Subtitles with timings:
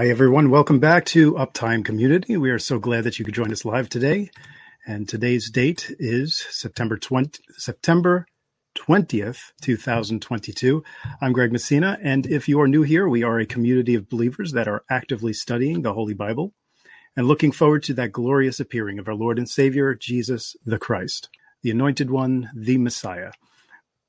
[0.00, 0.48] Hi, everyone.
[0.48, 2.38] Welcome back to Uptime Community.
[2.38, 4.30] We are so glad that you could join us live today.
[4.86, 8.24] And today's date is September 20, September
[8.78, 10.82] 20th, 2022.
[11.20, 11.98] I'm Greg Messina.
[12.02, 15.34] And if you are new here, we are a community of believers that are actively
[15.34, 16.54] studying the Holy Bible
[17.14, 21.28] and looking forward to that glorious appearing of our Lord and Savior, Jesus the Christ,
[21.60, 23.32] the Anointed One, the Messiah.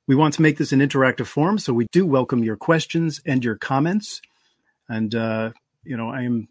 [0.08, 3.44] We want to make this an interactive form, so we do welcome your questions and
[3.44, 4.22] your comments.
[4.88, 5.50] And, uh,
[5.84, 6.48] you know, I'm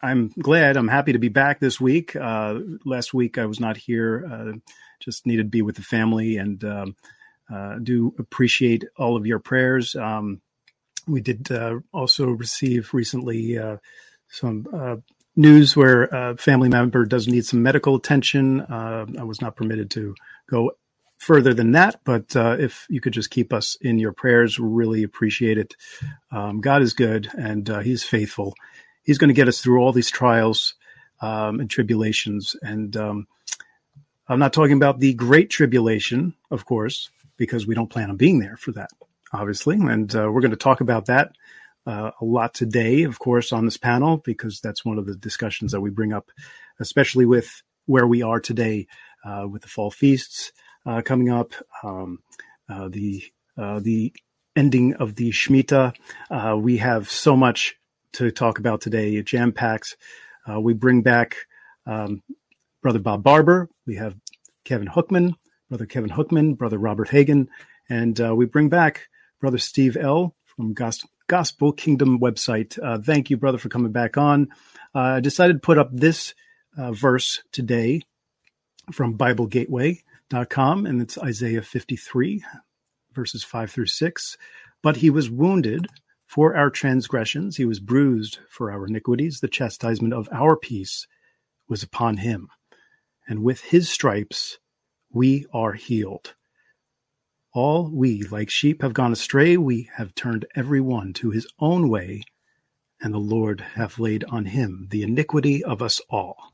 [0.00, 0.76] I'm glad.
[0.76, 2.14] I'm happy to be back this week.
[2.14, 4.26] Uh, last week I was not here.
[4.30, 4.52] Uh,
[5.00, 6.96] just needed to be with the family, and um,
[7.52, 9.96] uh, do appreciate all of your prayers.
[9.96, 10.40] Um,
[11.06, 13.76] we did uh, also receive recently uh,
[14.28, 14.96] some uh,
[15.36, 18.62] news where a family member does need some medical attention.
[18.62, 20.14] I was not permitted to
[20.48, 20.72] go
[21.18, 24.68] further than that, but uh, if you could just keep us in your prayers, we
[24.68, 25.74] really appreciate it.
[26.30, 28.54] Um, God is good and uh, He's faithful.
[29.02, 30.74] He's going to get us through all these trials
[31.20, 32.56] um, and tribulations.
[32.62, 33.26] And um,
[34.28, 38.38] I'm not talking about the great tribulation, of course, because we don't plan on being
[38.38, 38.90] there for that,
[39.32, 39.76] obviously.
[39.76, 41.32] And uh, we're going to talk about that
[41.86, 45.72] uh, a lot today, of course, on this panel, because that's one of the discussions
[45.72, 46.30] that we bring up,
[46.80, 48.86] especially with where we are today
[49.24, 50.52] uh, with the fall feasts
[51.04, 52.20] coming up, um,
[52.68, 53.22] uh, the
[53.56, 54.12] uh, the
[54.56, 55.94] ending of the Shemitah.
[56.30, 57.76] Uh, we have so much
[58.12, 59.96] to talk about today, jam packs.
[60.60, 61.36] we bring back
[61.86, 62.22] um,
[62.82, 63.68] Brother Bob Barber.
[63.86, 64.16] We have
[64.64, 65.34] Kevin Hookman,
[65.68, 67.48] Brother Kevin Hookman, Brother Robert Hagan,
[67.88, 69.08] and we bring back
[69.40, 70.34] Brother Steve L.
[70.44, 72.78] from Gospel Gospel Kingdom website.
[72.82, 74.48] Uh, thank you, brother, for coming back on.
[74.94, 76.34] Uh, I decided to put up this
[76.76, 78.02] uh, verse today
[78.92, 79.16] from
[80.34, 82.44] BibleGateway.com, and it's Isaiah 53,
[83.12, 84.36] verses 5 through 6.
[84.82, 85.86] But he was wounded
[86.26, 89.38] for our transgressions, he was bruised for our iniquities.
[89.38, 91.06] The chastisement of our peace
[91.68, 92.48] was upon him,
[93.28, 94.58] and with his stripes
[95.12, 96.34] we are healed.
[97.52, 99.56] All we, like sheep, have gone astray.
[99.56, 102.24] We have turned every one to his own way,
[103.00, 106.53] and the Lord hath laid on him the iniquity of us all.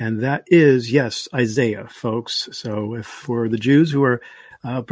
[0.00, 2.48] And that is, yes, Isaiah, folks.
[2.52, 4.22] So if for the Jews who are
[4.64, 4.82] uh,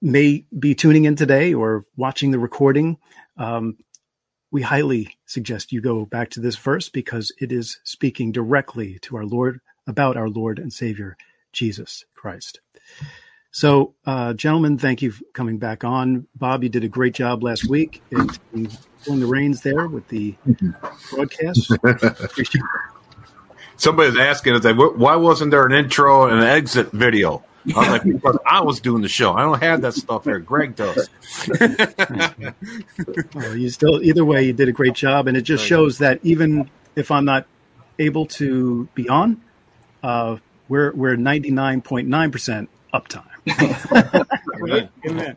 [0.00, 2.96] may be tuning in today or watching the recording,
[3.36, 3.76] um,
[4.50, 9.16] we highly suggest you go back to this verse because it is speaking directly to
[9.18, 11.18] our Lord about our Lord and Savior
[11.52, 12.60] Jesus Christ.
[13.50, 16.26] So, uh, gentlemen, thank you for coming back on.
[16.34, 18.30] Bob, you did a great job last week in
[19.04, 20.34] pulling the reins there with the
[21.10, 21.76] broadcast.
[23.76, 27.88] Somebody's asking, "Is like, why wasn't there an intro and an exit video?" I was
[27.88, 29.32] like, because I was doing the show.
[29.32, 30.38] I don't have that stuff there.
[30.38, 31.08] Greg does.
[33.34, 36.20] well, you still, either way, you did a great job, and it just shows that
[36.22, 37.46] even if I'm not
[37.98, 39.40] able to be on,
[40.02, 40.36] uh,
[40.68, 43.24] we're we're 99.9 percent uptime.
[44.60, 44.88] Amen.
[45.06, 45.36] Amen.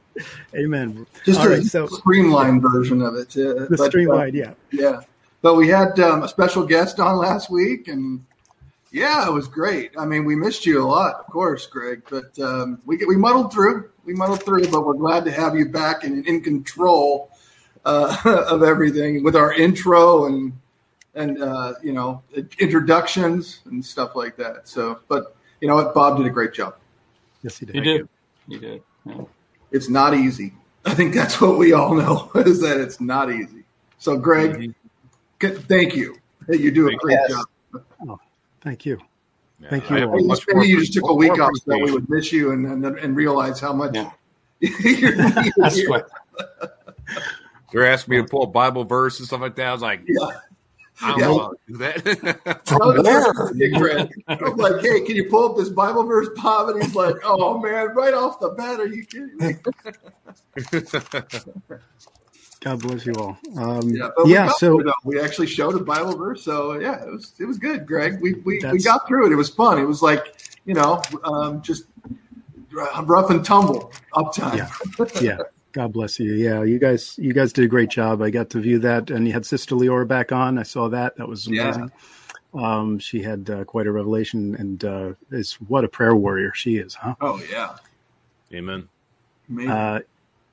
[0.55, 1.07] Amen.
[1.25, 3.29] Just All a right, so, streamlined version of it.
[3.37, 4.53] Uh, the but, streamlined, uh, yeah.
[4.71, 5.01] Yeah.
[5.41, 8.25] But we had um, a special guest on last week, and
[8.97, 9.91] yeah, it was great.
[9.97, 13.53] I mean, we missed you a lot, of course, Greg, but um, we we muddled
[13.53, 13.89] through.
[14.05, 17.29] We muddled through, but we're glad to have you back and in control
[17.85, 18.17] uh,
[18.49, 20.53] of everything with our intro and
[21.13, 22.23] and uh, you know
[22.59, 24.67] introductions and stuff like that.
[24.67, 26.75] So, but you know what, Bob did a great job.
[27.43, 27.75] Yes, he did.
[27.75, 28.09] You did.
[28.47, 28.83] You did.
[29.05, 29.21] Yeah.
[29.71, 30.53] It's not easy.
[30.85, 33.63] I think that's what we all know is that it's not easy.
[33.99, 34.73] So, Greg,
[35.39, 35.57] mm-hmm.
[35.67, 36.15] thank you.
[36.47, 37.31] You do a great yes.
[37.31, 37.45] job.
[38.07, 38.19] Oh,
[38.67, 38.99] thank you.
[39.59, 39.95] Yeah, thank you.
[40.49, 42.85] Maybe you just took a week off so that we would miss you and and,
[42.85, 44.11] and realize how much yeah.
[44.59, 45.15] you're
[45.57, 46.09] That's what.
[47.71, 49.67] They're asking me to pull a Bible verse and stuff like that.
[49.67, 50.29] I was like, yeah.
[51.01, 51.25] I don't yeah.
[51.25, 52.61] know do that.
[52.65, 54.09] From where?
[54.27, 56.69] I'm like, hey, can you pull up this Bible verse, Bob?
[56.69, 59.55] And he's like, oh man, right off the bat, are you kidding me?
[62.67, 63.37] God bless you all.
[63.55, 67.45] Um, yeah, yeah so we actually showed a Bible verse, so yeah, it was it
[67.45, 68.19] was good, Greg.
[68.19, 69.31] We we, we got through it.
[69.31, 69.79] It was fun.
[69.79, 70.35] It was like
[70.65, 71.85] you know, um, just
[72.71, 74.57] rough and tumble uptime.
[74.57, 75.37] Yeah, yeah.
[75.71, 76.33] God bless you.
[76.33, 78.21] Yeah, you guys, you guys did a great job.
[78.21, 80.57] I got to view that, and you had Sister Leora back on.
[80.57, 81.15] I saw that.
[81.15, 81.91] That was amazing.
[82.53, 82.79] Yeah.
[82.79, 86.75] Um, she had uh, quite a revelation, and uh, is what a prayer warrior she
[86.75, 87.15] is, huh?
[87.21, 87.77] Oh yeah.
[88.53, 88.89] Amen.
[89.69, 89.99] Uh,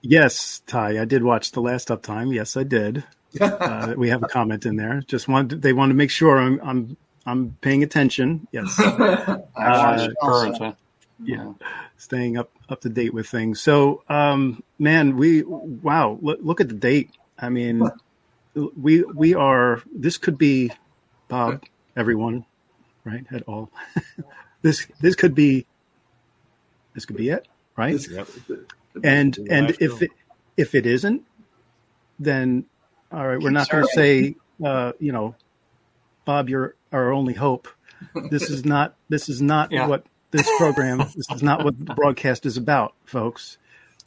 [0.04, 2.34] yes, Ty, I did watch the last uptime.
[2.34, 3.04] Yes, I did.
[3.40, 5.02] uh, we have a comment in there.
[5.06, 6.96] Just want they want to make sure I'm I'm
[7.26, 8.46] I'm paying attention.
[8.52, 8.78] Yes.
[8.80, 10.08] uh,
[11.22, 11.52] yeah,
[11.96, 13.60] staying up up to date with things.
[13.60, 17.10] So, um, man, we wow, look, look at the date.
[17.38, 17.88] I mean,
[18.54, 19.82] we we are.
[19.92, 20.72] This could be
[21.28, 21.62] Bob,
[21.96, 22.44] everyone,
[23.04, 23.24] right?
[23.32, 23.70] At all.
[24.62, 25.66] this this could be.
[26.94, 27.98] This could be it, right?
[28.08, 28.28] Yep.
[29.02, 30.10] And and if it,
[30.56, 31.22] if it isn't,
[32.18, 32.64] then
[33.12, 35.34] all right, we're not going to say, uh, you know,
[36.24, 37.68] Bob, you're our only hope.
[38.30, 39.86] This is not this is not Yeah.
[39.86, 40.98] what this program.
[40.98, 43.56] this is not what the broadcast is about, folks.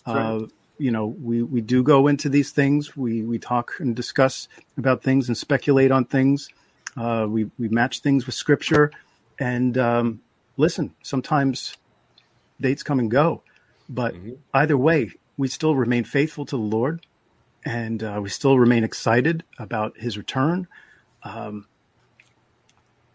[0.05, 0.41] Uh,
[0.77, 2.95] you know, we we do go into these things.
[2.95, 4.47] We we talk and discuss
[4.77, 6.49] about things and speculate on things.
[6.95, 8.91] Uh, we we match things with scripture,
[9.39, 10.21] and um,
[10.57, 10.93] listen.
[11.01, 11.75] Sometimes
[12.61, 13.41] dates come and go,
[13.89, 14.15] but
[14.53, 17.05] either way, we still remain faithful to the Lord,
[17.65, 20.67] and uh, we still remain excited about His return.
[21.23, 21.67] Um,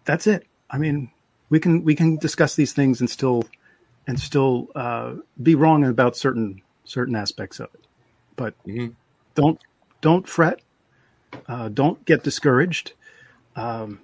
[0.05, 0.47] that's it.
[0.71, 1.11] I mean,
[1.51, 3.45] we can we can discuss these things and still
[4.07, 7.87] and still uh, be wrong about certain certain aspects of it,
[8.37, 8.95] but Mhm.
[9.35, 9.61] don't
[10.01, 10.61] don't fret.
[11.47, 12.93] Uh, don't get discouraged.
[13.57, 14.01] Um,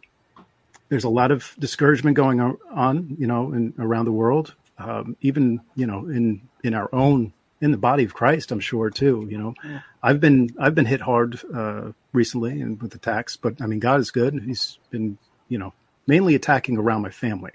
[0.88, 5.16] there's a lot of discouragement going on- on, you know, in, around the world, um,
[5.20, 8.52] even you know, in in our own in the body of Christ.
[8.52, 9.26] I'm sure too.
[9.30, 9.54] You know,
[10.02, 14.00] I've been I've been hit hard uh, recently and with attacks, but I mean, God
[14.00, 14.42] is good.
[14.44, 15.72] He's been, you know,
[16.06, 17.52] mainly attacking around my family.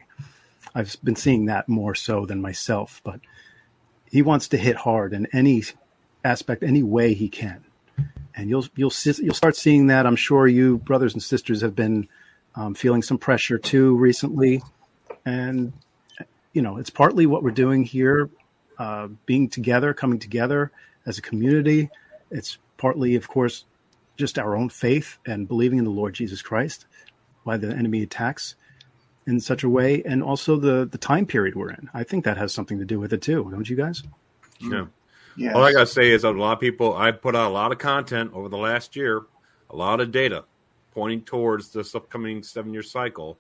[0.76, 3.20] I've been seeing that more so than myself, but
[4.10, 5.64] he wants to hit hard in any
[6.24, 7.64] aspect, any way he can
[8.36, 10.06] and you'll you'll see, you'll start seeing that.
[10.06, 12.08] I'm sure you brothers and sisters have been
[12.56, 14.62] um, feeling some pressure too recently,
[15.26, 15.74] and
[16.54, 18.30] you know it's partly what we're doing here,
[18.78, 20.72] uh, being together, coming together
[21.06, 21.90] as a community.
[22.32, 23.66] It's partly, of course,
[24.18, 26.86] just our own faith and believing in the Lord Jesus Christ,
[27.44, 28.56] why the enemy attacks
[29.26, 31.90] in such a way, and also the the time period we're in.
[31.94, 34.04] I think that has something to do with it too, don't you guys?
[34.60, 34.86] Yeah.
[35.36, 35.54] Yeah.
[35.54, 36.96] All I gotta say is a lot of people.
[36.96, 39.24] I put out a lot of content over the last year,
[39.70, 40.46] a lot of data
[40.92, 43.40] pointing towards this upcoming seven-year cycle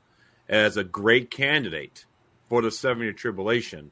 [0.49, 2.05] as a great candidate
[2.53, 3.89] for the seven-year tribulation.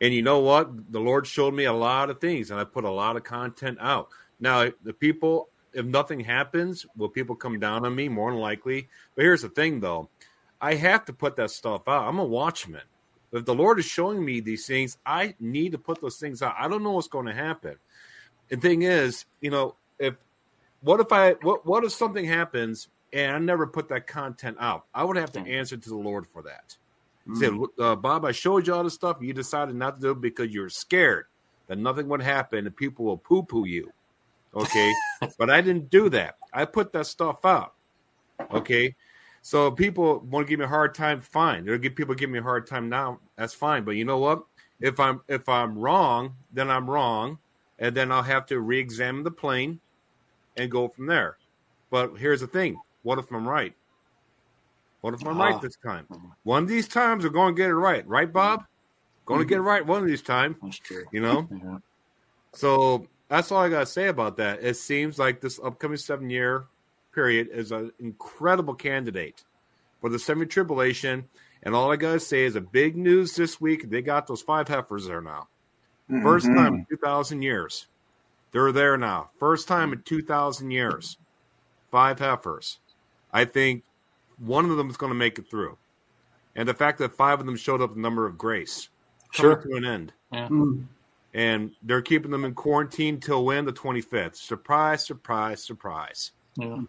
[0.00, 0.90] And you know what?
[0.90, 3.76] The Lord showed me a lot of things, and I put a lot of content
[3.82, 4.08] out.
[4.40, 8.08] Now, the people, if nothing happens, will people come down on me?
[8.08, 8.88] More than likely.
[9.14, 10.08] But here's the thing, though.
[10.58, 12.08] I have to put that stuff out.
[12.08, 12.80] I'm a watchman.
[13.30, 16.54] If the Lord is showing me these things, I need to put those things out.
[16.58, 17.76] I don't know what's going to happen.
[18.48, 20.14] The thing is, you know, if
[20.80, 24.86] what if I what what if something happens and I never put that content out?
[24.94, 25.50] I would have to mm.
[25.50, 26.78] answer to the Lord for that.
[27.34, 29.18] Say, uh, Bob, I showed you all this stuff.
[29.20, 31.26] You decided not to do it because you're scared
[31.66, 33.92] that nothing would happen and people will poo poo you.
[34.54, 34.92] Okay,
[35.38, 36.36] but I didn't do that.
[36.54, 37.74] I put that stuff out.
[38.50, 38.94] Okay,
[39.42, 41.20] so people want to give me a hard time.
[41.20, 43.20] Fine, they'll give people give me a hard time now.
[43.36, 43.84] That's fine.
[43.84, 44.44] But you know what?
[44.80, 47.38] If I'm if I'm wrong, then I'm wrong,
[47.78, 49.80] and then I'll have to re-examine the plane
[50.56, 51.36] and go from there.
[51.90, 53.74] But here's the thing: what if I'm right?
[55.00, 55.44] What if I'm Ah.
[55.50, 56.06] right this time?
[56.42, 58.64] One of these times we're going to get it right, right, Bob?
[59.26, 61.04] Going to get it right one of these times, That's true.
[61.12, 61.46] you know.
[61.62, 61.78] Yeah.
[62.54, 64.62] So that's all I got to say about that.
[64.62, 66.64] It seems like this upcoming seven year
[67.14, 69.44] period is an incredible candidate
[70.00, 71.28] for the semi tribulation.
[71.62, 73.90] And all I got to say is a big news this week.
[73.90, 75.48] They got those five heifers there now.
[76.10, 77.86] 1st time in 2,000 years.
[78.52, 79.30] They're there now.
[79.38, 81.18] First time in 2,000 years.
[81.90, 82.78] Five heifers.
[83.30, 83.84] I think
[84.38, 85.76] one of them is going to make it through.
[86.56, 88.88] And the fact that five of them showed up the number of grace
[89.32, 89.56] sure.
[89.56, 90.48] to an end Yeah.
[90.48, 90.86] Mm.
[91.34, 96.82] and they're keeping them in quarantine till when the 25th surprise surprise surprise Yeah.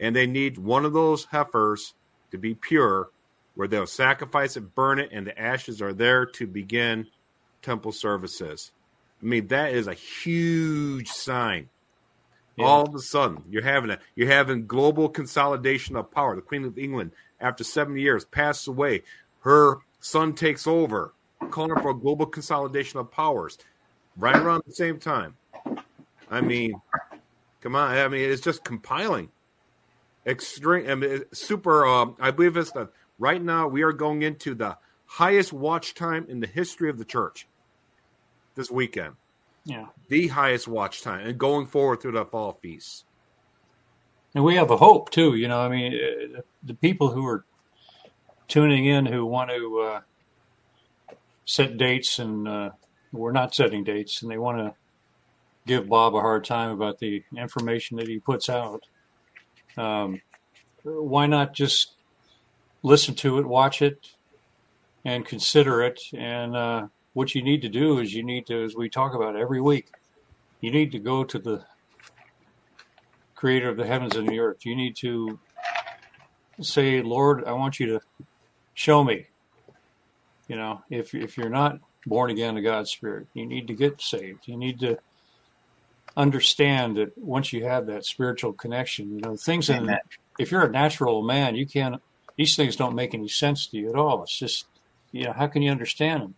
[0.00, 1.94] and they need one of those heifers
[2.30, 3.10] to be pure
[3.54, 7.08] where they'll sacrifice it burn it and the ashes are there to begin
[7.60, 8.70] temple services
[9.22, 11.68] i mean that is a huge sign
[12.56, 12.66] Yeah.
[12.66, 16.36] all of a sudden you're having a you're having global consolidation of power.
[16.36, 19.02] The queen of england after 70 years passes away.
[19.40, 21.14] Her son takes over
[21.50, 23.58] calling for a global consolidation of powers.
[24.16, 25.36] Right around the same time.
[26.30, 26.74] I mean
[27.62, 27.96] come on.
[27.96, 29.30] I mean it's just compiling.
[30.26, 34.54] Extreme I mean, super um, i believe it's the right now we are going into
[34.54, 37.46] the highest watch time in the history of the church
[38.54, 39.14] this weekend
[39.64, 39.86] Yeah.
[40.08, 43.04] the highest watch time and going forward through the fall feast.
[44.34, 45.34] And we have a hope too.
[45.34, 47.44] You know, I mean, uh, the people who are
[48.48, 50.00] tuning in who want to uh,
[51.44, 52.70] set dates and uh,
[53.12, 54.74] we're not setting dates, and they want to
[55.66, 58.82] give Bob a hard time about the information that he puts out.
[59.76, 60.20] Um,
[60.82, 61.94] why not just
[62.82, 64.08] listen to it, watch it,
[65.04, 66.00] and consider it?
[66.14, 69.36] And uh, what you need to do is you need to, as we talk about
[69.36, 69.90] every week,
[70.60, 71.64] you need to go to the
[73.34, 74.64] creator of the heavens and the earth.
[74.64, 75.38] You need to
[76.60, 78.00] say, Lord, I want you to
[78.74, 79.26] show me.
[80.48, 84.00] You know, if if you're not born again to God's Spirit, you need to get
[84.00, 84.46] saved.
[84.46, 84.98] You need to
[86.16, 89.96] understand that once you have that spiritual connection, you know, things in
[90.38, 92.02] if you're a natural man, you can't
[92.36, 94.22] these things don't make any sense to you at all.
[94.22, 94.66] It's just
[95.10, 96.34] you know, how can you understand them?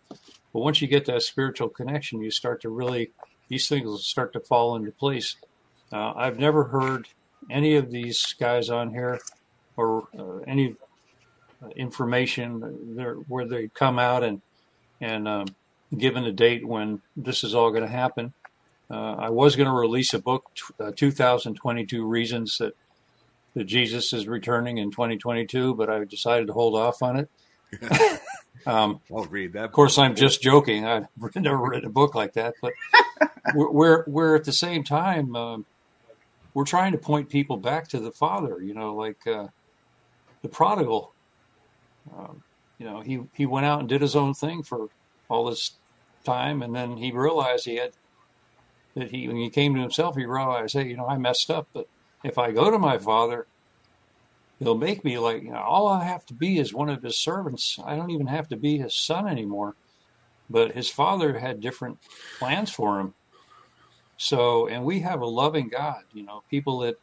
[0.55, 3.11] But once you get that spiritual connection, you start to really
[3.49, 5.35] these things will start to fall into place.
[5.91, 7.09] Uh, I've never heard
[7.51, 9.19] any of these guys on here
[9.75, 10.77] or uh, any
[11.75, 14.41] information there, where they come out and
[15.01, 15.47] and um,
[15.97, 18.31] given a date when this is all going to happen.
[18.89, 20.45] Uh, I was going to release a book,
[20.79, 22.77] uh, 2022 Reasons that
[23.55, 27.29] that Jesus is returning in 2022, but I decided to hold off on it.
[28.65, 29.65] Um, I'll read that.
[29.65, 30.85] Of course, I'm just joking.
[30.85, 32.73] I've never written a book like that, but
[33.55, 35.57] we're we're at the same time uh,
[36.53, 38.61] we're trying to point people back to the Father.
[38.61, 39.47] You know, like uh,
[40.41, 41.13] the prodigal.
[42.15, 42.43] Um,
[42.77, 44.89] you know, he he went out and did his own thing for
[45.29, 45.71] all this
[46.23, 47.93] time, and then he realized he had
[48.95, 51.67] that he when he came to himself, he realized, hey, you know, I messed up,
[51.73, 51.87] but
[52.23, 53.47] if I go to my Father,
[54.59, 57.17] he'll make me like you know, all I have to be is one of his
[57.17, 57.79] servants.
[57.83, 59.75] I don't even have to be his son anymore.
[60.49, 61.97] But his father had different
[62.37, 63.15] plans for him.
[64.17, 66.95] So, and we have a loving God, you know, people that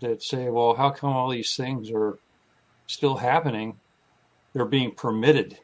[0.00, 2.18] that say, well, how come all these things are
[2.86, 3.78] still happening?
[4.52, 5.58] They're being permitted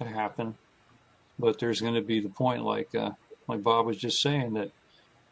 [0.00, 0.56] to happen,
[1.38, 3.12] but there's going to be the point, like uh,
[3.48, 4.70] like Bob was just saying, that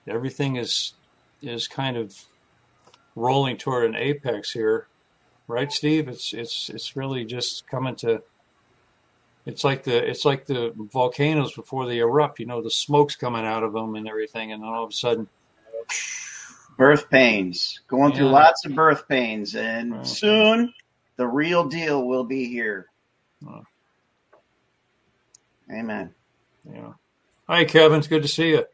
[0.06, 0.94] everything is
[1.42, 2.24] is kind of
[3.16, 4.86] rolling toward an apex here,
[5.50, 6.08] right, Steve?
[6.08, 8.22] It's it's it's really just coming to.
[9.46, 12.40] It's like the it's like the volcanoes before they erupt.
[12.40, 14.94] You know, the smoke's coming out of them and everything, and then all of a
[14.94, 15.28] sudden,
[16.76, 18.18] birth pains, going yeah.
[18.18, 20.06] through lots of birth pains, and right.
[20.06, 20.72] soon
[21.16, 22.86] the real deal will be here.
[25.72, 26.14] Amen.
[26.70, 26.92] Yeah.
[27.48, 27.98] Hi, Kevin.
[27.98, 28.64] It's good to see you.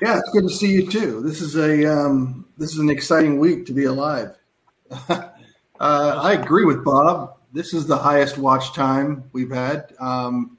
[0.00, 1.20] Yeah, it's good to see you too.
[1.20, 4.34] This is a um, this is an exciting week to be alive.
[4.90, 5.28] uh,
[5.78, 7.36] I agree with Bob.
[7.52, 9.92] This is the highest watch time we've had.
[10.00, 10.56] Um,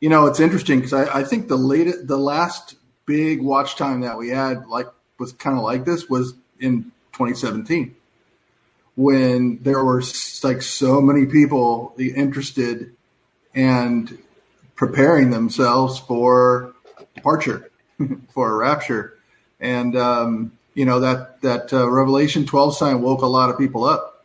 [0.00, 4.00] you know, it's interesting because I, I, think the latest, the last big watch time
[4.00, 4.86] that we had, like
[5.18, 7.94] was kind of like this, was in 2017
[8.94, 10.02] when there were
[10.42, 12.94] like so many people interested
[13.54, 14.18] and
[14.76, 16.74] preparing themselves for
[17.14, 17.70] departure
[18.34, 19.18] for a rapture.
[19.60, 23.84] And, um, you know, that, that uh, Revelation 12 sign woke a lot of people
[23.84, 24.24] up.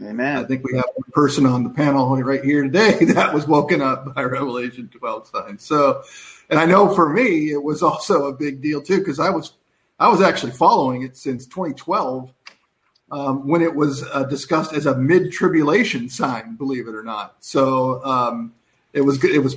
[0.00, 0.36] Amen.
[0.36, 3.82] I think we have one person on the panel right here today that was woken
[3.82, 5.58] up by Revelation 12 sign.
[5.58, 6.02] So,
[6.50, 9.52] and I know for me, it was also a big deal too, because I was,
[9.98, 12.32] I was actually following it since 2012
[13.10, 17.36] um, when it was uh, discussed as a mid tribulation sign, believe it or not.
[17.40, 18.52] So um,
[18.92, 19.56] it was it was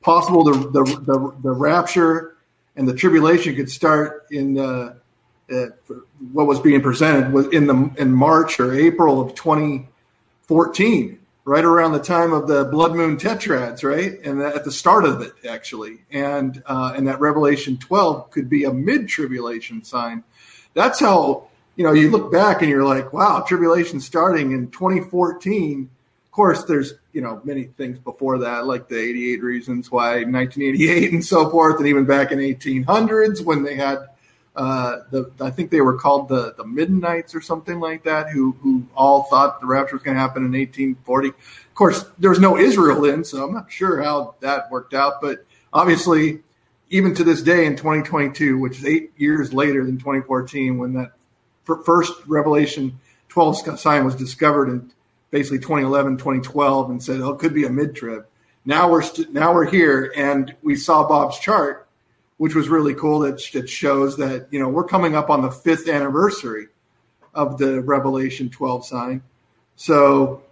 [0.00, 2.33] possible the, the, the, the rapture
[2.76, 4.94] and the tribulation could start in uh,
[5.52, 5.66] uh,
[6.32, 11.92] what was being presented was in the in March or April of 2014, right around
[11.92, 15.98] the time of the blood moon tetrads, right, and at the start of it actually,
[16.10, 20.24] and uh, and that Revelation 12 could be a mid tribulation sign.
[20.72, 25.90] That's how you know you look back and you're like, wow, tribulation starting in 2014
[26.24, 31.12] Of course, there's you know many things before that, like the 88 reasons why 1988
[31.12, 33.98] and so forth, and even back in 1800s when they had
[34.56, 38.52] uh, the I think they were called the the Midnights or something like that, who
[38.60, 41.28] who all thought the rapture was going to happen in 1840.
[41.28, 45.22] Of course, there was no Israel then, so I'm not sure how that worked out,
[45.22, 46.40] but obviously.
[46.90, 51.12] Even to this day in 2022, which is eight years later than 2014, when that
[51.84, 54.92] first Revelation 12 sign was discovered in
[55.34, 58.30] basically 2011, 2012, and said, "Oh, it could be a mid trip.
[58.64, 61.88] Now we're st- now we're here, and we saw Bob's chart,
[62.36, 63.18] which was really cool.
[63.18, 66.68] That that shows that you know we're coming up on the fifth anniversary
[67.34, 69.22] of the Revelation 12 sign.
[69.74, 70.44] So,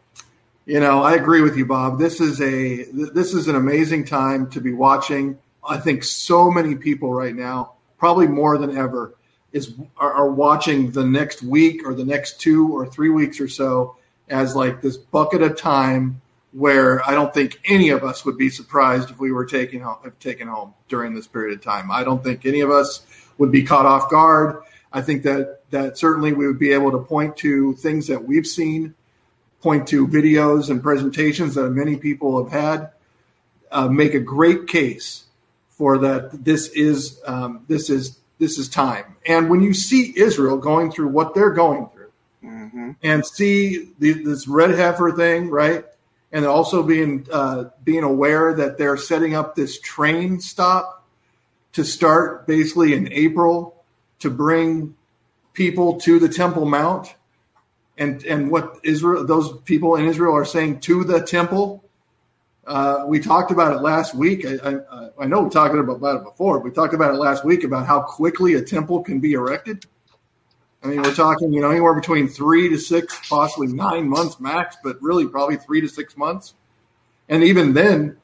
[0.67, 2.01] you know, I agree with you, Bob.
[2.01, 2.83] This is a
[3.15, 5.39] this is an amazing time to be watching.
[5.65, 9.15] I think so many people right now, probably more than ever,
[9.53, 13.47] is are, are watching the next week or the next two or three weeks or
[13.47, 13.95] so
[14.33, 16.21] as like this bucket of time
[16.53, 20.12] where I don't think any of us would be surprised if we were taken home,
[20.21, 21.91] taken home during this period of time.
[21.91, 23.07] I don't think any of us
[23.39, 24.62] would be caught off guard.
[24.93, 28.47] I think that that certainly we would be able to point to things that we've
[28.47, 28.95] seen,
[29.62, 32.91] point to videos and presentations that many people have had,
[33.71, 35.25] uh, make a great case
[35.71, 36.45] for that.
[36.45, 39.17] This is um, this is this is time.
[39.27, 42.01] And when you see Israel going through what they're going through,
[42.43, 42.93] mm-hmm.
[43.03, 45.85] and see the, this red heifer thing, right?
[46.31, 51.07] And also being uh, being aware that they're setting up this train stop
[51.73, 53.85] to start basically in April
[54.21, 54.95] to bring
[55.53, 57.15] people to the Temple Mount,
[57.99, 61.83] and and what Israel those people in Israel are saying to the temple
[62.67, 64.47] uh, we talked about it last week.
[64.47, 66.61] I, I, I know we talked about it before.
[66.61, 69.87] We talked about it last week about how quickly a temple can be erected.
[70.83, 74.77] I mean, we're talking, you know, anywhere between three to six, possibly nine months max,
[74.83, 76.55] but really probably three to six months.
[77.29, 78.17] And even then,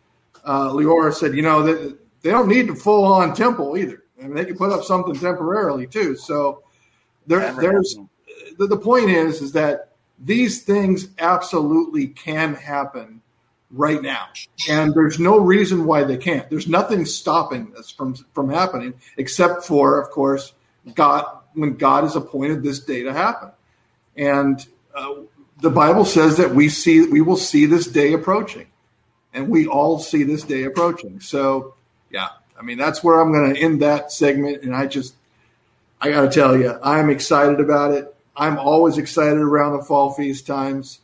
[0.45, 4.03] uh, Leora said, you know, they, they don't need a full on temple either.
[4.19, 6.17] I mean, they can put up something temporarily too.
[6.17, 6.65] So
[7.27, 7.97] there, there's
[8.59, 13.23] the, the point is, is that these things absolutely can happen
[13.71, 14.27] right now.
[14.69, 16.49] And there's no reason why they can't.
[16.51, 20.55] There's nothing stopping this from from happening except for, of course,
[20.95, 21.25] God
[21.59, 23.51] when God has appointed this day to happen.
[24.17, 25.15] And uh,
[25.61, 28.67] the Bible says that we see we will see this day approaching,
[29.33, 31.21] and we all see this day approaching.
[31.21, 31.75] So,
[32.11, 34.63] yeah, I mean that's where I'm going to end that segment.
[34.63, 35.15] And I just
[36.01, 38.15] I got to tell you, I'm excited about it.
[38.37, 41.01] I'm always excited around the fall feast times.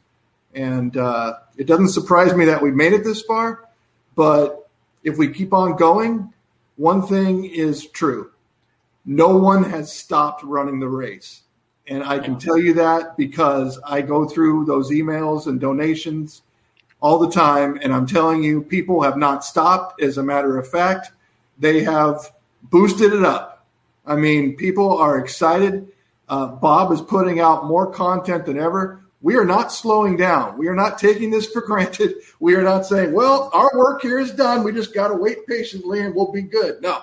[0.54, 3.68] And uh, it doesn't surprise me that we made it this far,
[4.14, 4.70] but
[5.02, 6.32] if we keep on going,
[6.76, 8.30] one thing is true.
[9.04, 11.42] No one has stopped running the race.
[11.86, 16.42] And I can tell you that because I go through those emails and donations
[17.00, 17.78] all the time.
[17.82, 20.00] And I'm telling you, people have not stopped.
[20.00, 21.12] As a matter of fact,
[21.58, 22.32] they have
[22.62, 23.66] boosted it up.
[24.06, 25.88] I mean, people are excited.
[26.28, 29.04] Uh, Bob is putting out more content than ever.
[29.20, 30.56] We are not slowing down.
[30.58, 32.14] We are not taking this for granted.
[32.40, 34.64] We are not saying, well, our work here is done.
[34.64, 36.80] We just got to wait patiently and we'll be good.
[36.80, 37.02] No,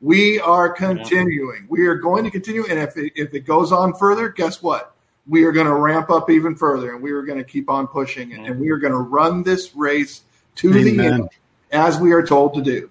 [0.00, 1.66] we are continuing.
[1.68, 2.64] We are going to continue.
[2.68, 4.94] And if it, if it goes on further, guess what?
[5.26, 7.86] We are going to ramp up even further and we are going to keep on
[7.86, 10.22] pushing and, and we are going to run this race
[10.56, 10.96] to Amen.
[10.96, 11.28] the end
[11.70, 12.90] as we are told to do.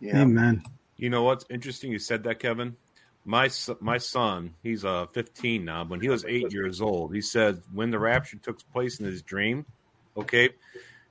[0.00, 0.22] Yeah.
[0.22, 0.62] Amen.
[0.96, 1.92] You know what's interesting?
[1.92, 2.76] You said that, Kevin
[3.26, 5.84] my my son, he's uh 15 now.
[5.84, 9.20] When he was eight years old, he said when the rapture took place in his
[9.20, 9.66] dream.
[10.16, 10.50] Okay,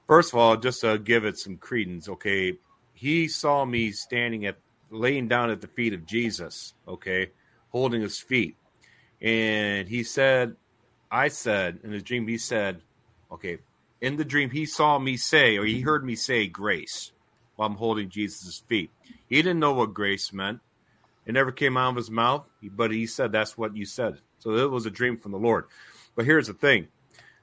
[0.08, 2.08] first of all, just to give it some credence.
[2.08, 2.58] Okay,
[2.94, 4.58] he saw me standing at
[4.96, 6.74] laying down at the feet of Jesus.
[6.88, 7.32] Okay,
[7.70, 8.56] holding his feet,
[9.22, 10.56] and he said,
[11.12, 12.82] I said in his dream, he said,
[13.32, 13.60] okay,
[14.02, 17.12] in the dream he saw me say, or he heard me say grace
[17.56, 18.92] while I'm holding Jesus' feet.
[19.28, 20.60] He didn't know what grace meant.
[21.26, 24.20] It never came out of his mouth, but he said that's what you said.
[24.40, 25.66] So it was a dream from the Lord.
[26.16, 26.88] But here's the thing.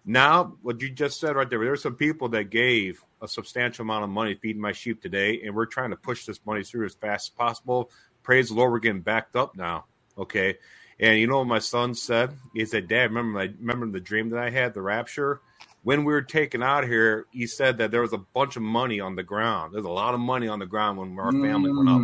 [0.05, 3.85] Now, what you just said right there, there are some people that gave a substantial
[3.85, 6.87] amount of money feeding my sheep today, and we're trying to push this money through
[6.87, 7.91] as fast as possible.
[8.23, 9.87] Praise the Lord, we're getting backed up now.
[10.19, 10.59] Okay.
[11.01, 12.33] And you know what my son said?
[12.55, 15.41] He said, Dad, remember remember the dream that I had, the rapture?
[15.85, 19.01] When we were taken out here, he said that there was a bunch of money
[19.01, 19.75] on the ground.
[19.75, 21.77] There's a lot of money on the ground when our family mm.
[21.77, 22.03] went up.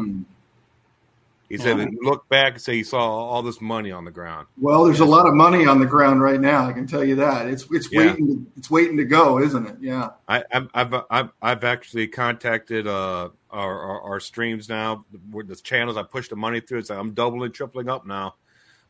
[1.48, 1.86] He said, yeah.
[2.02, 4.48] look back and say he saw all this money on the ground.
[4.58, 6.66] Well, there's a lot of money on the ground right now.
[6.66, 7.46] I can tell you that.
[7.46, 8.00] It's it's yeah.
[8.00, 8.26] waiting.
[8.26, 9.76] To, it's waiting to go, isn't it?
[9.80, 10.10] Yeah.
[10.28, 15.06] I, have I've I've actually contacted uh, our, our, our streams now.
[15.10, 16.80] The channels I push the money through.
[16.80, 18.34] It's like I'm doubling, tripling up now.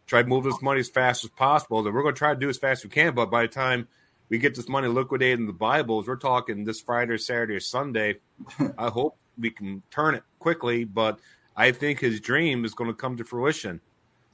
[0.09, 1.85] Try to move this money as fast as possible.
[1.85, 3.15] That we're going to try to do as fast as we can.
[3.15, 3.87] But by the time
[4.31, 8.17] we get this money liquidated in the Bibles, we're talking this Friday, Saturday, or Sunday.
[8.79, 11.21] I hope we can turn it quickly, but
[11.59, 13.81] I think his dream is going to come to fruition.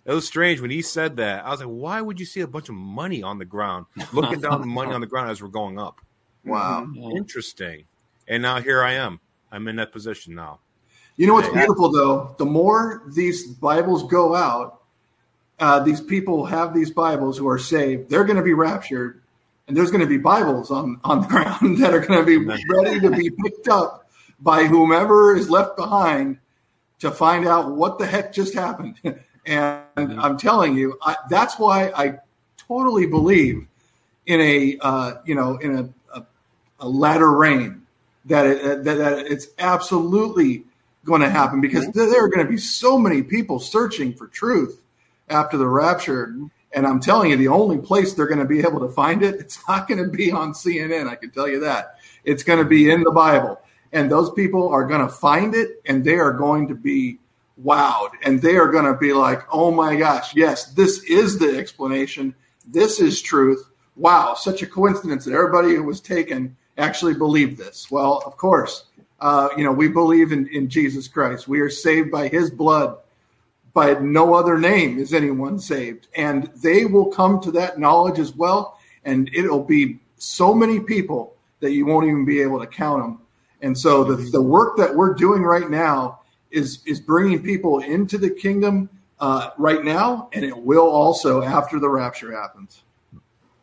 [0.05, 1.47] It was strange when he said that.
[1.47, 4.41] I was like, why would you see a bunch of money on the ground, looking
[4.41, 6.03] down the money on the ground as we're going up?
[6.45, 6.87] Wow.
[7.17, 7.87] Interesting.
[8.29, 9.21] And now here I am.
[9.51, 10.61] I'm in that position now.
[11.17, 12.35] You know what's beautiful though?
[12.37, 14.83] The more these Bibles go out,
[15.59, 18.11] uh, these people have these Bibles who are saved.
[18.11, 19.23] They're going to be raptured,
[19.67, 22.37] and there's going to be Bibles on on the ground that are going to be
[22.37, 24.11] ready to be picked up
[24.41, 26.39] by whomever is left behind
[27.05, 28.99] to find out what the heck just happened.
[29.47, 30.19] and mm-hmm.
[30.19, 32.19] I'm telling you, I, that's why I
[32.57, 33.67] totally believe
[34.27, 36.25] in a uh, you know in a, a,
[36.81, 37.83] a latter rain
[38.25, 40.65] that, it, that, that it's absolutely
[41.05, 42.11] going to happen because mm-hmm.
[42.11, 44.81] there are going to be so many people searching for truth
[45.29, 46.35] after the rapture.
[46.73, 49.35] And I'm telling you, the only place they're going to be able to find it,
[49.35, 51.07] it's not going to be on CNN.
[51.07, 51.99] I can tell you that.
[52.25, 53.61] It's going to be in the Bible
[53.95, 57.19] and those people are going to find it and they are going to be
[57.65, 61.57] wowed and they are going to be like, oh my gosh, yes, this is the
[61.57, 62.35] explanation.
[62.67, 63.71] This is truth.
[63.97, 67.89] Wow, such a coincidence that everybody who was taken actually believed this.
[67.91, 68.87] Well, of course,
[69.21, 71.47] uh, you know, we believe in, in Jesus Christ.
[71.47, 72.99] We are saved by his blood.
[73.75, 76.09] by no other name is anyone saved.
[76.17, 78.79] And they will come to that knowledge as well.
[79.05, 83.21] And it'll be so many people that you won't even be able to count them.
[83.65, 88.19] And so the, the work that we're doing right now is, is bringing people into
[88.19, 92.83] the kingdom uh, right now, and it will also after the rapture happens.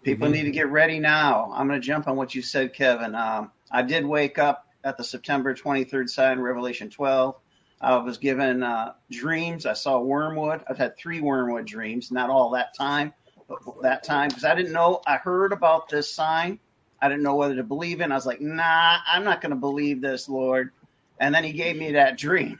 [0.01, 1.51] People need to get ready now.
[1.53, 3.13] I'm going to jump on what you said, Kevin.
[3.13, 7.35] Um, I did wake up at the September 23rd sign, Revelation 12.
[7.79, 9.67] I was given uh, dreams.
[9.67, 10.63] I saw wormwood.
[10.67, 13.13] I've had three wormwood dreams, not all that time,
[13.47, 15.01] but that time because I didn't know.
[15.05, 16.57] I heard about this sign.
[17.01, 18.11] I didn't know whether to believe in.
[18.11, 20.71] I was like, nah, I'm not going to believe this, Lord.
[21.19, 22.59] And then he gave me that dream.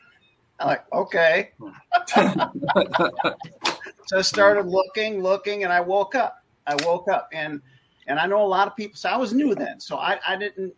[0.60, 1.52] I'm like, okay.
[4.08, 6.44] so I started looking, looking, and I woke up.
[6.68, 7.62] I woke up and
[8.08, 8.96] and I know a lot of people.
[8.96, 10.74] So I was new then, so I, I didn't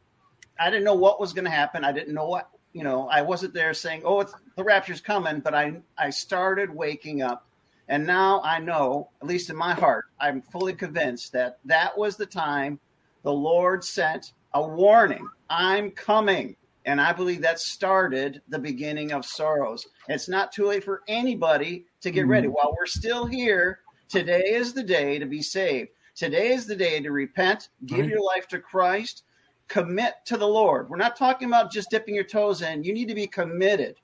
[0.59, 1.83] I didn't know what was going to happen.
[1.83, 5.39] I didn't know what you know, I wasn't there saying, "Oh, it's the rapture's coming,"
[5.39, 7.45] but I I started waking up,
[7.87, 12.17] and now I know, at least in my heart, I'm fully convinced that that was
[12.17, 12.79] the time
[13.23, 15.27] the Lord sent a warning.
[15.49, 16.55] I'm coming,
[16.85, 19.87] and I believe that started the beginning of sorrows.
[20.07, 22.47] It's not too late for anybody to get ready.
[22.47, 22.55] Mm-hmm.
[22.55, 25.89] While we're still here, today is the day to be saved.
[26.15, 28.09] Today is the day to repent, give right.
[28.09, 29.23] your life to Christ
[29.67, 30.89] commit to the Lord.
[30.89, 32.83] We're not talking about just dipping your toes in.
[32.83, 33.95] You need to be committed.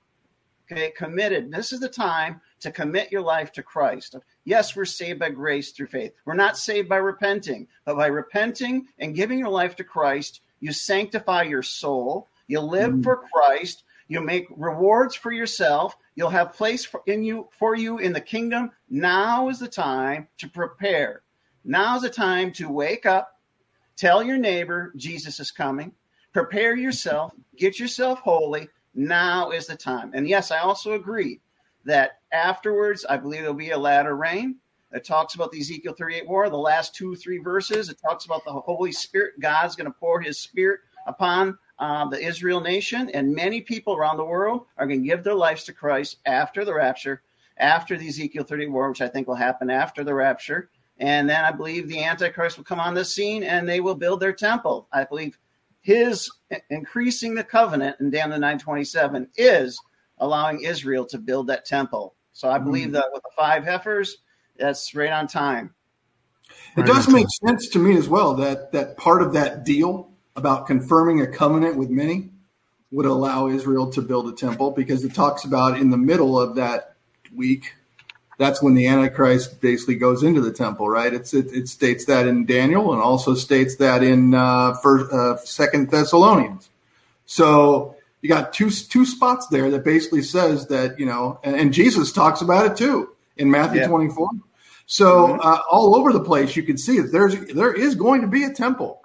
[0.70, 1.52] Okay, committed.
[1.52, 4.16] This is the time to commit your life to Christ.
[4.50, 6.12] Yes, we're saved by grace through faith.
[6.24, 10.72] We're not saved by repenting, but by repenting and giving your life to Christ, you
[10.72, 12.26] sanctify your soul.
[12.48, 13.04] You live mm.
[13.04, 13.84] for Christ.
[14.08, 15.96] You make rewards for yourself.
[16.16, 18.72] You'll have place for, in you for you in the kingdom.
[18.88, 21.22] Now is the time to prepare.
[21.64, 23.38] Now is the time to wake up,
[23.94, 25.92] Tell your neighbor Jesus is coming.
[26.32, 27.32] Prepare yourself.
[27.56, 28.68] Get yourself holy.
[28.96, 30.10] Now is the time.
[30.12, 31.38] And yes, I also agree
[31.84, 34.56] that afterwards, I believe there'll be a latter rain.
[34.92, 37.88] It talks about the Ezekiel 38 war, the last two, three verses.
[37.88, 39.34] It talks about the Holy Spirit.
[39.40, 44.16] God's going to pour his spirit upon uh, the Israel nation, and many people around
[44.16, 47.22] the world are going to give their lives to Christ after the rapture,
[47.56, 50.70] after the Ezekiel 38 war, which I think will happen after the rapture.
[50.98, 54.20] And then I believe the Antichrist will come on the scene and they will build
[54.20, 54.86] their temple.
[54.92, 55.38] I believe
[55.80, 56.30] his
[56.68, 59.80] increasing the covenant in Daniel 927 is
[60.20, 62.14] allowing Israel to build that temple.
[62.32, 62.92] So I believe mm.
[62.92, 64.18] that with the five heifers,
[64.56, 65.74] that's right on time.
[66.76, 70.66] It does make sense to me as well that that part of that deal about
[70.66, 72.30] confirming a covenant with many
[72.92, 76.56] would allow Israel to build a temple because it talks about in the middle of
[76.56, 76.94] that
[77.34, 77.74] week
[78.40, 81.12] that's when the Antichrist basically goes into the temple, right?
[81.12, 85.36] It's it, it states that in Daniel and also states that in uh, first, uh,
[85.44, 86.70] Second Thessalonians.
[87.26, 91.72] So you got two two spots there that basically says that you know, and, and
[91.72, 93.88] Jesus talks about it too in Matthew yeah.
[93.88, 94.28] 24.
[94.86, 95.40] So mm-hmm.
[95.40, 98.44] uh, all over the place, you can see that there's there is going to be
[98.44, 99.00] a temple.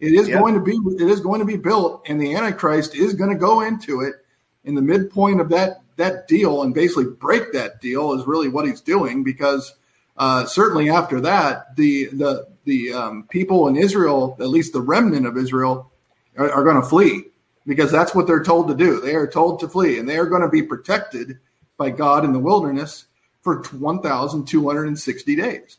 [0.00, 3.14] It is going to be it is going to be built, and the Antichrist is
[3.14, 4.16] going to go into it
[4.64, 8.66] in the midpoint of that that deal and basically break that deal is really what
[8.66, 9.74] he's doing because
[10.16, 15.26] uh, certainly after that the the the um, people in Israel, at least the remnant
[15.26, 15.90] of Israel,
[16.36, 17.24] are, are going to flee
[17.68, 18.98] because that's what they're told to do.
[18.98, 21.38] They are told to flee, and they are going to be protected
[21.76, 23.04] by God in the wilderness
[23.42, 25.76] for 1,260 days.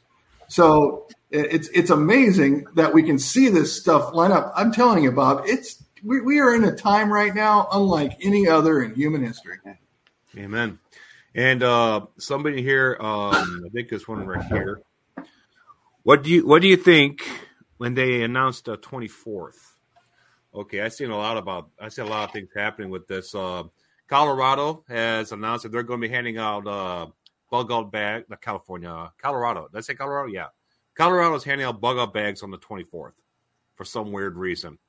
[0.47, 4.53] So it's it's amazing that we can see this stuff line up.
[4.55, 8.47] I'm telling you, Bob, it's we, we are in a time right now unlike any
[8.47, 9.57] other in human history.
[10.37, 10.79] Amen.
[11.35, 14.81] And uh, somebody here, um, I think this one right here.
[16.03, 17.27] What do you What do you think
[17.77, 19.68] when they announced the twenty fourth?
[20.53, 21.69] Okay, I've seen a lot about.
[21.79, 23.35] I see a lot of things happening with this.
[23.35, 23.63] Uh,
[24.07, 27.07] Colorado has announced that they're going to be handing out uh,
[27.51, 28.25] bug out bag.
[28.29, 29.67] Not California, Colorado.
[29.71, 30.29] Did I say Colorado?
[30.29, 30.47] Yeah,
[30.95, 33.13] Colorado is handing out bug out bags on the twenty fourth
[33.75, 34.79] for some weird reason.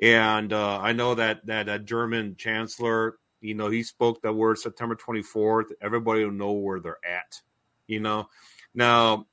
[0.00, 4.58] And uh, I know that that, that German chancellor you know, he spoke the word
[4.58, 5.72] September 24th.
[5.80, 7.40] Everybody will know where they're at.
[7.86, 8.28] You know,
[8.74, 9.26] now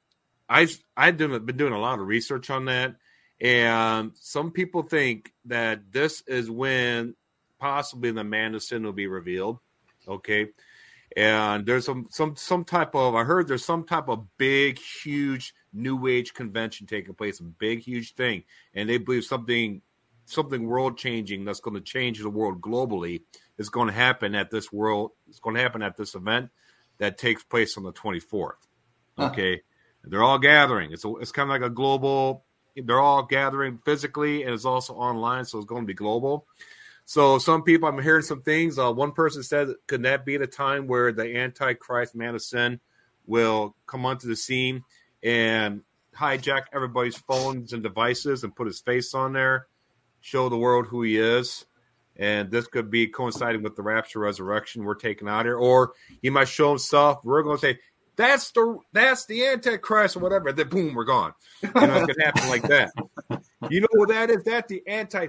[0.47, 2.95] I've I've been doing a lot of research on that,
[3.41, 7.15] and some people think that this is when
[7.59, 9.59] possibly the man of sin will be revealed.
[10.07, 10.49] Okay,
[11.15, 15.53] and there's some some some type of I heard there's some type of big huge
[15.73, 18.43] new age convention taking place, a big huge thing,
[18.73, 19.81] and they believe something
[20.25, 23.21] something world changing that's going to change the world globally
[23.57, 25.11] is going to happen at this world.
[25.29, 26.49] It's going to happen at this event
[26.97, 28.51] that takes place on the 24th.
[29.17, 29.61] Okay, huh.
[30.03, 30.91] they're all gathering.
[30.91, 32.43] It's a, it's kind of like a global.
[32.75, 36.45] They're all gathering physically, and it's also online, so it's going to be global.
[37.05, 38.79] So some people, I'm hearing some things.
[38.79, 42.79] Uh, one person said, could that be the time where the Antichrist, man of sin,
[43.25, 44.83] will come onto the scene
[45.23, 45.81] and
[46.17, 49.67] hijack everybody's phones and devices and put his face on there,
[50.21, 51.65] show the world who he is?
[52.17, 56.29] And this could be coinciding with the rapture resurrection we're taking out here, or he
[56.29, 57.19] might show himself.
[57.23, 57.79] We're going to say,
[58.15, 60.51] that's the that's the Antichrist or whatever.
[60.51, 61.33] Then boom, we're gone.
[61.63, 62.91] You know, it could happen like that.
[63.69, 64.43] You know what that is?
[64.43, 65.27] That the anti.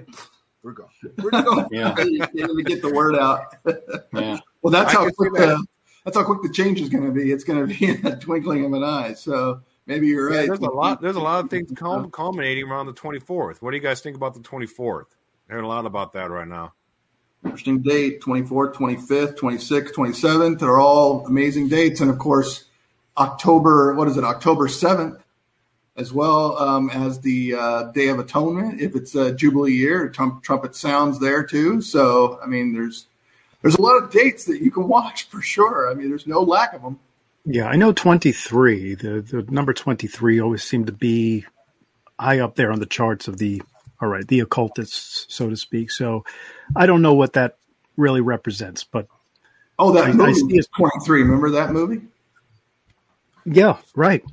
[0.63, 0.89] We're gone.
[1.17, 1.67] We're gone.
[1.71, 1.95] Yeah.
[2.03, 3.41] you can't get the word out.
[4.13, 4.39] Yeah.
[4.63, 5.39] Well, that's I how quick that.
[5.47, 5.65] the
[6.03, 7.31] that's how quick the change is going to be.
[7.31, 9.13] It's going to be in a twinkling of an eye.
[9.13, 10.47] So maybe you're Yeah, right.
[10.47, 11.01] there's a lot.
[11.01, 11.71] There's a lot of things
[12.11, 13.61] culminating around the 24th.
[13.61, 15.05] What do you guys think about the 24th?
[15.49, 16.73] I Hearing a lot about that right now.
[17.45, 20.59] Interesting date 24th, 25th, 26th, 27th.
[20.59, 22.01] They're all amazing dates.
[22.01, 22.65] And of course,
[23.17, 25.19] October, what is it, October 7th,
[25.95, 28.79] as well um, as the uh, Day of Atonement.
[28.79, 31.81] If it's a Jubilee year, trum- trumpet sounds there too.
[31.81, 33.07] So, I mean, there's
[33.61, 35.89] there's a lot of dates that you can watch for sure.
[35.89, 36.99] I mean, there's no lack of them.
[37.45, 38.95] Yeah, I know 23.
[38.95, 41.45] The the number 23 always seemed to be
[42.19, 43.61] high up there on the charts of the
[43.99, 45.89] all right, the occultists, so to speak.
[45.89, 46.23] So
[46.75, 47.57] I don't know what that
[47.95, 49.07] really represents, but
[49.79, 51.21] Oh, that I- I movie is 23.
[51.23, 52.01] Remember that movie?
[53.47, 54.23] Yeah, right.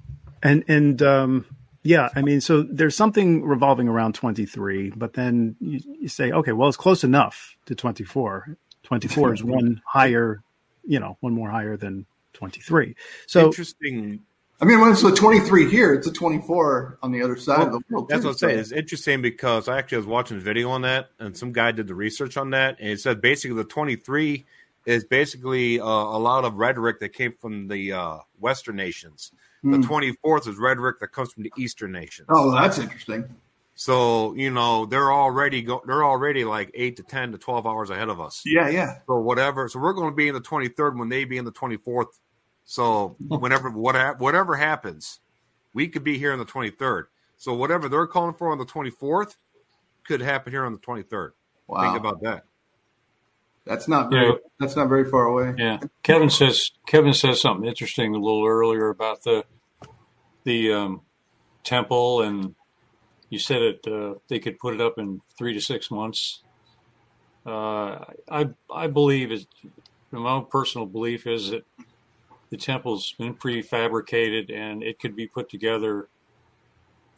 [0.42, 1.46] And and um
[1.85, 6.53] yeah, I mean, so there's something revolving around 23, but then you, you say, okay,
[6.53, 8.57] well, it's close enough to 24.
[8.85, 10.42] 24 is one higher,
[10.83, 12.96] you know, one more higher than 23.
[13.27, 14.20] So interesting.
[14.62, 17.72] I mean, when it's a 23 here, it's a 24 on the other side of
[17.72, 18.09] the world.
[18.09, 18.29] That's too.
[18.29, 18.59] what I'm saying.
[18.61, 21.87] It's interesting because I actually was watching a video on that, and some guy did
[21.87, 24.46] the research on that, and it said basically the 23
[24.87, 29.33] is basically uh, a lot of rhetoric that came from the uh, Western nations.
[29.62, 29.81] Hmm.
[29.81, 32.29] The 24th is rhetoric that comes from the Eastern nations.
[32.31, 33.25] Oh, that's interesting.
[33.77, 37.90] So you know they're already go- they're already like eight to ten to twelve hours
[37.90, 38.42] ahead of us.
[38.47, 38.99] Yeah, yeah.
[39.09, 39.68] So whatever.
[39.68, 41.77] So we're going to be in the twenty third when they be in the twenty
[41.77, 42.20] fourth.
[42.64, 45.18] So whenever what hap- whatever happens,
[45.73, 47.09] we could be here on the twenty third.
[47.37, 49.37] So whatever they're calling for on the twenty fourth
[50.05, 51.33] could happen here on the twenty third.
[51.66, 51.83] Wow.
[51.83, 52.44] Think about that.
[53.64, 54.27] That's not very.
[54.27, 54.33] Yeah.
[54.61, 55.55] That's not very far away.
[55.57, 59.44] Yeah, Kevin says Kevin says something interesting a little earlier about the
[60.44, 61.00] the um,
[61.62, 62.55] temple, and
[63.31, 63.87] you said it.
[63.87, 66.42] Uh, they could put it up in three to six months.
[67.46, 69.46] Uh, I I believe is
[70.11, 71.64] my own personal belief is that
[72.50, 76.09] the temple's been prefabricated and it could be put together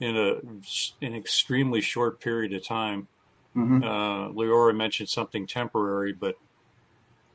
[0.01, 3.09] in a an extremely short period of time.
[3.57, 6.37] Hmm Uh, Leora mentioned something temporary, but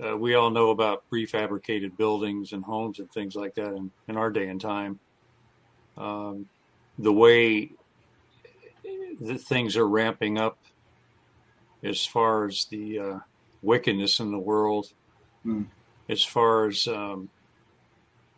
[0.03, 4.17] uh, we all know about prefabricated buildings and homes and things like that in, in
[4.17, 4.99] our day and time.
[5.97, 6.47] Um,
[6.97, 7.71] the way
[9.21, 10.59] that things are ramping up
[11.83, 13.19] as far as the uh,
[13.61, 14.87] wickedness in the world,
[15.43, 15.63] Hmm.
[16.09, 17.29] as far as um,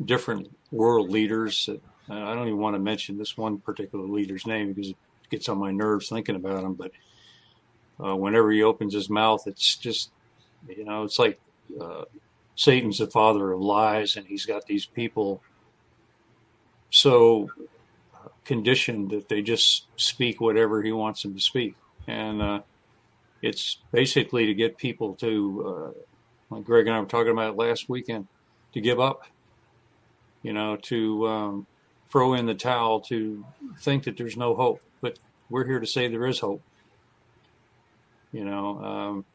[0.03, 4.47] different world leaders that uh, I don't even want to mention this one particular leader's
[4.47, 4.97] name because it
[5.29, 6.91] gets on my nerves thinking about him, but
[8.03, 10.11] uh, whenever he opens his mouth, it's just,
[10.67, 11.39] you know, it's like
[11.79, 12.03] uh,
[12.55, 15.41] Satan's the father of lies, and he's got these people
[16.89, 17.49] so
[18.45, 21.75] conditioned that they just speak whatever he wants them to speak.
[22.07, 22.61] And uh,
[23.41, 27.89] it's basically to get people to, uh, like Greg and I were talking about last
[27.89, 28.27] weekend,
[28.73, 29.23] to give up,
[30.41, 31.67] you know, to um,
[32.09, 33.45] throw in the towel, to
[33.79, 34.81] think that there's no hope.
[35.01, 36.61] But we're here to say there is hope.
[38.33, 39.25] You know, um,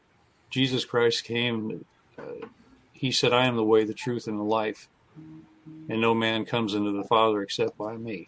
[0.51, 1.85] Jesus Christ came.
[2.17, 2.47] Uh,
[2.93, 4.89] he said, "I am the way, the truth, and the life,
[5.89, 8.27] and no man comes into the Father except by me."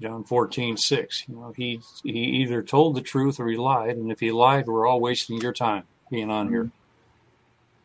[0.00, 1.24] John fourteen six.
[1.28, 4.66] You know, he he either told the truth or he lied, and if he lied,
[4.66, 6.70] we're all wasting your time being on here.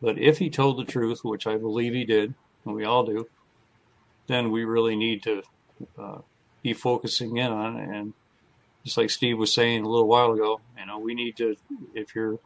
[0.02, 3.28] But if he told the truth, which I believe he did, and we all do,
[4.26, 5.42] then we really need to
[5.96, 6.18] uh,
[6.62, 7.76] be focusing in on.
[7.78, 8.14] And
[8.84, 11.56] just like Steve was saying a little while ago, you know, we need to
[11.94, 12.38] if you're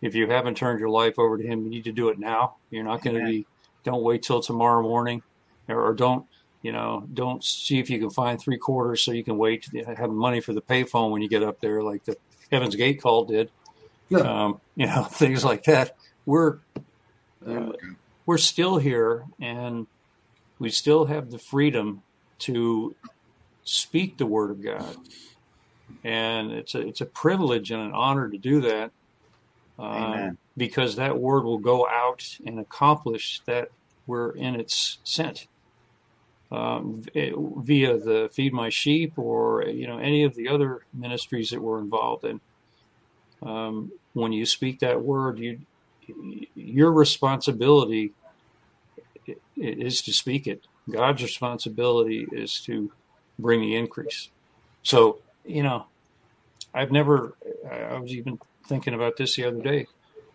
[0.00, 2.56] if you haven't turned your life over to him, you need to do it now.
[2.70, 3.46] You're not going to be
[3.84, 5.22] don't wait till tomorrow morning
[5.68, 6.26] or, don't
[6.62, 9.84] you know don't see if you can find three quarters so you can wait to
[9.84, 12.16] have money for the payphone when you get up there like the
[12.50, 13.50] Heaven's Gate call did.
[14.08, 14.20] Yeah.
[14.20, 15.96] Um, you know, things like that.
[16.26, 16.58] We're
[17.44, 17.56] we
[18.26, 19.86] we're still here and
[20.58, 22.02] we still have the freedom
[22.40, 22.94] to
[23.64, 24.96] speak the word of God.
[26.04, 28.90] And it's a it's a privilege and an honor to do that.
[29.78, 33.70] Um, because that word will go out and accomplish that
[34.06, 35.46] we're in its sent.
[36.50, 41.50] Um, v- via the feed my sheep or you know any of the other ministries
[41.50, 42.40] that we're involved in
[43.42, 45.60] um, when you speak that word, you
[46.54, 48.12] your responsibility
[49.56, 50.66] is to speak it.
[50.90, 52.90] God's responsibility is to
[53.38, 54.30] bring the increase.
[54.82, 55.86] So, you know,
[56.74, 57.34] I've never,
[57.70, 59.86] I was even thinking about this the other day.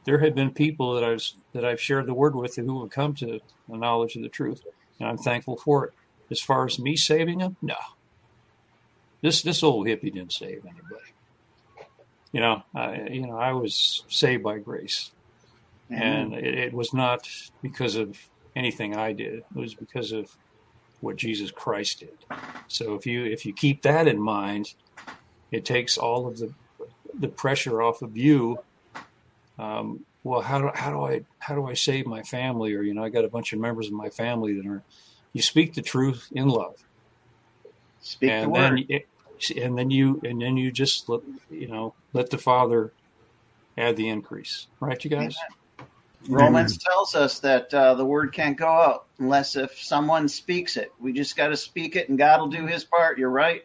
[0.06, 3.14] There have been people that I've, that I've shared the word with who have come
[3.16, 3.42] to the
[3.78, 4.64] knowledge of the truth,
[5.00, 5.94] and I'm thankful for it.
[6.32, 7.76] As far as me saving them, no.
[9.22, 11.14] This, this old hippie didn't save anybody.
[12.34, 15.12] You know, I, you know, I was saved by grace,
[15.90, 16.02] mm-hmm.
[16.02, 17.30] and it, it was not
[17.62, 18.18] because of
[18.56, 19.44] anything I did.
[19.56, 20.36] It was because of
[21.00, 22.18] what Jesus Christ did.
[22.68, 24.74] So if you if you keep that in mind,
[25.54, 26.54] it takes all of the
[27.18, 28.60] the pressure off of you.
[29.60, 32.74] Um, well, how do how do I how do I save my family?
[32.74, 34.84] Or you know, I got a bunch of members of my family that are.
[35.36, 36.76] You speak the truth in love.
[38.02, 38.86] Speak and the then word.
[38.88, 39.08] It,
[39.60, 42.94] and then you and then you just let, you know let the Father
[43.78, 45.04] add the increase, right?
[45.04, 45.36] You guys.
[46.30, 46.38] Amen.
[46.38, 50.92] Romans tells us that uh, the word can't go out unless if someone speaks it.
[51.00, 53.18] We just got to speak it, and God will do His part.
[53.18, 53.64] You're right.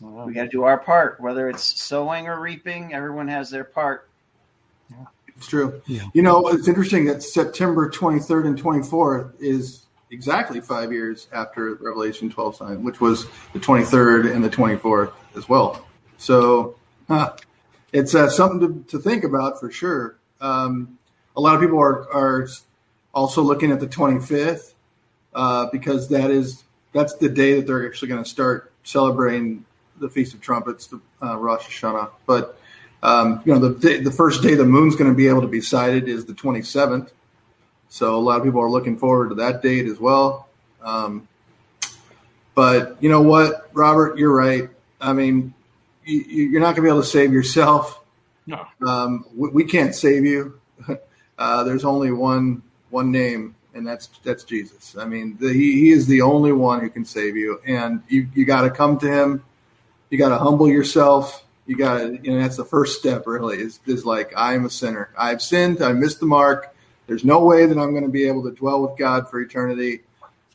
[0.00, 2.94] We got to do our part, whether it's sowing or reaping.
[2.94, 4.08] Everyone has their part.
[4.90, 5.04] Yeah.
[5.36, 5.80] It's true.
[5.86, 6.02] Yeah.
[6.12, 12.30] You know, it's interesting that September 23rd and 24th is exactly five years after Revelation
[12.30, 15.86] 12 sign, which was the 23rd and the 24th as well.
[16.18, 16.76] So
[17.08, 17.36] huh,
[17.92, 20.16] it's uh, something to, to think about for sure.
[20.40, 20.98] Um,
[21.36, 22.48] a lot of people are, are
[23.14, 24.74] also looking at the 25th
[25.34, 29.64] uh, because that is that's the day that they're actually going to start celebrating
[30.00, 32.10] the Feast of Trumpets, the uh, Rosh Hashanah.
[32.26, 32.58] But
[33.02, 35.60] um, you know, the the first day the moon's going to be able to be
[35.60, 37.10] sighted is the 27th.
[37.88, 40.48] So a lot of people are looking forward to that date as well.
[40.82, 41.28] Um,
[42.54, 44.68] but you know what, Robert, you're right.
[45.00, 45.54] I mean,
[46.04, 48.02] you, are not going to be able to save yourself.
[48.46, 48.66] No.
[48.86, 50.60] Um, we, we, can't save you.
[51.38, 52.60] Uh, there's only one
[52.90, 54.94] one name, and that's that's Jesus.
[54.98, 58.28] I mean, the, he he is the only one who can save you, and you
[58.34, 59.42] you got to come to him.
[60.10, 61.44] You got to humble yourself.
[61.66, 63.26] You got to, you know, that's the first step.
[63.26, 65.10] Really, is is like I am a sinner.
[65.16, 65.82] I've sinned.
[65.82, 66.74] I missed the mark.
[67.06, 70.00] There's no way that I'm going to be able to dwell with God for eternity.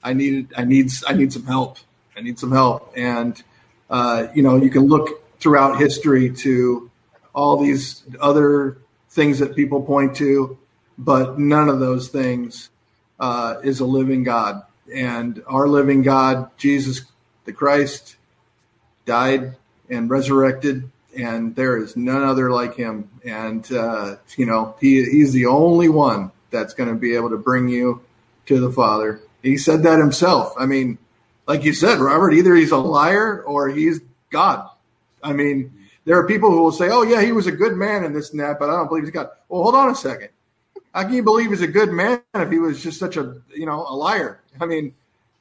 [0.04, 1.78] I need I need I need some help.
[2.18, 3.42] I need some help, and
[3.90, 6.90] uh, you know, you can look throughout history to
[7.34, 8.78] all these other
[9.10, 10.58] things that people point to,
[10.98, 12.70] but none of those things
[13.20, 14.64] uh, is a living God.
[14.94, 17.02] And our living God, Jesus
[17.46, 18.16] the Christ,
[19.06, 19.56] died
[19.90, 23.10] and resurrected, and there is none other like him.
[23.24, 27.38] And, uh, you know, he, he's the only one that's going to be able to
[27.38, 28.02] bring you
[28.48, 29.22] to the Father.
[29.42, 30.54] He said that himself.
[30.58, 30.98] I mean,
[31.48, 34.68] like you said, Robert, either he's a liar or he's God.
[35.24, 35.72] I mean,
[36.06, 38.32] there are people who will say, "Oh yeah, he was a good man in this
[38.32, 39.30] and that," but I don't believe he's God.
[39.50, 40.30] Well, hold on a second.
[40.94, 43.66] How can you believe he's a good man if he was just such a you
[43.66, 44.42] know a liar?
[44.60, 44.94] I mean,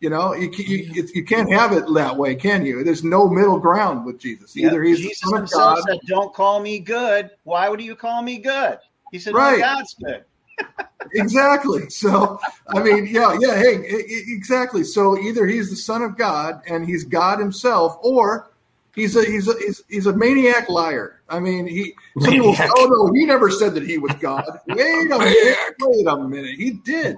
[0.05, 2.85] you know, you, you, you can't have it that way, can you?
[2.85, 4.55] There's no middle ground with Jesus.
[4.55, 5.79] Either he's Jesus the son of God.
[5.88, 8.77] Said, "Don't call me good." Why would you call me good?
[9.12, 9.59] He said, right.
[9.59, 10.25] God's good."
[11.14, 11.88] exactly.
[11.88, 12.38] So,
[12.69, 13.57] I mean, yeah, yeah.
[13.57, 14.85] Hey, exactly.
[14.85, 18.51] So either he's the son of God and he's God himself, or
[18.95, 21.23] He's a he's a he's, he's a maniac liar.
[21.31, 21.95] I mean, he.
[22.21, 25.57] Some people say, "Oh no, he never said that he was God." wait a minute.
[25.81, 26.57] Wait a minute.
[26.57, 27.17] He did.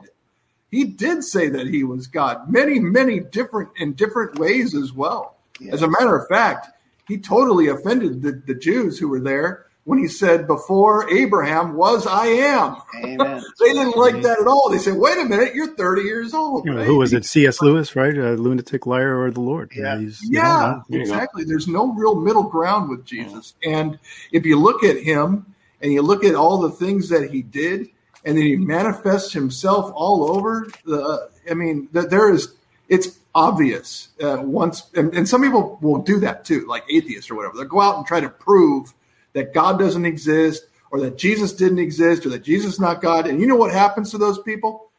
[0.77, 2.51] He did say that he was God.
[2.51, 5.39] Many, many different in different ways as well.
[5.59, 5.73] Yes.
[5.73, 6.69] As a matter of fact,
[7.09, 12.07] he totally offended the, the Jews who were there when he said, Before Abraham was,
[12.07, 12.77] I am.
[13.03, 13.43] Amen.
[13.59, 14.69] they didn't like that at all.
[14.69, 16.67] They said, Wait a minute, you're 30 years old.
[16.67, 17.25] You know, who was it?
[17.25, 17.63] C.S.
[17.63, 18.15] Lewis, right?
[18.15, 19.73] A lunatic liar or the Lord.
[19.75, 21.45] Yeah, yeah, exactly.
[21.45, 23.55] There's no real middle ground with Jesus.
[23.65, 23.99] And
[24.31, 27.89] if you look at him and you look at all the things that he did,
[28.27, 32.53] and then he manifests himself all over the, I mean, that there is,
[32.89, 37.37] it's obvious uh, once, and, and some people will do that too, like atheists or
[37.37, 37.57] whatever.
[37.57, 38.93] They'll go out and try to prove
[39.35, 43.29] that God doesn't exist or that Jesus didn't exist or that Jesus is not God.
[43.29, 44.91] And you know what happens to those people?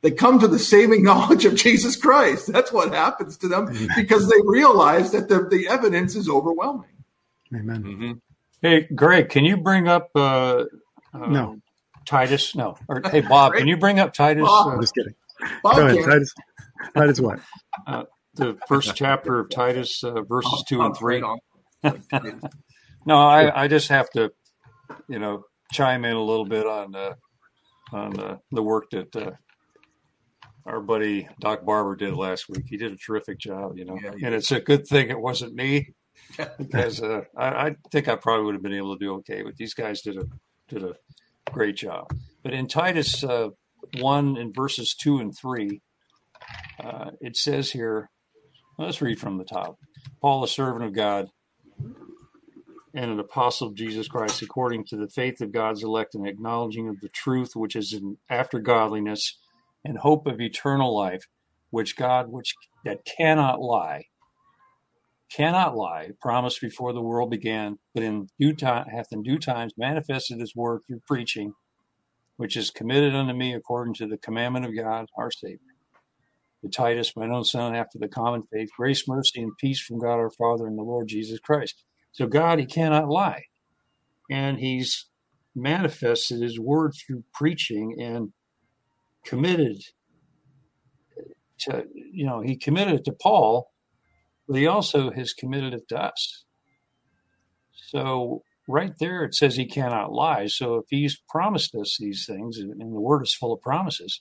[0.00, 2.52] They come to the saving knowledge of Jesus Christ.
[2.52, 6.90] That's what happens to them because they realize that the, the evidence is overwhelming.
[7.54, 7.84] Amen.
[7.84, 8.12] Mm-hmm.
[8.60, 10.64] Hey, Greg, can you bring up uh,
[11.14, 11.61] uh, no
[12.06, 12.54] Titus?
[12.54, 12.76] No.
[12.88, 14.44] Or hey, Bob, can you bring up Titus?
[14.44, 15.14] Bob, uh, just kidding.
[15.62, 16.34] Bob Go ahead, Titus.
[16.94, 17.40] Titus what?
[17.86, 21.22] Uh, the first chapter of Titus, uh, verses two and three.
[23.04, 24.32] No, I, I just have to,
[25.08, 27.14] you know, chime in a little bit on uh,
[27.92, 29.32] on uh, the work that uh,
[30.66, 32.64] our buddy Doc Barber did last week.
[32.68, 35.54] He did a terrific job, you know, yeah, and it's a good thing it wasn't
[35.54, 35.94] me
[36.58, 39.56] because uh, I, I think I probably would have been able to do okay, but
[39.56, 40.26] these guys did a
[40.68, 40.94] did a
[41.50, 42.10] great job.
[42.42, 43.48] But in Titus uh,
[43.98, 45.80] one in verses two and three,
[46.82, 48.10] uh, it says here.
[48.78, 49.76] Let's read from the top.
[50.20, 51.28] Paul, a servant of God
[52.94, 56.88] and an apostle of Jesus Christ, according to the faith of God's elect and acknowledging
[56.88, 59.38] of the truth which is in after godliness
[59.84, 61.26] and hope of eternal life,
[61.70, 64.06] which God, which that cannot lie,
[65.34, 69.72] cannot lie, promised before the world began, but in due time hath in due times
[69.76, 71.52] manifested his word through preaching,
[72.36, 75.58] which is committed unto me according to the commandment of God our Savior.
[76.62, 80.14] To Titus, my own son, after the common faith, grace, mercy, and peace from God
[80.14, 81.82] our Father and the Lord Jesus Christ.
[82.12, 83.44] So God, he cannot lie.
[84.30, 85.06] And he's
[85.56, 88.32] manifested his word through preaching and
[89.24, 89.78] committed
[91.60, 93.71] to, you know, he committed it to Paul,
[94.52, 96.44] but he also has committed it to us.
[97.72, 100.46] So right there it says he cannot lie.
[100.46, 104.20] So if he's promised us these things, and the word is full of promises,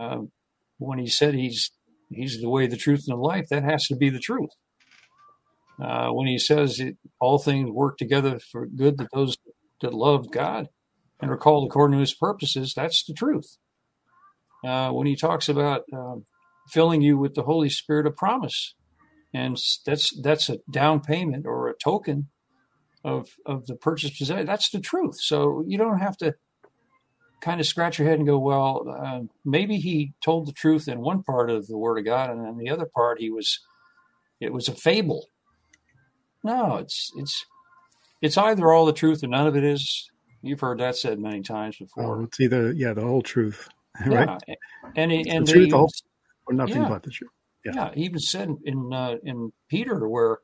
[0.00, 0.20] uh,
[0.78, 1.70] when he said he's
[2.10, 4.48] he's the way, the truth, and the life, that has to be the truth.
[5.78, 9.36] Uh, when he says it, all things work together for good to those
[9.82, 10.68] that love God
[11.20, 13.58] and are called according to his purposes, that's the truth.
[14.66, 16.14] Uh, when he talks about uh,
[16.68, 18.74] filling you with the Holy Spirit of promise,
[19.34, 22.28] and that's that's a down payment or a token
[23.02, 24.46] of of the purchase possession.
[24.46, 25.20] That's the truth.
[25.20, 26.36] So you don't have to
[27.40, 31.00] kind of scratch your head and go, well, uh, maybe he told the truth in
[31.00, 33.58] one part of the Word of God, and then the other part he was
[34.40, 35.26] it was a fable.
[36.44, 37.44] No, it's it's
[38.22, 40.10] it's either all the truth or none of it is.
[40.42, 42.20] You've heard that said many times before.
[42.20, 43.68] Oh, it's either yeah, the whole truth,
[44.06, 44.40] right?
[44.46, 44.54] Yeah,
[44.94, 45.90] and and the truth, the whole,
[46.46, 46.88] or nothing yeah.
[46.88, 47.30] but the truth.
[47.64, 47.72] Yeah.
[47.74, 50.38] yeah, he even said in uh, in Peter where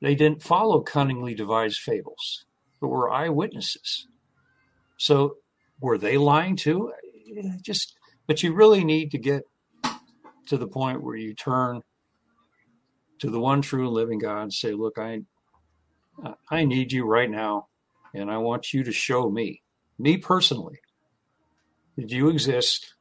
[0.00, 2.44] they didn't follow cunningly devised fables,
[2.80, 4.06] but were eyewitnesses.
[4.96, 5.36] So
[5.80, 6.92] were they lying too?
[7.62, 7.94] Just,
[8.26, 9.42] but you really need to get
[10.46, 11.82] to the point where you turn
[13.20, 15.20] to the one true living God and say, "Look, I,
[16.50, 17.68] I need you right now,
[18.14, 19.62] and I want you to show me,
[19.98, 20.80] me personally,
[21.96, 22.94] that you exist,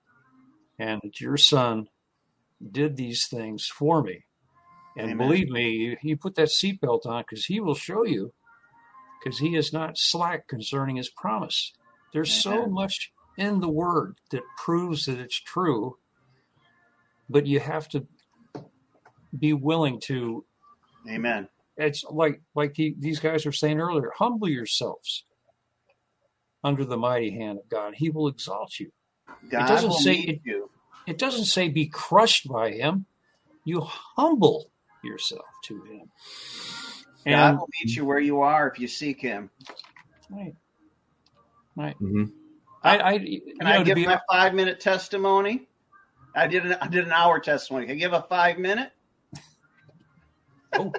[0.77, 1.87] and that your Son
[2.72, 4.26] did these things for me."
[4.97, 5.18] And Amen.
[5.18, 8.34] believe me, you, put that seatbelt on because he will show you,
[9.24, 11.74] because he is not slack concerning his promise.
[12.12, 15.97] There's so much in the word that proves that it's true,
[17.30, 18.07] but you have to
[19.38, 20.45] be willing to.
[21.10, 21.47] Amen.
[21.78, 24.12] It's like like he, these guys were saying earlier.
[24.18, 25.24] Humble yourselves
[26.64, 27.93] under the mighty hand of God.
[27.95, 28.91] He will exalt you.
[29.49, 30.70] God doesn't will say it- you.
[31.10, 33.05] It doesn't say be crushed by him.
[33.66, 34.72] You humble
[35.03, 36.12] yourself to him.
[37.26, 39.49] God And will meet you where you are if you seek Him.
[40.32, 40.55] right,
[41.76, 41.95] right.
[41.97, 42.26] hmm
[42.82, 45.68] I, I you Can know, I to give be my five minute testimony?
[46.36, 47.88] I did an I did an hour testimony.
[47.88, 48.91] Can I give a five minute?
[50.78, 50.93] oh,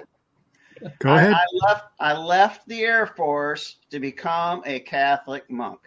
[0.99, 1.33] Go I, ahead.
[1.33, 5.79] I left I left the Air Force to become a Catholic monk.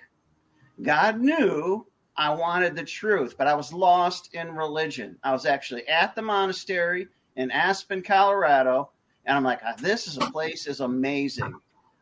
[0.82, 5.16] God knew I wanted the truth, but I was lost in religion.
[5.24, 8.90] I was actually at the monastery in Aspen, Colorado,
[9.24, 11.54] and I'm like, "Ah, this is a place is amazing.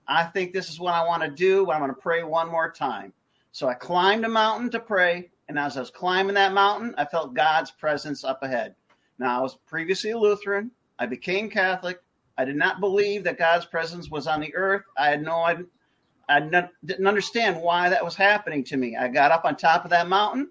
[0.06, 1.70] I think this is what I want to do.
[1.70, 3.12] I'm going to pray one more time.
[3.52, 7.04] So I climbed a mountain to pray, and as I was climbing that mountain, I
[7.04, 8.74] felt God's presence up ahead.
[9.18, 10.70] Now I was previously a Lutheran.
[10.98, 12.00] I became Catholic.
[12.36, 14.84] I did not believe that God's presence was on the earth.
[14.98, 15.66] I had no,
[16.28, 16.40] I,
[16.84, 18.96] didn't understand why that was happening to me.
[18.96, 20.50] I got up on top of that mountain.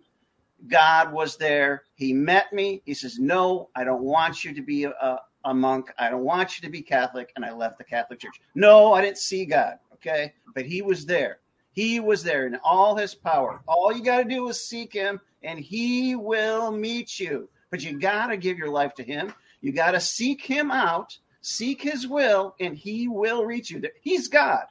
[0.68, 1.84] God was there.
[1.96, 2.82] He met me.
[2.86, 5.92] He says, "No, I don't want you to be a, a monk.
[5.98, 8.42] I don't want you to be Catholic." And I left the Catholic Church.
[8.54, 9.80] No, I didn't see God.
[9.94, 11.40] Okay, but He was there.
[11.74, 13.62] He was there in all His power.
[13.68, 17.50] All you got to do is seek Him, and He will meet you.
[17.72, 19.34] But you got to give your life to Him.
[19.62, 23.82] You got to seek Him out, seek His will, and He will reach you.
[24.02, 24.66] He's God.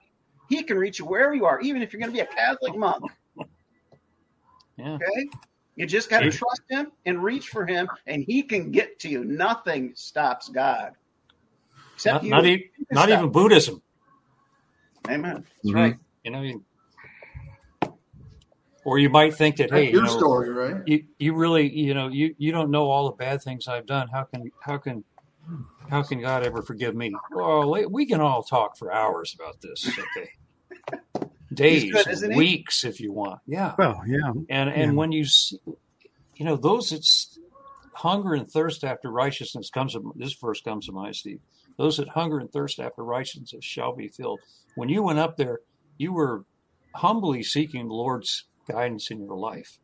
[0.51, 2.77] He can reach you wherever you are, even if you're going to be a Catholic
[2.77, 3.05] monk.
[4.77, 4.95] yeah.
[4.97, 5.31] Okay.
[5.77, 6.41] You just got to Sure.
[6.41, 9.25] trust him and reach for him, and he can get to you.
[9.25, 10.93] Nothing stops God.
[11.95, 12.31] Except Not, you.
[12.31, 13.81] not, e- not even Buddhism.
[15.09, 15.47] Amen.
[15.63, 15.75] That's Mhm.
[15.75, 15.97] right.
[16.25, 16.65] You know, you,
[18.85, 20.83] or you might think that, That's hey, you your know, story, right?
[20.87, 24.09] you, you really, you know, you, you don't know all the bad things I've done.
[24.09, 25.05] How can, how can,
[25.89, 27.15] how can God ever forgive me?
[27.33, 29.87] Well, we- we can all talk for hours about this.
[29.87, 30.31] Okay.
[31.53, 33.41] Days, good, weeks, if you want.
[33.47, 33.75] Yeah.
[33.77, 34.33] Well, yeah.
[34.49, 34.97] And and Yeah.
[34.99, 35.59] when you see,
[36.37, 37.05] you know those that
[37.95, 39.95] hunger and thirst after righteousness comes.
[39.95, 41.41] To, this verse comes to mind, Steve.
[41.77, 44.41] Those that hunger and thirst after righteousness shall be filled.
[44.77, 45.61] When you went up there,
[45.99, 46.45] you were
[46.95, 49.79] humbly seeking the Lord's guidance in your life,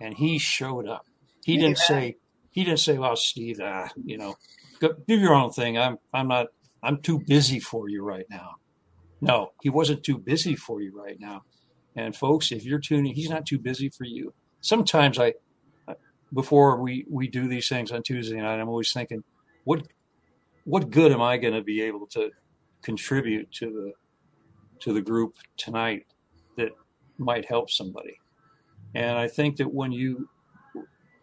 [0.00, 1.04] and He showed up.
[1.44, 2.16] He didn't say,
[2.50, 4.36] He didn't say, "Well, Steve, ah, you know,
[4.80, 5.76] go, do your own thing.
[5.76, 6.46] I'm, I'm not,
[6.82, 8.56] I'm too busy for you right now."
[9.20, 11.42] No, He wasn't too busy for you right now.
[11.96, 14.34] And folks, if you're tuning, He's not too busy for you.
[14.60, 15.34] Sometimes I,
[16.32, 19.22] before we we do these things on Tuesday night, I'm always thinking,
[19.64, 19.86] what
[20.64, 22.30] what good am I going to be able to
[22.82, 23.92] contribute to the
[24.80, 26.06] to the group tonight
[26.56, 26.70] that
[27.18, 28.16] might help somebody?
[28.94, 30.28] And I think that when you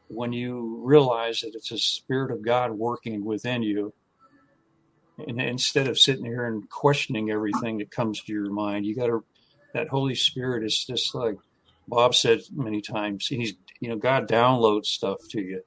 [0.10, 3.94] when you realize that it's a spirit of God working within you,
[5.18, 9.08] and instead of sitting here and questioning everything that comes to your mind, you got
[9.08, 9.24] to
[9.74, 11.38] that Holy Spirit is just like
[11.88, 13.28] Bob said many times.
[13.28, 15.62] He's you know God downloads stuff to you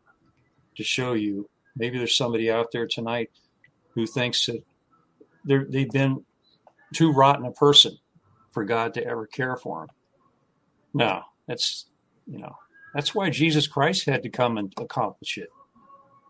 [0.77, 1.49] to show you.
[1.77, 3.31] Maybe there's somebody out there tonight
[3.95, 4.63] who thinks that
[5.45, 6.25] they're, they've been
[6.93, 7.99] too rotten a person
[8.53, 9.89] for God to ever care for them.
[10.95, 11.87] No, that's
[12.27, 12.57] you know
[12.95, 15.49] that's why Jesus Christ had to come and accomplish it.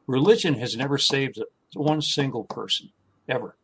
[0.07, 1.43] Religion has never saved
[1.75, 2.91] one single person
[3.31, 3.57] ever.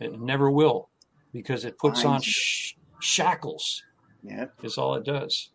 [0.00, 0.90] It never will
[1.32, 3.82] because it puts on sh- shackles.
[4.22, 5.50] Yeah, is all it does.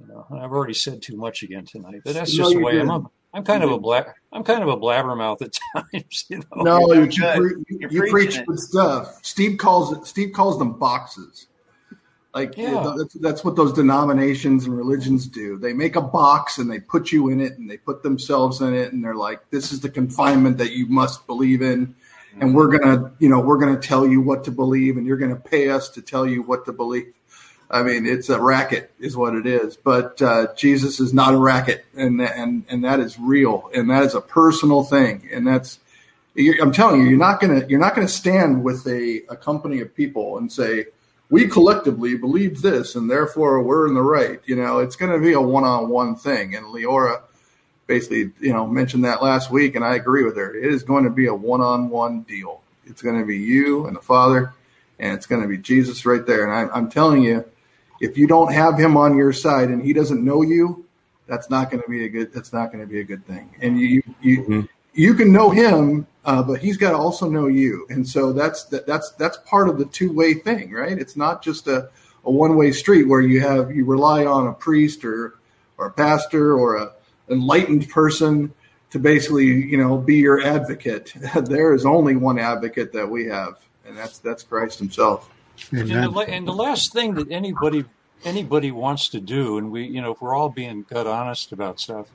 [0.00, 2.72] You know, I've already said too much again tonight, but that's No, just the way
[2.72, 2.90] didn't.
[2.90, 3.08] I'm.
[3.32, 4.06] I'm kind of a blab.
[4.32, 5.56] I'm kind of a blabbermouth at
[5.92, 6.24] times.
[6.28, 6.62] You know.
[6.62, 9.20] No, You're you, you, pre- you, You're you preaching preach good stuff.
[9.22, 10.04] Steve calls it.
[10.04, 11.46] Steve calls them boxes.
[12.34, 12.94] Like Yeah.
[12.96, 15.56] that's, that's what those denominations and religions do.
[15.58, 18.74] They make a box and they put you in it and they put themselves in
[18.74, 21.94] it and they're like, "This is the confinement that you must believe in."
[22.40, 25.34] And we're gonna, you know, we're gonna tell you what to believe, and you're gonna
[25.34, 27.12] pay us to tell you what to believe.
[27.68, 29.76] I mean, it's a racket, is what it is.
[29.76, 34.04] But uh, Jesus is not a racket, and and and that is real, and that
[34.04, 35.80] is a personal thing, and that's.
[36.34, 39.80] You're, I'm telling you, you're not gonna you're not gonna stand with a, a company
[39.80, 40.86] of people and say
[41.30, 44.40] we collectively believe this, and therefore we're in the right.
[44.44, 47.22] You know, it's going to be a one on one thing, and Leora
[47.86, 50.54] basically, you know, mentioned that last week, and I agree with her.
[50.54, 52.62] It is going to be a one on one deal.
[52.86, 54.52] It's going to be you and the Father,
[54.98, 56.44] and it's going to be Jesus right there.
[56.44, 57.44] And I, I'm telling you,
[58.00, 60.84] if you don't have him on your side and he doesn't know you,
[61.26, 62.32] that's not going to be a good.
[62.32, 63.54] That's not going to be a good thing.
[63.60, 64.68] And you you Mhm.
[64.94, 67.86] you can know him, uh, but he's got to also know you.
[67.88, 70.98] And so that's that, that's that's part of the two way thing, right?
[70.98, 71.88] It's not just a,
[72.24, 75.38] a one way street where you have you rely on a priest or
[75.78, 76.92] or a pastor or a
[77.28, 78.52] enlightened person
[78.90, 81.12] to basically you know be your advocate.
[81.34, 85.30] there is only one advocate that we have, and that's that's Christ Himself.
[85.72, 87.84] And the, and the last thing that anybody
[88.24, 91.80] anybody wants to do, and we, you know, if we're all being gut honest about
[91.80, 92.08] stuff,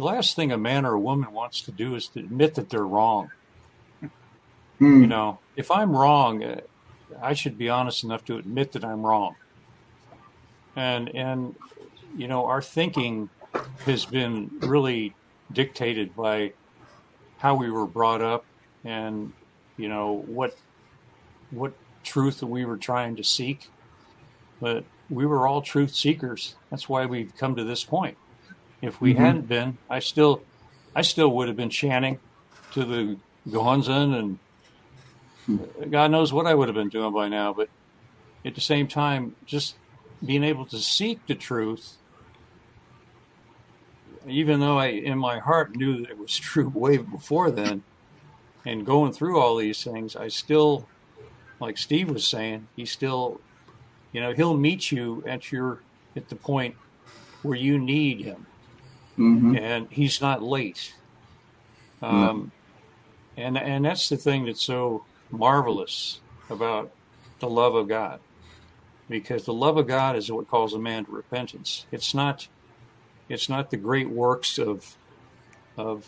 [0.00, 2.70] the last thing a man or a woman wants to do is to admit that
[2.70, 3.30] they're wrong.
[4.78, 5.02] Hmm.
[5.02, 6.60] You know, if I'm wrong, uh,
[7.20, 9.36] I should be honest enough to admit that I'm wrong.
[10.74, 11.54] And and
[12.16, 13.28] you know, our thinking
[13.84, 15.14] has been really
[15.52, 16.54] dictated by
[17.38, 18.44] how we were brought up
[18.84, 19.32] and
[19.76, 20.56] you know what
[21.50, 21.72] what
[22.04, 23.68] truth that we were trying to seek
[24.60, 28.16] but we were all truth seekers that's why we've come to this point
[28.82, 29.18] if we Mhm.
[29.18, 30.46] hadn't been i still
[30.94, 32.20] i still would have been chanting
[32.72, 34.14] to the Gohonzon
[35.48, 37.68] and god knows what i would have been doing by now but
[38.44, 39.78] at the same time just
[40.24, 41.98] being able to seek the truth
[44.26, 47.84] even though i in my heart knew that it was true way before then
[48.64, 50.90] and going through all these things i still
[51.60, 53.42] like steve was saying he still
[54.12, 55.84] you know he'll meet you at your
[56.16, 56.76] at the point
[57.42, 58.46] where you need him
[59.20, 60.94] hmm and he's not late.
[62.00, 62.52] Um,
[63.36, 66.92] and and that's the thing that's so marvelous about
[67.40, 68.20] the love of god.
[69.08, 71.86] Because the love of god is what calls a man to repentance.
[71.92, 72.48] It's not
[73.28, 74.96] it's not the great works of
[75.76, 76.06] of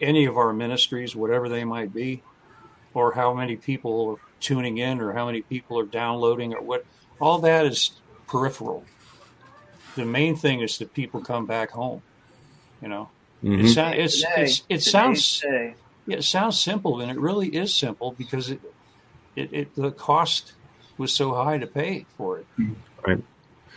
[0.00, 2.22] any of our ministries whatever they might be
[2.92, 6.82] or how many people are tuning in or how many people are downloading or what.
[7.18, 8.84] All that is peripheral.
[9.96, 12.02] The main thing is that people come back home
[12.82, 13.08] you know
[13.42, 13.64] Mhm.
[13.64, 15.42] it, sou- it's, Today, it's, it sounds
[16.06, 18.60] yeah, it sounds simple, and it really is simple because it,
[19.36, 20.52] it, it the cost
[20.98, 22.46] was so high to pay for it.
[23.06, 23.18] Right.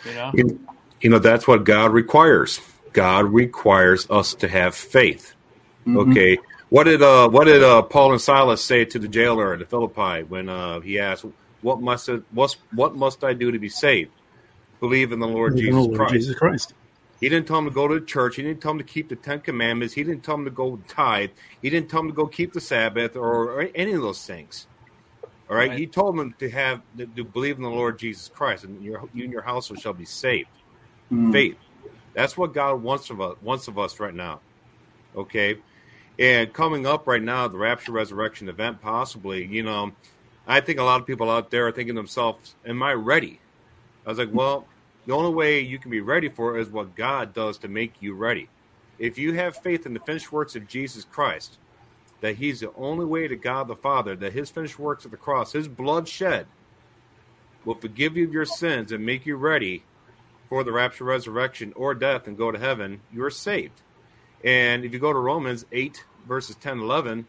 [0.05, 0.31] You know.
[0.35, 0.59] You,
[1.01, 2.59] you know, that's what God requires.
[2.93, 5.33] God requires us to have faith.
[5.87, 6.11] Mhm.
[6.11, 6.37] Okay.
[6.69, 10.23] What did uh what did uh Paul and Silas say to the jailer at Philippi
[10.23, 11.25] when uh he asked
[11.61, 14.11] what must I, what what must I do to be saved?
[14.79, 16.13] Believe in the Lord in Jesus the Lord Christ.
[16.13, 16.73] Jesus Christ.
[17.25, 18.35] He didn't tell them to go to the church.
[18.35, 19.95] He didn't tell them to keep the Ten Commandments.
[19.95, 21.31] He didn't tell them to go tithe.
[21.59, 24.67] He didn't tell them to go keep the Sabbath or, or any of those things.
[25.49, 25.71] All right?
[25.71, 25.79] Right.
[25.79, 29.23] He told them to have to, believe in the Lord Jesus Christ, and your, you
[29.23, 30.49] and your household shall be saved.
[31.11, 31.31] Mm.
[31.31, 31.57] Faith.
[32.13, 33.37] That's what God wants of us.
[33.41, 34.41] Wants of us right now.
[35.15, 35.57] Okay,
[36.19, 39.45] and coming up right now, the rapture resurrection event, possibly.
[39.47, 39.93] You know,
[40.45, 43.39] I think a lot of people out there are thinking to themselves, "Am I ready?"
[44.05, 44.67] I was like, "Well,
[45.05, 48.01] the only way you can be ready for it is what God does to make
[48.01, 48.49] you ready.
[48.97, 51.57] If you have faith in the finished works of Jesus Christ,
[52.21, 55.17] that He's the only way to God the Father, that His finished works at the
[55.17, 56.47] cross, His blood shed,
[57.65, 59.83] will forgive you of your sins and make you ready
[60.49, 63.81] for the rapture, resurrection, or death and go to heaven, you're saved.
[64.43, 67.27] And if you go to Romans 8, verses 10 11,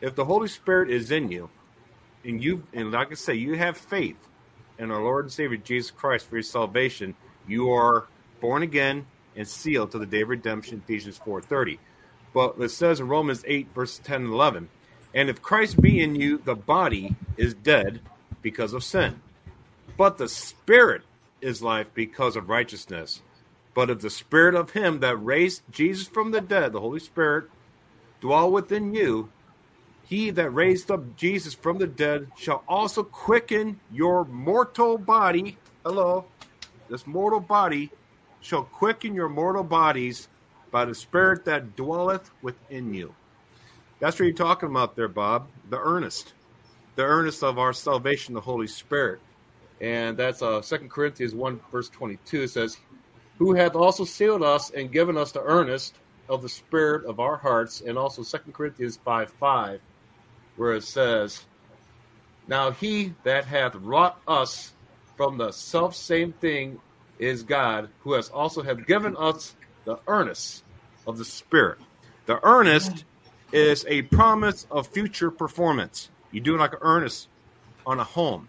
[0.00, 1.50] if the Holy Spirit is in you,
[2.24, 4.16] and you, and like I say, you have faith
[4.78, 7.14] in our Lord and Savior Jesus Christ for your salvation,
[7.46, 8.06] you are
[8.40, 9.06] born again
[9.36, 11.78] and sealed to the day of redemption, Ephesians 4.30.
[12.32, 14.68] But it says in Romans 8, verses 10 and 11,
[15.14, 18.00] and if Christ be in you, the body is dead
[18.42, 19.20] because of sin.
[19.96, 21.02] But the spirit
[21.40, 23.22] is life because of righteousness.
[23.74, 27.50] But if the spirit of him that raised Jesus from the dead, the Holy Spirit,
[28.20, 29.30] dwell within you,
[30.04, 35.56] he that raised up Jesus from the dead shall also quicken your mortal body.
[35.84, 36.26] Hello,
[36.88, 37.90] this mortal body
[38.40, 40.28] shall quicken your mortal bodies
[40.70, 43.14] by the Spirit that dwelleth within you.
[44.00, 45.48] That's what you're talking about there, Bob.
[45.70, 46.34] The earnest,
[46.96, 49.20] the earnest of our salvation, the Holy Spirit,
[49.80, 52.42] and that's uh, 2 Corinthians one verse twenty two.
[52.42, 52.76] It says,
[53.38, 55.94] "Who hath also sealed us and given us the earnest
[56.28, 59.80] of the Spirit of our hearts," and also 2 Corinthians five five,
[60.56, 61.44] where it says,
[62.46, 64.72] "Now he that hath wrought us
[65.16, 66.80] from the self same thing
[67.18, 70.64] is God, who has also have given us the earnest
[71.06, 71.78] of the Spirit."
[72.26, 73.04] The earnest
[73.52, 76.10] is a promise of future performance.
[76.32, 77.28] You do like an earnest
[77.86, 78.48] on a home.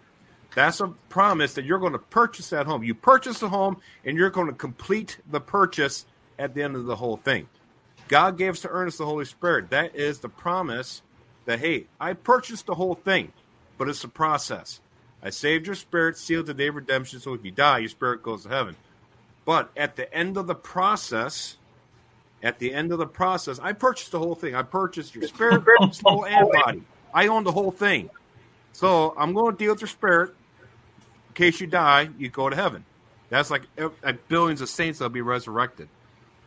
[0.54, 2.82] That's a promise that you're going to purchase that home.
[2.82, 6.06] You purchase a home and you're going to complete the purchase
[6.38, 7.48] at the end of the whole thing.
[8.08, 9.70] God gave us to earnest the Holy Spirit.
[9.70, 11.02] That is the promise
[11.46, 13.32] that, hey, I purchased the whole thing,
[13.78, 14.80] but it's a process.
[15.22, 18.22] I saved your spirit, sealed the day of redemption, so if you die, your spirit
[18.22, 18.76] goes to heaven.
[19.44, 21.56] But at the end of the process,
[22.42, 24.54] at the end of the process, I purchased the whole thing.
[24.54, 26.82] I purchased your spirit, soul, and body.
[27.14, 28.10] I own the whole thing.
[28.72, 30.34] So I'm going to deal with your spirit.
[31.28, 32.84] In case you die, you go to heaven.
[33.30, 35.88] That's like, uh, like billions of saints that'll be resurrected.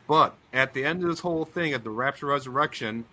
[0.08, 3.06] But at the end of this whole thing, at the rapture resurrection,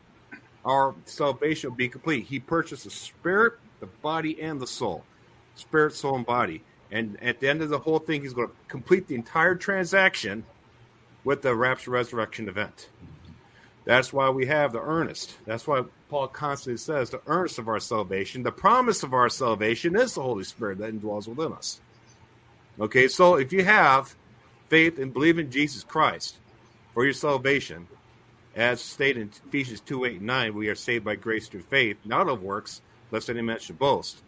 [0.66, 2.26] our salvation will be complete.
[2.26, 5.04] He purchased the spirit, the body, and the soul.
[5.54, 6.62] Spirit, soul, and body.
[6.90, 10.44] And at the end of the whole thing, he's going to complete the entire transaction
[11.24, 12.90] with the rapture resurrection event.
[13.84, 15.36] That's why we have the earnest.
[15.46, 19.94] That's why Paul constantly says the earnest of our salvation, the promise of our salvation
[19.94, 21.80] is the Holy Spirit that indwells within us.
[22.80, 24.16] Okay, so if you have
[24.68, 26.36] faith and believe in Jesus Christ
[26.94, 27.86] for your salvation,
[28.56, 31.98] as stated in Ephesians 2 8 and 9, we are saved by grace through faith,
[32.04, 32.80] not of works,
[33.10, 34.22] lest any man should boast.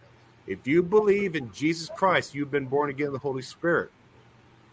[0.46, 3.90] If you believe in Jesus Christ, you've been born again of the Holy Spirit.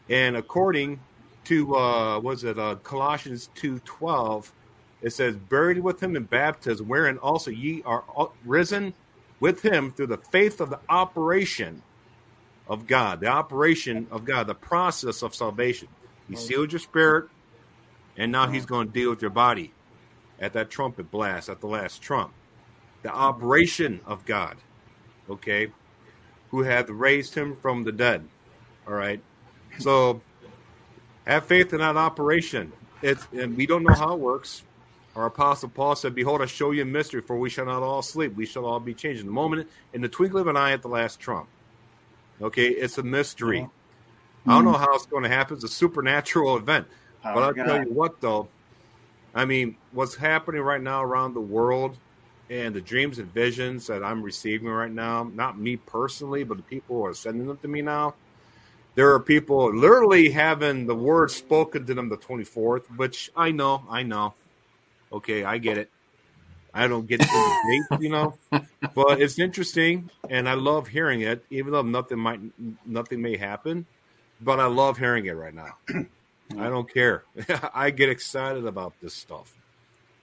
[0.09, 0.99] And according
[1.45, 4.51] to uh was it uh Colossians 2:12
[5.01, 8.03] it says buried with him in baptism wherein also ye are
[8.43, 8.93] risen
[9.39, 11.83] with him through the faith of the operation
[12.67, 15.87] of God the operation of God the process of salvation
[16.27, 17.29] he sealed your spirit
[18.17, 19.71] and now he's going to deal with your body
[20.39, 22.33] at that trumpet blast at the last trump
[23.03, 24.57] the operation of God
[25.29, 25.67] okay
[26.51, 28.27] who hath raised him from the dead
[28.87, 29.21] all right
[29.79, 30.21] so
[31.25, 32.71] have faith in that operation.
[33.01, 34.63] It's and we don't know how it works.
[35.15, 38.01] Our apostle Paul said, Behold, I show you a mystery, for we shall not all
[38.01, 39.21] sleep, we shall all be changed.
[39.21, 41.47] In the moment, in the twinkling of an eye at the last trump.
[42.41, 43.61] Okay, it's a mystery.
[43.61, 44.49] Mm-hmm.
[44.49, 45.55] I don't know how it's going to happen.
[45.55, 46.87] It's a supernatural event.
[47.33, 48.47] But I'll tell you what though,
[49.33, 51.97] I mean, what's happening right now around the world
[52.49, 56.63] and the dreams and visions that I'm receiving right now, not me personally, but the
[56.63, 58.13] people who are sending them to me now
[58.95, 63.83] there are people literally having the word spoken to them the 24th, which I know,
[63.89, 64.33] I know.
[65.11, 65.89] Okay, I get it.
[66.73, 67.25] I don't get the
[67.69, 68.35] date, you know,
[68.95, 72.39] but it's interesting, and I love hearing it, even though nothing might,
[72.85, 73.85] nothing may happen.
[74.41, 75.77] But I love hearing it right now.
[76.57, 77.23] I don't care.
[77.73, 79.53] I get excited about this stuff.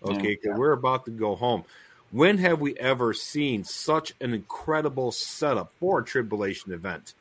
[0.05, 1.65] Okay, 'cause we're about to go home.
[2.11, 7.15] When have we ever seen such an incredible setup for a tribulation event?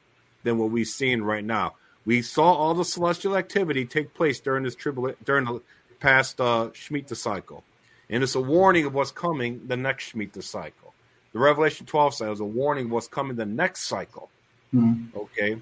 [0.43, 1.75] than what we've seen right now.
[2.03, 5.61] We saw all the celestial activity take place during this tribula- during the
[5.99, 7.63] past uh, Shemitah cycle,
[8.09, 10.95] and it's a warning of what's coming the next Shemitah cycle.
[11.31, 14.31] The Revelation 12 cycle is a warning of what's coming the next cycle.
[14.73, 15.15] Mhm.
[15.15, 15.61] Okay,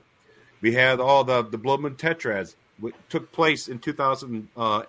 [0.62, 2.69] we had all the the blood moon tetrads which
[3.10, 4.84] took place in 2008 uh,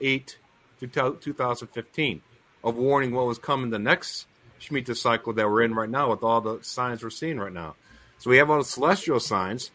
[0.80, 2.22] to 2015
[2.62, 4.26] of warning what was coming the next
[4.61, 7.76] Shemitah cycle that we're in right now with all the signs we're seeing right now.
[8.18, 9.70] So we have all the celestial signs.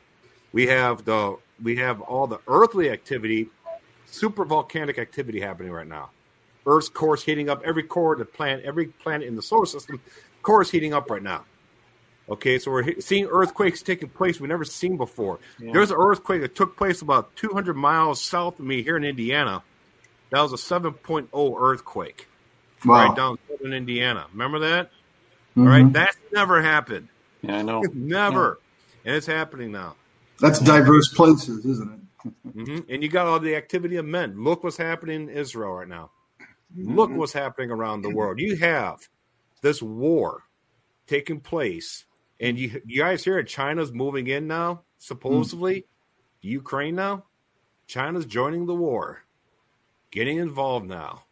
[0.54, 3.50] We have the we have all the earthly activity,
[4.06, 6.12] super volcanic activity happening right now.
[6.66, 7.62] Earth's core is heating up.
[7.66, 10.02] Every core of the planet, every planet in the solar system,
[10.42, 11.46] core is heating up right now.
[12.28, 15.40] Okay, so we're seeing earthquakes taking place we've never seen before.
[15.60, 15.74] Yeah.
[15.74, 19.64] There's an earthquake that took place about 200 miles south of me here in Indiana.
[20.32, 22.28] That was a 7.0 earthquake
[22.84, 22.96] Wow.
[23.08, 24.28] right down southern Indiana.
[24.32, 24.92] Remember that?
[25.56, 25.62] Mhm.
[25.62, 27.10] All right, that's never happened.
[27.42, 27.82] Yeah, I know.
[27.94, 28.60] Never,
[29.06, 29.96] and it's happening now.
[30.40, 31.94] That's diverse places, isn't
[32.26, 32.32] it?
[32.54, 34.44] hmm And you got all the activity of men.
[34.44, 36.12] Look what's happening in Israel right now.
[36.76, 38.40] Look what's happening around the world.
[38.40, 39.08] You have
[39.62, 40.44] this war
[41.08, 42.06] taking place,
[42.40, 43.48] and you you guys hear it.
[43.48, 45.86] China's moving in now, supposedly.
[46.42, 47.24] Ukraine now.
[47.88, 49.24] China's joining the war,
[50.12, 51.24] getting involved now.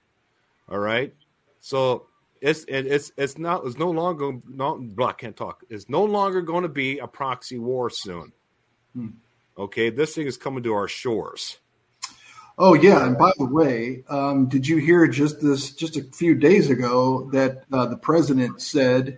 [0.69, 1.13] All right,
[1.59, 2.07] so
[2.41, 5.63] it's it, it's it's not it's no longer no blah, I can't talk.
[5.69, 8.33] It's no longer going to be a proxy war soon.
[9.57, 11.57] Okay, this thing is coming to our shores.
[12.57, 16.35] Oh yeah, and by the way, um, did you hear just this just a few
[16.35, 19.17] days ago that uh, the president said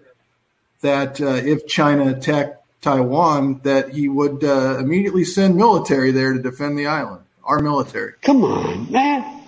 [0.81, 6.39] that uh, if China attacked Taiwan, that he would uh, immediately send military there to
[6.39, 8.13] defend the island, our military.
[8.21, 9.41] Come on, man.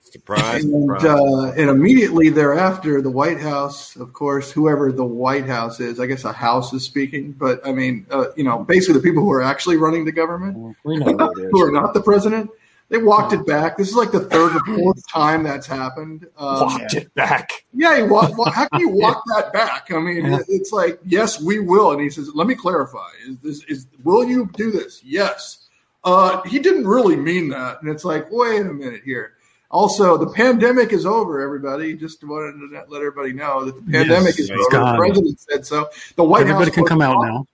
[0.00, 1.04] Surprise, And, surprise.
[1.04, 6.06] uh, and immediately thereafter, the White House, of course, whoever the White House is, I
[6.06, 9.30] guess a house is speaking, but I mean, uh, you know, basically the people who
[9.30, 12.50] are actually running the government, We know what it who are not the president,
[12.90, 13.76] they walked it back.
[13.78, 16.26] This is like the third or fourth time that's happened.
[16.36, 17.64] Um, Walked it back.
[17.72, 19.90] yeah, he walk, wa- how can you walk that back?
[19.90, 20.40] I mean, Yeah.
[20.48, 21.92] it's like, yes, we will.
[21.92, 23.08] And he says, let me clarify.
[23.26, 25.00] Is this is will you do this?
[25.04, 25.68] Yes.
[26.04, 27.80] Uh, he didn't really mean that.
[27.80, 29.34] And it's like, wait a minute here.
[29.70, 31.94] Also, the pandemic is over, everybody.
[31.94, 34.68] Just wanted to let everybody know that the pandemic Yes, is over.
[34.70, 34.92] gone.
[34.96, 35.88] The president said so.
[36.16, 37.46] The White Everybody House can come out walked- now.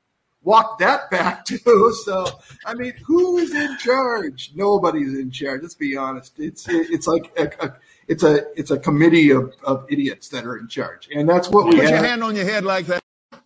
[0.47, 1.93] Walk that back too.
[2.05, 2.25] So,
[2.65, 4.53] I mean, who is in charge?
[4.55, 5.61] Nobody's in charge.
[5.63, 6.35] Let's be honest.
[6.39, 7.75] It's it's like a, a
[8.07, 11.67] it's a it's a committee of, of idiots that are in charge, and that's what
[11.67, 12.05] we Put your have.
[12.05, 13.03] hand on your head like that.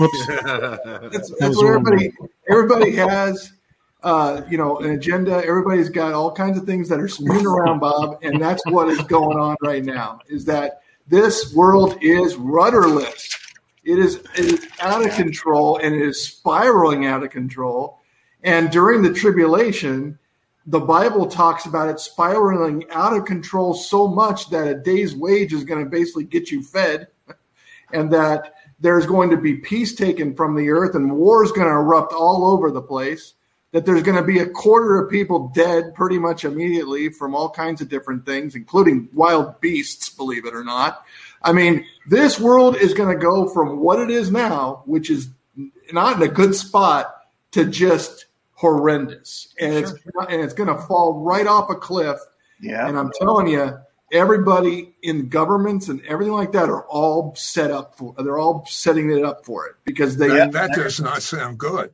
[0.00, 0.26] Whoops.
[0.26, 1.86] That's, That that's was what wrong.
[1.86, 2.12] everybody
[2.50, 3.52] everybody has.
[4.00, 5.44] Uh, you know, an agenda.
[5.44, 9.00] Everybody's got all kinds of things that are spinning around, Bob, and that's what is
[9.02, 10.20] going on right now.
[10.28, 13.28] Is that this world is rudderless.
[13.88, 18.00] It is, it is out of control and it is spiraling out of control.
[18.42, 20.18] And during the tribulation,
[20.66, 25.54] the Bible talks about it spiraling out of control so much that a day's wage
[25.54, 27.08] is going to basically get you fed,
[27.94, 31.66] and that there's going to be peace taken from the earth and war is going
[31.66, 33.32] to erupt all over the place.
[33.72, 37.50] That there's going to be a quarter of people dead pretty much immediately from all
[37.50, 41.04] kinds of different things, including wild beasts, believe it or not.
[41.42, 45.28] I mean, this world is going to go from what it is now, which is
[45.92, 47.14] not in a good spot,
[47.52, 52.18] to just horrendous, and it's and it's going to fall right off a cliff.
[52.60, 52.86] Yeah.
[52.86, 53.78] And I'm telling you,
[54.12, 58.14] everybody in governments and everything like that are all set up for.
[58.18, 61.92] They're all setting it up for it because they That, that does not sound good.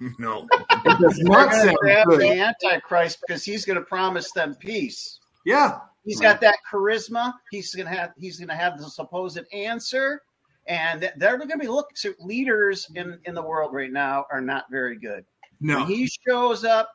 [0.18, 0.46] no.
[0.60, 2.38] it does not going to sound grab the good.
[2.38, 5.18] Antichrist because he's going to promise them peace.
[5.44, 5.78] Yeah,
[6.08, 7.34] He's got that charisma.
[7.50, 8.12] He's going to have.
[8.16, 10.22] He's to have the supposed answer,
[10.66, 11.96] and they're going to be looking.
[11.96, 15.26] So leaders in in the world right now are not very good.
[15.60, 16.90] no, When he shows up,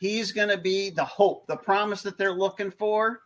[0.00, 3.20] he's going to be the hope, the promise that they're looking for.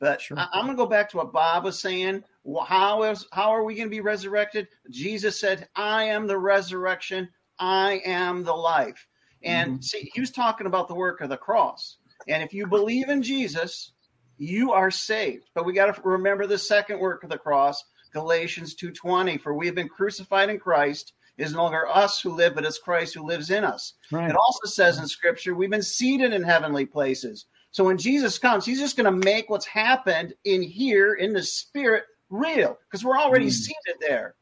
[0.00, 0.38] But Sure.
[0.38, 2.24] I, am going to go back to what Bob was saying.
[2.66, 4.68] How is how are we going to be resurrected?
[4.90, 7.28] Jesus said, "I am the resurrection.
[7.58, 9.06] I am the life."
[9.44, 9.82] And mm-hmm.
[9.82, 11.98] see, he was talking about the work of the cross.
[12.28, 13.92] And if you believe in Jesus,
[14.38, 15.50] you are saved.
[15.54, 19.66] But we got to remember the second work of the cross, Galatians 2:20, for we
[19.66, 21.12] have been crucified in Christ.
[21.38, 23.94] It is no longer us who live, but it's Christ who lives in us.
[24.10, 24.28] Right.
[24.28, 27.46] It also says in scripture, we've been seated in heavenly places.
[27.70, 31.42] So when Jesus comes, he's just going to make what's happened in here in the
[31.42, 33.50] spirit real because we're already hmm.
[33.50, 34.34] seated there.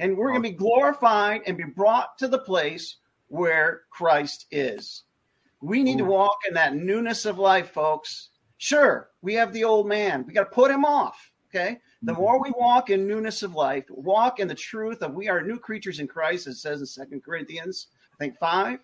[0.00, 5.02] And we're going to be glorified and be brought to the place where Christ is.
[5.60, 8.30] We need to walk in that newness of life, folks.
[8.58, 10.24] Sure, we have the old man.
[10.26, 11.32] We got to put him off.
[11.48, 11.80] Okay.
[12.02, 12.20] The mm-hmm.
[12.20, 15.58] more we walk in newness of life, walk in the truth of we are new
[15.58, 17.88] creatures in Christ, as it says in Second Corinthians
[18.18, 18.80] I think five.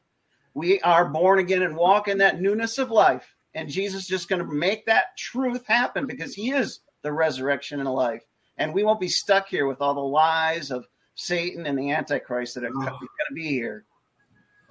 [0.54, 3.34] We are born again and walk in that newness of life.
[3.54, 7.80] And Jesus is just going to make that truth happen because he is the resurrection
[7.80, 8.22] and life.
[8.58, 12.54] And we won't be stuck here with all the lies of Satan and the Antichrist
[12.54, 13.84] that are going to be here.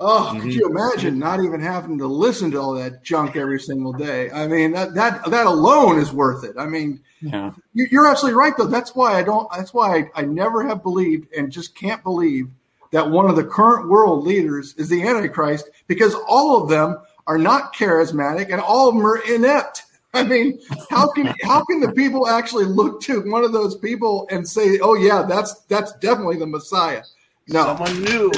[0.06, 0.42] Oh, Mhm.
[0.42, 4.30] could you imagine not even having to listen to all that junk every single day?
[4.32, 6.56] I mean, that that that alone is worth it.
[6.58, 7.52] I mean, Yeah.
[7.74, 8.66] you- you're absolutely right, though.
[8.66, 9.48] That's why I don't.
[9.56, 12.50] That's why I, I never have believed and just can't believe
[12.92, 17.38] that one of the current world leaders is the Antichrist because all of them are
[17.38, 19.84] not charismatic and all of them are inept.
[20.14, 24.28] I mean, how can how can the people actually look to one of those people
[24.30, 27.04] and say, "Oh yeah, that's that's definitely the Messiah"?
[27.48, 28.32] No, Someone knew.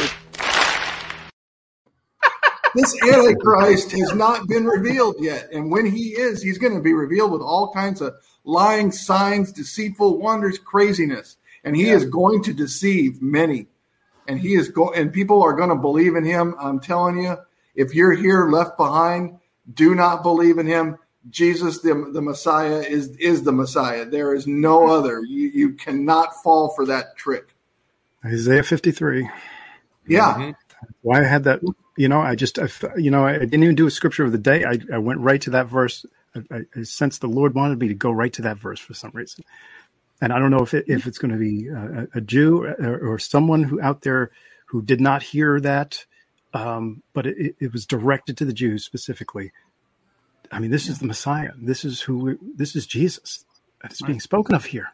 [2.76, 5.50] This Antichrist has not been revealed yet.
[5.52, 8.14] And when he is, he's going to be revealed with all kinds of
[8.44, 11.38] lying signs, deceitful wonders, craziness.
[11.64, 11.96] And he Yeah.
[11.96, 13.68] is going to deceive many.
[14.28, 16.56] And he is going, and people are going to believe in him.
[16.60, 17.38] I'm telling you,
[17.76, 19.38] if you're here left behind,
[19.74, 20.98] do not believe in him.
[21.30, 24.06] Jesus, the, the Messiah, is is the Messiah.
[24.06, 25.24] There is no other.
[25.24, 27.48] You, you cannot fall for that trick.
[28.24, 29.28] Isaiah 53.
[30.08, 30.34] Yeah.
[30.36, 30.56] Mhm.
[31.02, 31.62] Why I had that,
[31.98, 32.68] you know, I just, I,
[32.98, 34.66] you know, I didn't even do a scripture of the day.
[34.66, 36.06] I, I went right to that verse.
[36.52, 39.12] I, I, sensed the Lord wanted me to go right to that verse for some
[39.14, 39.44] reason.
[40.22, 43.14] And I don't know if it, if it's going to be a, a Jew or,
[43.14, 44.32] or someone who out there
[44.68, 46.06] who did not hear that,
[46.54, 49.52] um, but it, it was directed to the Jews specifically.
[50.52, 51.52] I mean, this is the Messiah.
[51.58, 52.18] This is who.
[52.18, 53.46] We, this is Jesus.
[53.84, 54.94] It's being spoken of here,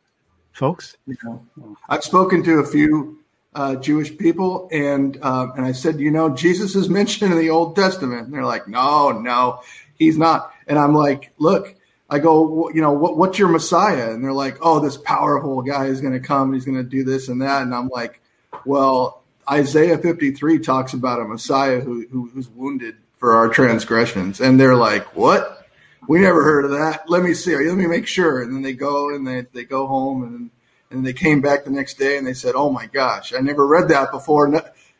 [0.52, 0.98] folks.
[1.06, 1.38] Yeah.
[1.88, 3.21] I've spoken to a few
[3.54, 7.50] uh, Jewish people, and um, and I said, you know, Jesus is mentioned in the
[7.50, 9.62] Old Testament, and they're like, no, no,
[9.98, 10.54] he's not.
[10.68, 11.76] And I'm like, look,
[12.10, 14.12] I go, you know, what, what's your Messiah?
[14.12, 16.84] And they're like, oh, this powerful guy is going to come, and he's going to
[16.84, 17.62] do this and that.
[17.64, 18.22] And I'm like,
[18.66, 24.60] well, Isaiah 53 talks about a Messiah who, who who's wounded for our transgressions, and
[24.60, 25.58] they're like, what?
[26.08, 27.08] We never heard of that.
[27.08, 27.56] Let me see.
[27.56, 28.42] Let me make sure.
[28.42, 30.50] And then they go and they, they go home and
[30.92, 33.66] and they came back the next day and they said, "Oh my gosh, I never
[33.66, 34.54] read that before.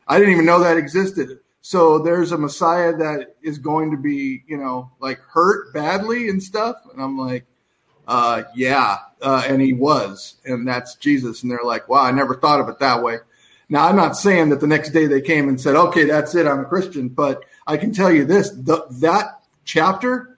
[0.08, 4.44] I didn't even know that existed." So there's a Messiah that is going to be,
[4.48, 6.78] you know, like hurt badly and stuff.
[6.92, 7.46] And I'm like,
[8.08, 11.44] uh, yeah, uh, and he was, and that's Jesus.
[11.44, 13.18] And they're like, wow, I never thought of it that way.
[13.70, 16.48] Now I'm not saying that the next day they came and said, okay, that's it,
[16.48, 20.31] I'm a Christian, but I can tell you this: that chapter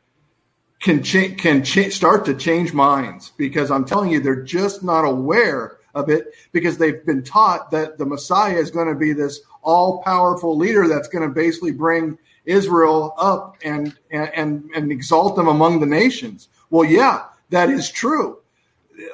[0.83, 5.05] can cha- can cha- start to change minds because I'm telling you, they're just not
[5.05, 9.39] aware of it because they've been taught that the Messiah is going to be this
[9.61, 15.47] all powerful leader that's going to basically bring Israel up and, and and exalt them
[15.47, 16.49] among the nations.
[16.69, 18.39] Well, yeah, that is true.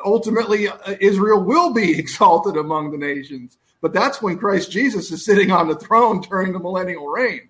[0.04, 5.24] Ultimately, uh, Israel will be exalted among the nations, but that's when Christ Jesus is
[5.24, 7.50] sitting on the throne during the millennial reign.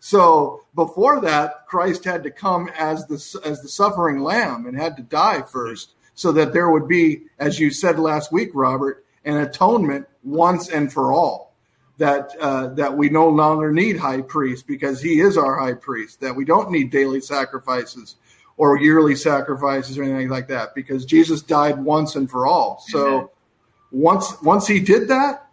[0.00, 4.96] So before that, Christ had to come as the as the suffering lamb and had
[4.96, 9.36] to die first, so that there would be, as you said last week, Robert, an
[9.38, 11.54] atonement once and for all.
[11.98, 16.20] That uh, that we no longer need high priest because he is our high priest.
[16.20, 18.14] That we don't need daily sacrifices
[18.56, 22.84] or yearly sacrifices or anything like that because Jesus died once and for all.
[22.88, 23.28] So Amen.
[23.90, 25.47] once once he did that,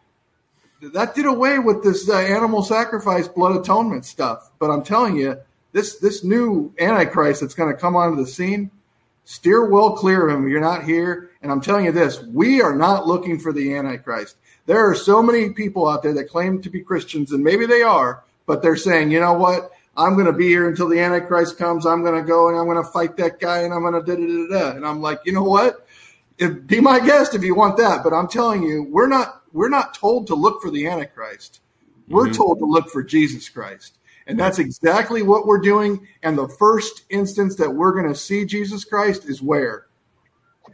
[0.81, 4.51] that did away with this uh, animal sacrifice blood atonement stuff.
[4.59, 5.39] But i'm telling you
[5.71, 8.71] this this new antichrist that's going to come onto the scene
[9.27, 10.47] steer well clear of him.
[10.47, 11.31] You're not here.
[11.41, 14.37] And i'm telling you this we are not looking for the antichrist.
[14.65, 17.81] There are so many people out there that claim to be christians and maybe they
[17.81, 19.71] are but they're saying you know what?
[19.97, 21.85] I'm going to be here until the antichrist comes.
[21.85, 24.01] I'm going to go and i'm going to fight that guy and i'm going to
[24.01, 24.75] da da da da.
[24.75, 25.87] And i'm like you know what?
[26.37, 28.03] If, be my guest if you want that.
[28.03, 31.61] But I'm telling you, we're not we're not told to look for the Antichrist.
[32.09, 32.35] We're Mhm.
[32.35, 33.97] told to look for Jesus Christ.
[34.27, 36.07] And that's exactly what we're doing.
[36.23, 39.85] And the first instance that we're going to see Jesus Christ is where?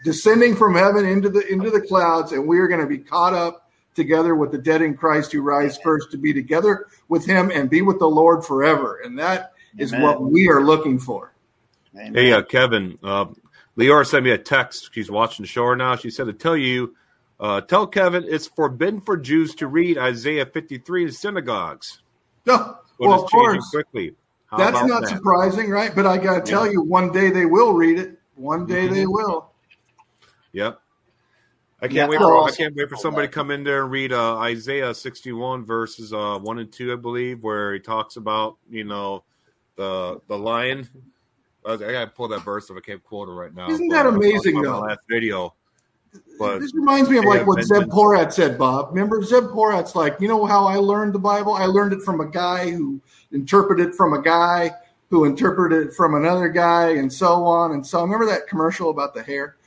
[0.03, 3.33] Descending from heaven into the into the clouds, and we are going to be caught
[3.33, 7.51] up together with the dead in Christ who rise first to be together with him
[7.53, 9.01] and be with the Lord forever.
[9.03, 10.01] And that is Amen.
[10.01, 11.33] what we are looking for.
[11.95, 12.15] Amen.
[12.15, 13.25] Hey, uh, Kevin, uh,
[13.77, 14.89] Leora sent me a text.
[14.93, 15.95] She's watching the show now.
[15.97, 16.95] She said to tell you,
[17.41, 21.99] uh, tell Kevin it's forbidden for Jews to read Isaiah 53 in synagogues.
[22.45, 23.69] No, But well, of course.
[23.71, 24.15] quickly.
[24.45, 25.09] How That's not that?
[25.17, 25.93] surprising, right?
[25.95, 28.19] But I got to tell you, one day they will read it.
[28.35, 29.11] One day they Mm-hmm.
[29.11, 29.51] will.
[30.53, 30.79] Yep.
[31.83, 33.83] I can't Yeah, wait I'll for I can't wait for somebody to come in there
[33.83, 38.17] and read uh, Isaiah 61 verses uh, one and two, I believe, where he talks
[38.17, 39.23] about you know
[39.77, 40.87] the the lion.
[41.65, 43.71] I, I gotta pull that verse if I can't quote it right now.
[43.71, 44.79] Isn't that amazing, talking though?
[44.81, 45.55] Last video,
[46.37, 47.87] But this reminds me of like what Zev.
[47.87, 48.89] Porat said, Bob.
[48.89, 51.53] Remember Zev Porat's like, you know how I learned the Bible?
[51.53, 52.99] I learned it from a guy who
[53.31, 54.71] interpreted it from a guy
[55.09, 57.99] who interpreted it from another guy, and so on and so.
[57.99, 58.09] on.
[58.09, 59.57] Remember that commercial about the hair?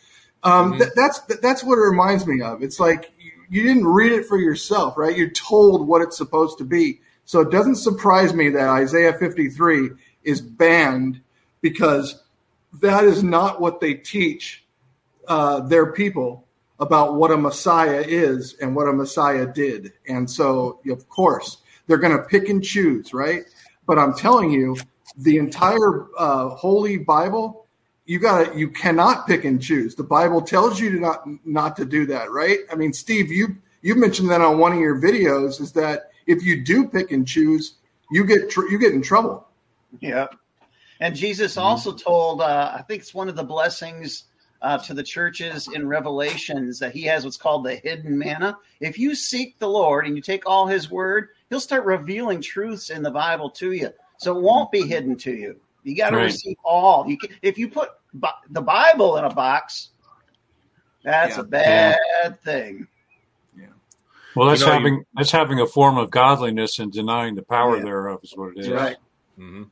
[0.42, 0.78] Um, Mhm.
[0.78, 2.62] th- that's that's what it reminds me of.
[2.62, 5.16] It's like you, you didn't read it for yourself, right?
[5.16, 7.00] You're told what it's supposed to be.
[7.26, 9.90] So it doesn't surprise me that Isaiah 53
[10.24, 11.20] is banned
[11.60, 12.22] because
[12.80, 14.63] that is not what they teach
[15.28, 16.46] uh, their people
[16.80, 19.92] about what a Messiah is and what a Messiah did.
[20.08, 23.44] And so, of course, they're going to pick and choose, right?
[23.86, 24.76] But I'm telling you,
[25.16, 27.66] the entire uh, Holy Bible,
[28.06, 29.94] you got you cannot pick and choose.
[29.94, 32.58] The Bible tells you to not not to do that, right?
[32.70, 36.42] I mean, Steve, you you mentioned that on one of your videos is that if
[36.42, 37.74] you do pick and choose,
[38.10, 39.46] you get tr- you get in trouble.
[40.00, 40.26] Yeah.
[41.00, 44.24] And Jesus also told, uh, I think it's one of the blessings
[44.64, 48.56] uh, to the churches in Revelations that he has what's called the hidden manna.
[48.80, 52.88] If you seek the Lord and you take all his word, he'll start revealing truths
[52.88, 53.90] in the Bible to you.
[54.16, 55.60] So it won't be hidden to you.
[55.82, 56.24] You got to Right.
[56.24, 57.06] receive all.
[57.06, 59.90] You can, if you put Bi- the Bible in a box,
[61.02, 61.42] that's Yeah.
[61.42, 62.88] a bad thing.
[64.36, 67.42] Well, that's You know, you- having that's having a form of godliness and denying the
[67.42, 67.84] power Yeah.
[67.84, 68.66] thereof is what it is.
[68.68, 68.96] That's right.
[69.36, 69.62] hmm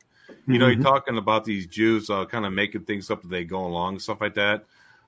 [0.46, 0.74] You know, Mhm.
[0.74, 3.98] you're talking about these Jews uh, kind of making things up as they go along,
[4.00, 4.64] stuff like that.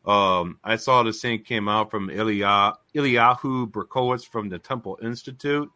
[0.07, 5.71] Um, I saw this thing came out from Ilya, Eliyahu Berkowitz from the Temple Institute.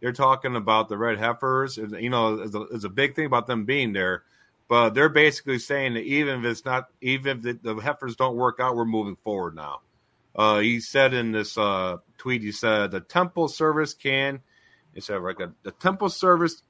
[0.00, 1.76] They're talking about the red heifers.
[1.76, 4.24] You know, it's a, there's a big thing about them being there,
[4.68, 8.36] but they're basically saying that even if it's not, even if the, the heifers don't
[8.36, 9.80] work out, we're moving forward now.
[10.34, 14.40] Uh, he said in this uh, tweet, he said the temple service can,
[14.94, 16.62] he said like a, the temple service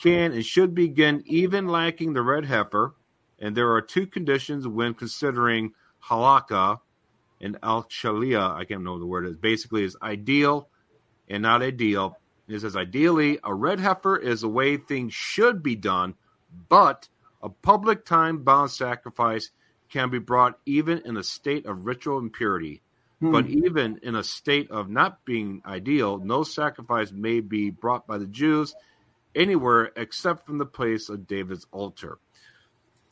[0.00, 2.94] can and should begin even lacking the red heifer,
[3.38, 5.72] and there are two conditions when considering
[6.08, 6.80] halakha
[7.40, 8.54] and al shalia.
[8.54, 9.36] I can't know what the word is.
[9.36, 10.68] Basically, is ideal
[11.28, 12.18] and not ideal.
[12.48, 16.14] It says ideally a red heifer is the way things should be done,
[16.68, 17.08] but
[17.42, 19.50] a public time bound sacrifice
[19.90, 22.82] can be brought even in a state of ritual impurity.
[23.20, 23.32] Hmm.
[23.32, 28.18] But even in a state of not being ideal, no sacrifice may be brought by
[28.18, 28.74] the Jews
[29.34, 32.18] anywhere except from the place of David's altar.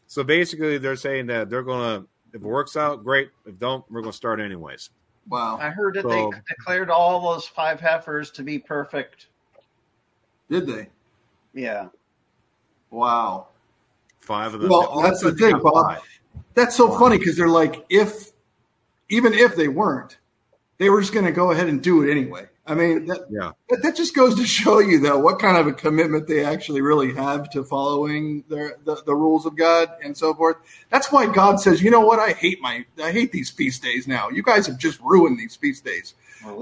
[0.07, 3.31] So basically, they're saying that they're going to, if it works out, great.
[3.47, 4.91] If don't, we're going to start anyways.
[5.28, 5.59] Wow.
[5.61, 9.26] I heard that So- they declared all those five heifers to be perfect.
[10.49, 10.89] Did they?
[11.55, 11.89] Yeah.
[12.91, 13.49] Wow.
[14.20, 14.70] Five of them.
[14.70, 15.87] Well, all that's the thing, Bob.
[15.97, 16.03] five.
[16.55, 16.99] That's so Wow.
[16.99, 18.31] funny because they're like, if
[19.09, 20.18] even if they weren't,
[20.78, 22.47] they were just going to go ahead and do it anyway.
[22.67, 23.53] I mean, that, Yeah.
[23.69, 26.81] that that just goes to show you though what kind of a commitment they actually
[26.83, 30.57] really have to following their the, the rules of God and so forth.
[30.91, 34.07] That's why God says, you know what, I hate my I hate these feast days
[34.07, 34.29] now.
[34.29, 36.15] You guys have just ruined these feast days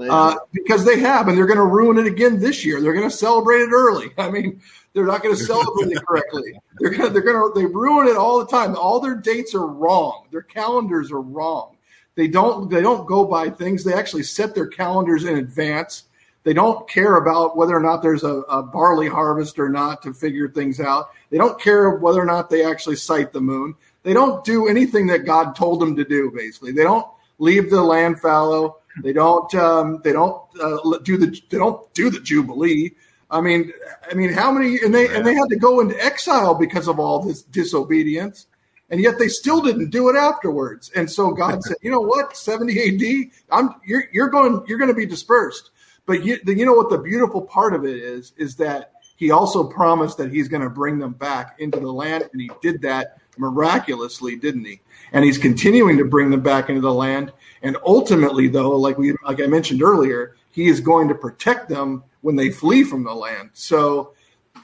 [0.09, 2.81] uh, because they have, and they're going to ruin it again this year.
[2.81, 4.11] They're going to celebrate it early.
[4.17, 4.61] I mean,
[4.93, 6.53] they're not going to celebrate it correctly.
[6.79, 8.75] They're going to they're going to they ruin it all the time.
[8.75, 10.27] All their dates are wrong.
[10.31, 11.75] Their calendars are wrong.
[12.19, 13.85] They don't they don't go by things.
[13.85, 16.03] They actually set their calendars in advance.
[16.43, 20.13] They don't care about whether or not there's a, a barley harvest or not to
[20.13, 21.11] figure things out.
[21.29, 23.73] They don't care whether or not they actually sight the moon.
[24.03, 26.29] They don't do anything that God told them to do.
[26.35, 27.07] Basically, they don't
[27.37, 28.79] leave the land fallow.
[29.01, 29.55] They don't.
[29.55, 31.39] Um, they don't uh, do the.
[31.49, 32.95] They don't do the jubilee.
[33.31, 33.71] I mean,
[34.11, 34.79] I mean, how many?
[34.83, 38.47] And they and they had to go into exile because of all this disobedience,
[38.89, 40.91] and yet they still didn't do it afterwards.
[40.95, 42.35] And so God said, "You know what?
[42.35, 43.31] Seventy A.D.
[43.51, 45.71] I'm you're you're going you're going to be dispersed."
[46.05, 49.63] But you, you know what the beautiful part of it is is that He also
[49.63, 53.19] promised that He's going to bring them back into the land, and He did that
[53.37, 54.81] miraculously, didn't He?
[55.11, 57.31] And He's continuing to bring them back into the land.
[57.61, 62.03] And ultimately, though, like we like I mentioned earlier, He is going to protect them
[62.21, 63.51] when they flee from the land.
[63.53, 64.13] So,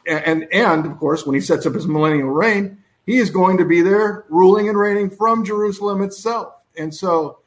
[0.08, 3.66] and and of course, when He sets up His millennial reign, He is going to
[3.66, 6.54] be there, ruling and reigning from Jerusalem itself.
[6.78, 7.40] And so,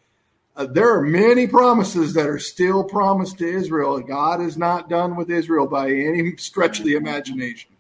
[0.56, 4.00] uh, there are many promises that are still promised to Israel.
[4.00, 7.70] God is not done with Israel by any stretch of the imagination.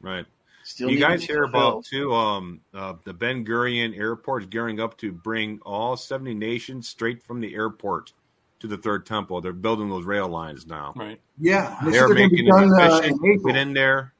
[0.00, 0.26] Right.
[0.64, 2.12] Still you guys hear about too?
[2.12, 7.22] Um, uh, the Ben Gurion Airport is gearing up to bring all seventy nations straight
[7.22, 8.12] from the airport
[8.60, 9.40] to the third temple.
[9.40, 10.92] They're building those rail lines now.
[10.94, 11.20] Right.
[11.38, 13.72] Yeah, they said They're they're going to be making it done uh, in Get in
[13.72, 14.12] there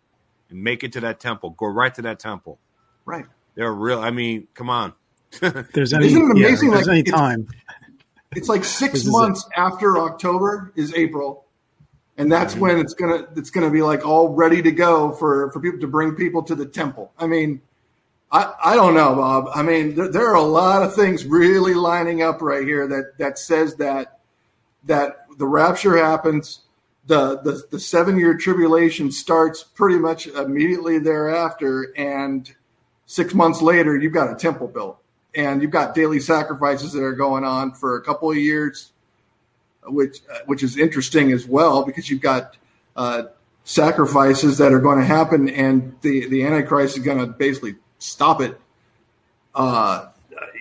[0.48, 1.50] and make it to that temple.
[1.50, 2.58] Go right to that temple.
[3.08, 3.24] Right.
[3.54, 4.00] They're real.
[4.00, 4.92] I mean, come on.
[5.72, 7.48] There's any, Isn't it amazing, if there's like, any it's- time.
[8.36, 11.46] It's like six This is months after October is April,
[12.18, 12.60] and that's Mm-hmm.
[12.62, 15.86] when it's gonna it's gonna be like all ready to go for for people to
[15.86, 17.10] bring people to the temple.
[17.18, 17.62] I mean,
[18.30, 19.48] I, I don't know, Bob.
[19.54, 23.16] I mean, there, there, are a lot of things really lining up right here that
[23.16, 24.20] that says that
[24.84, 26.60] that the rapture happens,
[27.06, 32.54] the the, the seven year tribulation starts pretty much immediately thereafter, and
[33.08, 34.98] six months later, you've got a temple built,
[35.34, 38.92] and you've got daily sacrifices that are going on for a couple of years,
[39.86, 42.56] which which is interesting as well because you've got
[42.94, 43.24] uh,
[43.64, 48.40] sacrifices that are going to happen, and the the Antichrist is going to basically stop
[48.40, 48.60] it.
[49.54, 50.08] Uh,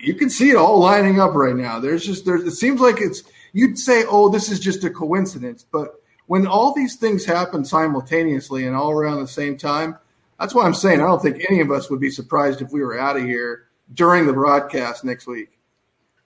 [0.00, 1.78] you can see it all lining up right now.
[1.78, 2.36] There's just there.
[2.36, 3.22] It seems like it's
[3.52, 8.66] you'd say, oh, this is just a coincidence, but when all these things happen simultaneously
[8.66, 9.98] and all around the same time,
[10.38, 12.80] that's why I'm saying I don't think any of us would be surprised if we
[12.80, 15.58] were out of here during the broadcast next week.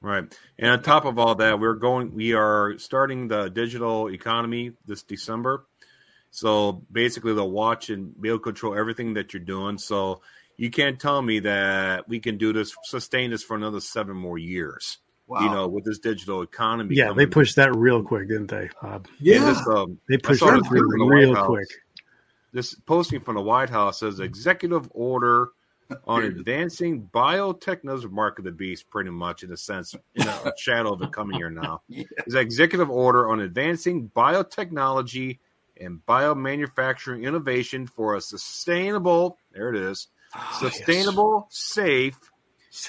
[0.00, 0.24] Right.
[0.58, 5.02] And on top of all that, we're going we are starting the digital economy this
[5.02, 5.64] December.
[6.30, 9.78] So basically they'll watch and be able to control everything that you're doing.
[9.78, 10.22] So
[10.56, 14.38] you can't tell me that we can do this, sustain this for another seven more
[14.38, 14.98] years.
[15.26, 15.40] Wow.
[15.40, 16.96] You know, with this digital economy.
[16.96, 19.08] Yeah, they pushed that real quick, didn't they, Bob?
[19.18, 21.68] Yeah, this, um, they pushed that real, real quick.
[22.52, 25.50] This posting from the White House says executive order
[26.06, 30.92] on advancing biotechnology mark of the beast, pretty much in a sense, in a shadow
[30.92, 31.82] of it coming here now.
[31.88, 32.04] yeah.
[32.26, 35.38] Is executive order on advancing biotechnology
[35.80, 41.58] and biomanufacturing innovation for a sustainable, there it is, oh, sustainable, yes.
[41.58, 42.18] safe,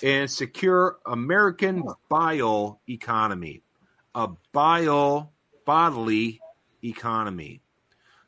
[0.02, 3.62] and secure American bio economy.
[4.16, 5.30] A bio
[5.66, 6.40] bodily
[6.84, 7.63] economy.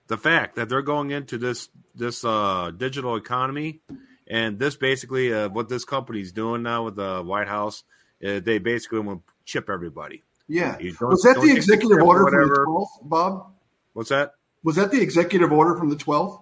[0.07, 3.81] The fact that they're going into this this uh, digital economy,
[4.27, 7.83] and this basically uh, what this company's doing now with the White House,
[8.23, 10.23] uh, they basically want to chip everybody.
[10.47, 13.51] Yeah, was that the executive order from the twelfth, Bob?
[13.93, 14.33] What's that?
[14.63, 16.39] Was that the executive order from the twelfth?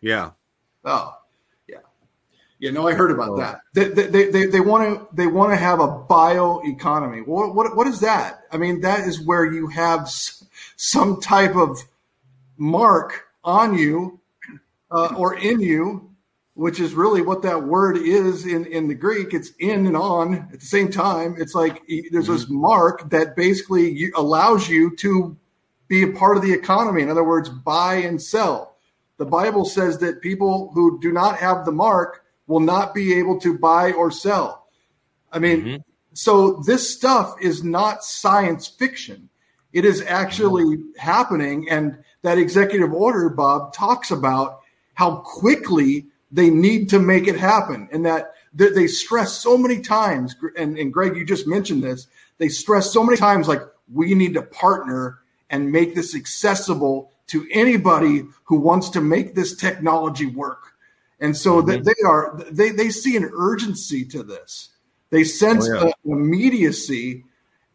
[0.00, 0.32] Yeah.
[0.84, 1.16] Oh,
[1.68, 1.78] yeah,
[2.58, 3.36] yeah, no, I heard about oh.
[3.36, 3.60] that.
[3.72, 7.20] They, they, they, they want to they want to have a bio economy.
[7.20, 8.40] What, what what is that?
[8.50, 10.08] I mean, that is where you have
[10.76, 11.78] some type of
[12.56, 14.20] mark on you
[14.90, 16.10] uh, or in you,
[16.54, 19.34] which is really what that word is in in the Greek.
[19.34, 21.36] It's in and on at the same time.
[21.38, 22.32] It's like there's mm-hmm.
[22.32, 25.36] this mark that basically allows you to
[25.88, 27.02] be a part of the economy.
[27.02, 28.76] In other words, buy and sell.
[29.18, 33.40] The Bible says that people who do not have the mark will not be able
[33.40, 34.66] to buy or sell.
[35.32, 35.76] I mean, mm-hmm.
[36.12, 39.28] so this stuff is not science fiction.
[39.76, 41.68] It is actually happening.
[41.68, 44.60] And that executive order, Bob, talks about
[44.94, 50.34] how quickly they need to make it happen and that they stress so many times.
[50.56, 52.08] And, and Greg, you just mentioned this.
[52.38, 53.60] They stress so many times, like,
[53.92, 55.18] we need to partner
[55.50, 60.72] and make this accessible to anybody who wants to make this technology work.
[61.20, 61.82] And so mm-hmm.
[61.82, 64.70] they are they they see an urgency to this.
[65.10, 65.86] They sense oh, yeah.
[65.86, 67.24] an immediacy,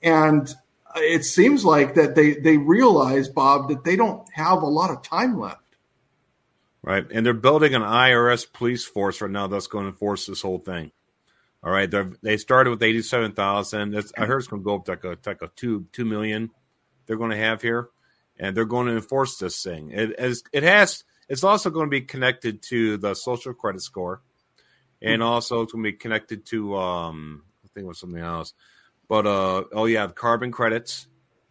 [0.01, 0.53] and
[0.95, 5.01] it seems like that they they realize Bob that they don't have a lot of
[5.01, 5.57] time left.
[6.83, 10.41] Right, and they're building an IRS police force right now that's going to enforce this
[10.41, 10.91] whole thing.
[11.63, 13.95] All right, they they started with eighty seven thousand.
[14.17, 16.49] I heard it's going to go up to like a, like a two two million.
[17.05, 17.89] They're going to have here,
[18.39, 19.91] and they're going to enforce this thing.
[19.91, 24.21] It as it has it's also going to be connected to the social credit score,
[25.01, 25.31] and mm-hmm.
[25.31, 28.53] also it's going to be connected to um, I think it was something else.
[29.11, 31.05] But uh, oh yeah, the carbon credits.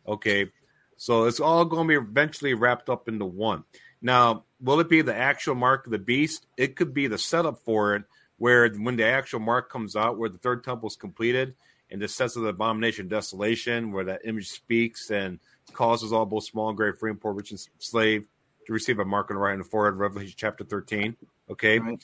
[0.08, 0.50] Okay,
[0.96, 3.64] so it's all going to be eventually wrapped up into one.
[4.00, 6.46] Now, will it be the actual mark of the beast?
[6.56, 8.04] It could be the setup for it,
[8.38, 11.54] where when the actual mark comes out, where the third temple is completed,
[11.90, 15.38] and the sense of the abomination desolation, where that image speaks and
[15.74, 18.26] causes all both small and great, free and poor, rich and slave
[18.64, 21.14] to receive a mark on the right in the forehead, Revelation chapter 13.
[21.50, 21.78] Okay.
[21.78, 22.02] Right.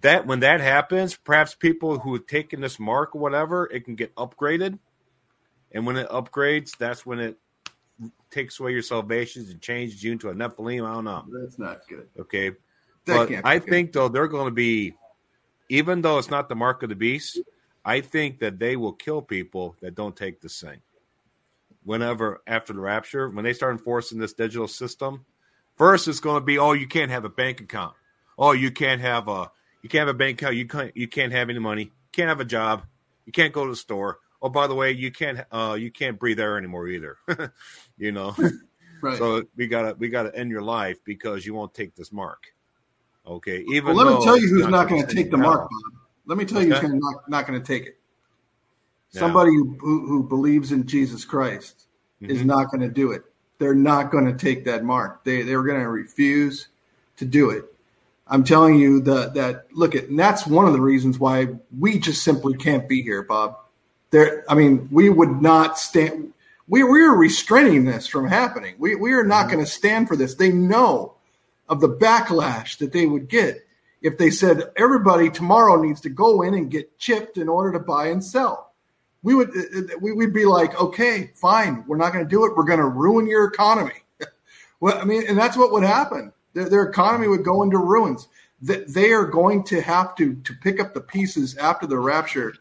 [0.00, 3.94] That when that happens, perhaps people who have taken this mark or whatever, it can
[3.94, 4.78] get upgraded.
[5.76, 7.36] And when it upgrades, that's when it
[8.30, 10.88] takes away your salvations and changes you into a Nephilim.
[10.88, 11.24] I don't know.
[11.30, 12.08] That's not good.
[12.18, 12.50] Okay.
[13.04, 14.94] That but I think though they're going to be,
[15.68, 17.40] even though it's not the mark of the beast,
[17.84, 20.80] I think that they will kill people that don't take this thing.
[21.84, 25.26] Whenever after the rapture, when they start enforcing this digital system,
[25.76, 27.94] First, it's going to be, oh, you can't have a bank account.
[28.38, 29.50] Oh, you can't have a
[29.82, 30.56] you can't have a bank account.
[30.56, 31.82] You can't you can't have any money.
[31.82, 32.84] You can't have a job.
[33.26, 34.18] You can't go to the store.
[34.42, 37.16] Oh, by the way, you can't uh you can't breathe air anymore either.
[37.98, 38.34] you know.
[39.00, 39.18] right.
[39.18, 42.44] So we gotta we gotta end your life because you won't take this mark.
[43.26, 43.64] Okay.
[43.68, 46.00] Even well, let me tell you who's not, not going to take the mark, Bob.
[46.26, 47.98] Let me tell you who's not, not going to take it.
[49.08, 51.86] Somebody who, who, who believes in Jesus Christ
[52.22, 52.30] mm-hmm.
[52.30, 53.24] is not going to do it
[53.58, 55.24] they're not going to take that mark.
[55.24, 56.68] They they're going to refuse
[57.16, 57.64] to do it.
[58.26, 61.98] I'm telling you that that look at and that's one of the reasons why we
[61.98, 63.58] just simply can't be here, Bob.
[64.10, 66.32] There, I mean, we would not stand.
[66.68, 68.74] We we are restraining this from happening.
[68.78, 69.54] We we are not mm-hmm.
[69.54, 70.34] going to stand for this.
[70.34, 71.14] They know
[71.68, 73.66] of the backlash that they would get
[74.02, 77.80] if they said everybody tomorrow needs to go in and get chipped in order to
[77.80, 78.72] buy and sell.
[79.22, 82.46] We would uh, uh, we would be like, okay, fine, we're not going to do
[82.46, 82.56] it.
[82.56, 84.04] We're going to ruin your economy.
[84.80, 88.28] well, I mean, and that's what would happen their, their economy would go into ruins.
[88.62, 92.54] That they are going to have to to pick up the pieces after the rapture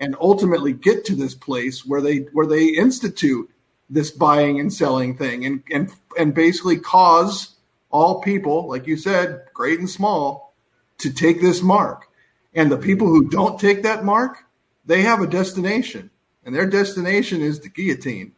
[0.00, 3.48] and ultimately get to this place where they where they institute
[3.88, 7.56] this buying and selling thing and and and basically cause
[7.90, 10.54] all people, like you said, great and small,
[10.98, 12.06] to take this mark.
[12.54, 14.44] And the people who don't take that mark,
[14.84, 16.10] they have a destination,
[16.44, 18.32] and their destination is the guillotine.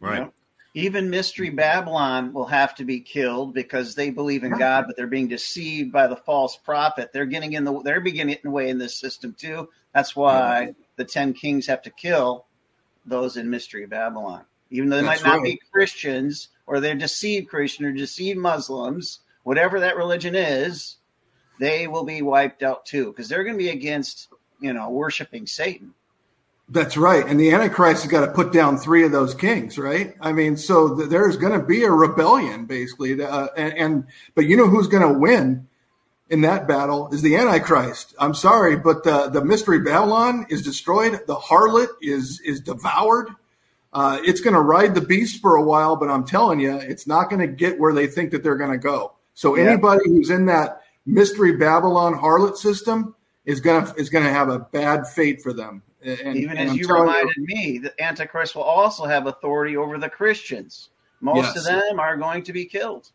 [0.00, 0.30] Right
[0.74, 5.06] even Mystery Babylon will have to be killed because they believe in God, but they're
[5.06, 7.10] being deceived by the false prophet.
[7.12, 9.68] They're getting in the they're beginning the way in this system too.
[9.94, 12.46] That's why the ten kings have to kill
[13.06, 15.44] those in Mystery Babylon, even though they That's might not right.
[15.44, 20.96] be Christians or they're deceived Christian or deceived Muslims, whatever that religion is,
[21.58, 24.28] they will be wiped out too because they're going to be against
[24.60, 25.94] you know worshiping Satan.
[26.68, 27.26] That's right.
[27.26, 30.14] And the Antichrist has got to put down three of those kings, right?
[30.20, 33.22] I mean, so th- there's going to be a rebellion, basically.
[33.22, 35.68] Uh, and, and, but you know who's going to win
[36.32, 38.14] in that battle is the Antichrist.
[38.18, 41.20] I'm sorry, but the, the mystery Babylon is destroyed.
[41.26, 43.28] The harlot is is devoured.
[43.92, 47.06] Uh, it's going to ride the beast for a while, but I'm telling you, it's
[47.06, 49.12] not going to get where they think that they're going to go.
[49.34, 49.64] So yeah.
[49.64, 53.14] anybody who's in that mystery Babylon harlot system
[53.44, 55.82] is gonna is gonna have a bad fate for them.
[56.02, 59.76] And, Even and as I'm you reminded you, me, the Antichrist will also have authority
[59.76, 60.88] over the Christians.
[61.20, 61.58] Most yes.
[61.58, 63.10] of them are going to be killed.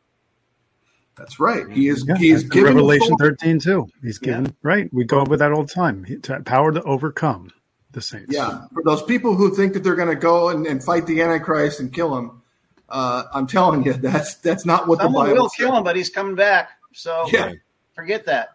[1.17, 1.69] That's right.
[1.69, 2.05] He is.
[2.07, 3.87] Yeah, he is given Revelation thirteen too.
[4.01, 4.51] He's given yeah.
[4.61, 4.93] right.
[4.93, 6.05] We go with that all the time.
[6.45, 7.51] Power to overcome
[7.91, 8.27] the saints.
[8.29, 11.21] Yeah, for those people who think that they're going to go and, and, fight the
[11.21, 12.41] Antichrist and kill him,
[12.89, 15.95] uh, I'm telling you that's that's not what Someone the Bible will kill him, but
[15.95, 16.71] he's coming back.
[16.93, 17.53] So yeah.
[17.95, 18.49] forget that.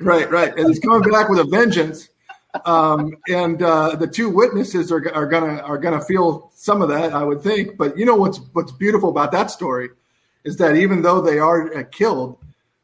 [0.00, 2.08] Right, right, and he's coming back with a vengeance
[2.64, 7.12] um, and uh, the two witnesses are, are gonna are gonna feel some of that,
[7.12, 7.76] I would think.
[7.76, 9.90] But you know what's what's beautiful about that story
[10.44, 12.38] is that even though they are uh, killed,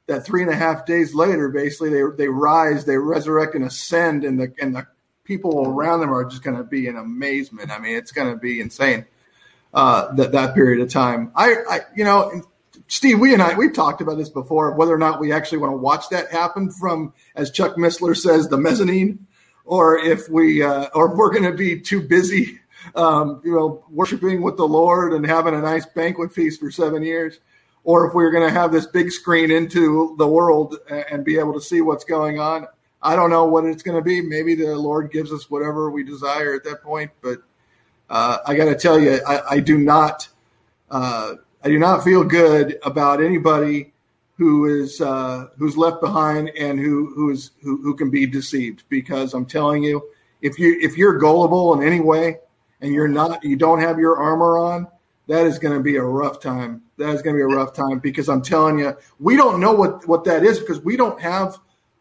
[0.06, 4.24] that three and a half days later, basically they they rise, they resurrect and ascend,
[4.24, 4.86] and the and the
[5.24, 7.70] people around them are just going to be in amazement.
[7.70, 9.06] I mean, it's going to be insane
[9.72, 11.32] uh, that that period of time.
[11.34, 12.42] I, I you know.
[12.86, 15.72] Steve, we and I we've talked about this before, whether or not we actually want
[15.72, 19.26] to watch that happen from, as Chuck Missler says, the mezzanine
[19.64, 22.60] or if we uh, or if we're going to be too busy,
[22.94, 27.02] um, you know, worshiping with the Lord and having a nice banquet feast for seven
[27.02, 27.40] years,
[27.84, 31.54] or if we're going to have this big screen into the world and be able
[31.54, 32.66] to see what's going on.
[33.02, 34.22] I don't know what it's going to be.
[34.22, 37.10] Maybe the Lord gives us whatever we desire at that point.
[37.20, 37.42] But
[38.08, 40.28] uh, I got to tell you, I, I do not,
[40.90, 43.92] uh, I do not feel good about anybody
[44.36, 48.82] who is uh, who's left behind and who who is who, who can be deceived
[48.88, 50.02] because I'm telling you
[50.42, 52.38] if you if you're gullible in any way
[52.84, 54.86] and you're not you don't have your armor on
[55.26, 57.72] that is going to be a rough time that is going to be a rough
[57.72, 61.20] time because I'm telling you we don't know what what that is because we don't
[61.20, 61.56] have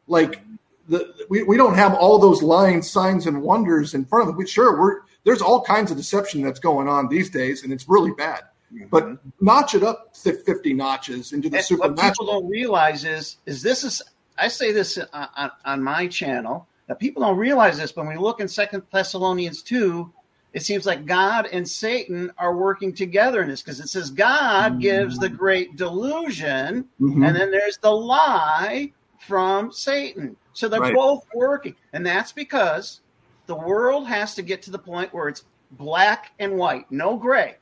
[0.08, 0.42] like
[0.90, 4.50] the we, we don't have all those lines signs and wonders in front of us
[4.50, 8.12] sure we're there's all kinds of deception that's going on these days and it's really
[8.12, 8.42] bad
[8.90, 9.30] but mm-hmm.
[9.42, 11.96] notch it up 50 notches into the and supernatural.
[11.96, 14.02] What people don't realize is, is this is,
[14.38, 17.96] I say this on, on, on my channel, that people don't realize this.
[17.96, 20.12] When we look in Second Thessalonians 2,
[20.54, 24.74] it seems like God and Satan are working together in this because it says God
[24.74, 24.82] mm-hmm.
[24.82, 27.24] gives the great delusion, mm-hmm.
[27.24, 30.36] and then there's the lie from Satan.
[30.54, 30.94] So they're right.
[30.94, 31.76] both working.
[31.94, 33.02] And that's because
[33.48, 37.56] the world has to get to the point where it's black and white, no gray.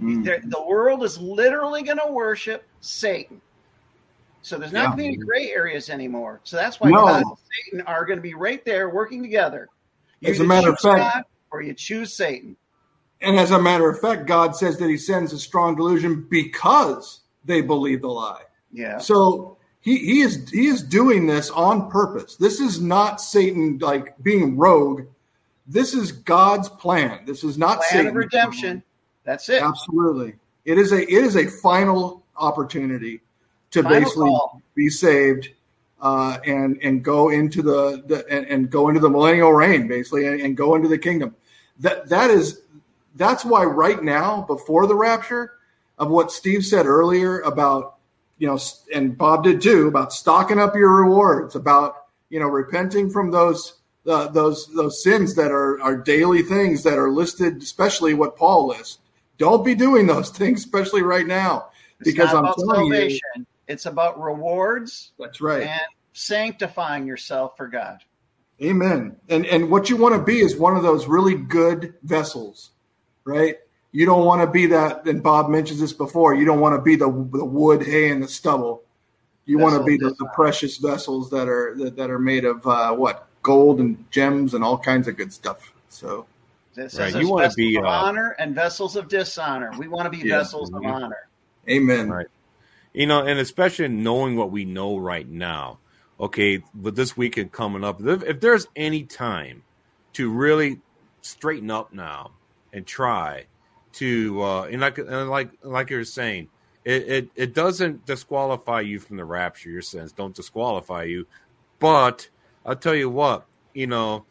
[0.00, 0.50] Mm.
[0.50, 3.40] The world is literally going to worship Satan.
[4.42, 4.86] So there's not yeah.
[4.86, 6.40] going to be any gray areas anymore.
[6.44, 7.06] So that's why no.
[7.06, 9.68] God and Satan are going to be right there working together.
[10.20, 12.56] You as a matter of fact, God or you choose Satan.
[13.20, 17.20] And as a matter of fact, God says that He sends a strong delusion because
[17.44, 18.42] they believe the lie.
[18.72, 18.98] Yeah.
[18.98, 22.36] So he he is he is doing this on purpose.
[22.36, 25.02] This is not Satan like being rogue.
[25.66, 27.24] This is God's plan.
[27.26, 28.06] This is not plan Satan.
[28.08, 28.82] of redemption.
[29.24, 29.62] That's it.
[29.62, 30.34] Absolutely.
[30.64, 33.20] It is a it is a final opportunity
[33.72, 34.62] to final basically call.
[34.74, 35.50] be saved
[36.00, 40.26] uh, and and go into the, the and, and, go into the millennial reign basically
[40.26, 41.34] and, and go into the kingdom.
[41.82, 42.62] That that is
[43.14, 45.52] that's why right now before the rapture
[45.98, 47.96] of what Steve said earlier about
[48.38, 48.58] you know,
[48.92, 53.74] and Bob did too, about stocking up your rewards, about you know, repenting from those
[54.06, 58.66] uh, those those sins that are are daily things that are listed, especially what Paul
[58.66, 58.98] lists.
[59.38, 61.68] Don't be doing those things, especially right now,
[62.00, 63.18] It's because I'm telling you.
[63.68, 65.62] It's about rewards that's right.
[65.62, 65.80] and
[66.12, 67.98] sanctifying yourself for God.
[68.62, 69.16] Amen.
[69.28, 72.70] And and what you want to be is one of those really good vessels,
[73.24, 73.56] right?
[73.90, 75.06] You don't want to be that.
[75.06, 76.34] And Bob mentions this before.
[76.34, 78.82] You don't want to be the the wood, hay, and the stubble.
[79.44, 82.64] You want to be the, the precious vessels that are that, that are made of
[82.66, 85.72] uh, what gold and gems and all kinds of good stuff.
[85.88, 86.26] So
[86.76, 89.72] It says Right, there's you wanna be, of uh, honor and vessels of dishonor.
[89.76, 90.38] We want to be Yeah.
[90.38, 90.94] vessels of Mhm.
[90.94, 91.28] honor.
[91.68, 92.08] Amen.
[92.08, 92.28] Right.
[92.92, 95.78] You know, and especially knowing what we know right now.
[96.22, 99.64] Okay, with this weekend coming up, if, there's any time
[100.12, 100.78] to really
[101.20, 102.30] straighten up now
[102.72, 103.44] and try
[103.94, 106.48] to, uh, and like and like like you're saying,
[106.84, 109.68] it, it it doesn't disqualify you from the rapture.
[109.68, 111.26] Your sins don't disqualify you,
[111.80, 112.28] but
[112.64, 113.44] I'll tell you what,
[113.74, 114.24] you know,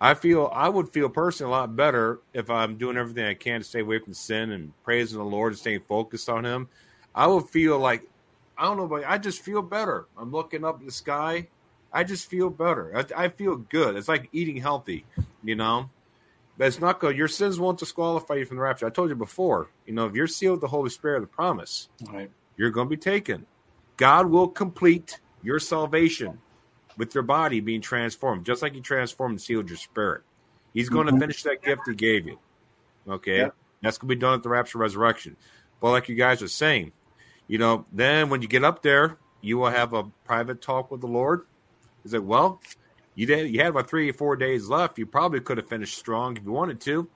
[0.00, 3.60] I feel I would feel personally a lot better if I'm doing everything I can
[3.60, 6.68] to stay away from sin and praising the Lord and staying focused on Him.
[7.14, 8.08] I would feel like
[8.56, 10.06] I don't know, but I just feel better.
[10.16, 11.48] I'm looking up at the sky.
[11.92, 12.92] I just feel better.
[12.96, 13.96] I, I feel good.
[13.96, 15.04] It's like eating healthy,
[15.42, 15.90] you know.
[16.56, 17.16] But it's not good.
[17.16, 18.86] Your sins won't disqualify you from the rapture.
[18.86, 19.70] I told you before.
[19.86, 22.30] You know, if you're sealed with the Holy Spirit of the promise, Right.
[22.56, 23.46] you're going to be taken.
[23.96, 26.38] God will complete your salvation
[26.96, 30.22] with your body being transformed, just like He transformed and sealed your spirit.
[30.72, 31.20] He's going to mm-hmm.
[31.20, 32.38] finish that gift He gave you.
[33.08, 33.54] Okay, Yep.
[33.82, 35.36] that's going to be done at the rapture resurrection.
[35.80, 36.92] But like you guys are saying,
[37.48, 41.00] you know, then when you get up there, you will have a private talk with
[41.00, 41.42] the Lord.
[42.02, 42.60] He's like, well,
[43.14, 43.50] you did.
[43.50, 44.98] You had about three or four days left.
[44.98, 47.08] You probably could have finished strong if you wanted to.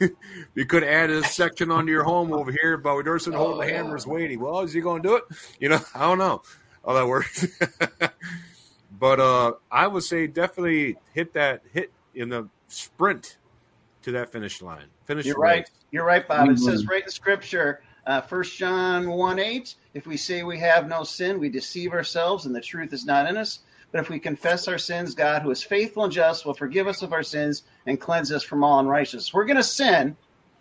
[0.54, 3.66] you could add a section onto your home over here, but we're nursing hold the
[3.68, 4.40] hammers waiting.
[4.40, 5.24] Well, is he going to do it?
[5.58, 6.42] You know, I don't know
[6.84, 7.46] how that works.
[8.98, 13.38] but uh, I would say definitely hit that hit in the sprint
[14.02, 14.86] to that finish line.
[15.06, 15.26] Finish.
[15.26, 15.60] You're right.
[15.60, 15.70] race.
[15.90, 16.50] You're right, Bob.
[16.50, 16.90] It says Mhm.
[16.90, 19.74] right in Scripture, uh, First John one eight.
[19.94, 23.28] If we say we have no sin, we deceive ourselves, and the truth is not
[23.28, 23.60] in us.
[23.90, 27.02] But if we confess our sins, God, who is faithful and just, will forgive us
[27.02, 29.34] of our sins and cleanse us from all unrighteousness.
[29.34, 30.16] We're going to sin,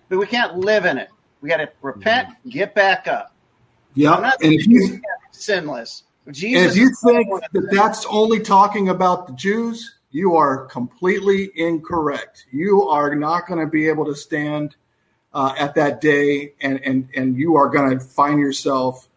[0.10, 1.10] but we can't live in it.
[1.40, 3.34] We got to repent, get back up.
[3.94, 4.32] Yeah.
[4.42, 5.02] And if you
[5.32, 6.04] sinless.
[6.30, 12.46] Jesus if you think that that's only talking about the Jews, you are completely incorrect.
[12.52, 14.76] You are not going to be able to stand
[15.34, 19.08] uh, at that day, and and and you are going to find yourself.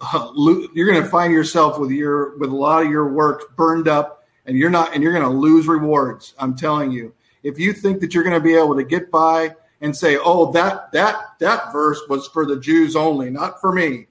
[0.00, 0.30] Uh,
[0.72, 4.24] you're going to find yourself with your with a lot of your work burned up,
[4.46, 6.34] and you're not, and you're going to lose rewards.
[6.38, 7.14] I'm telling you.
[7.42, 10.52] If you think that you're going to be able to get by and say, "Oh,
[10.52, 14.06] that that that verse was for the Jews only, not for me,"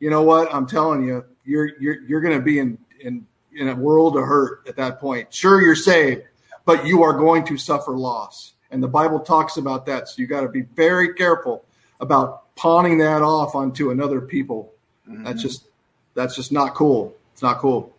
[0.00, 0.52] you know what?
[0.52, 4.24] I'm telling you, you're you're you're going to be in in in a world of
[4.24, 5.32] hurt at that point.
[5.32, 6.22] Sure, you're saved,
[6.64, 10.08] but you are going to suffer loss, and the Bible talks about that.
[10.08, 11.64] So you got to be very careful
[12.00, 14.72] about pawning that off onto another people.
[15.08, 15.24] Mhm.
[15.24, 15.66] That's just
[16.14, 17.14] that's just not cool.
[17.32, 17.94] It's not cool.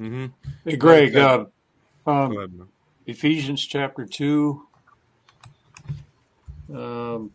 [0.00, 0.26] Mm-hmm.
[0.64, 2.68] Hey, Greg, Like uh, um, Go ahead, man.
[3.06, 4.66] Ephesians chapter 2,
[6.74, 7.32] um,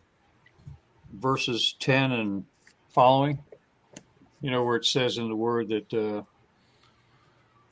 [1.12, 2.44] verses 10 and
[2.90, 3.40] following.
[4.40, 6.22] You know, where it says in the word that uh,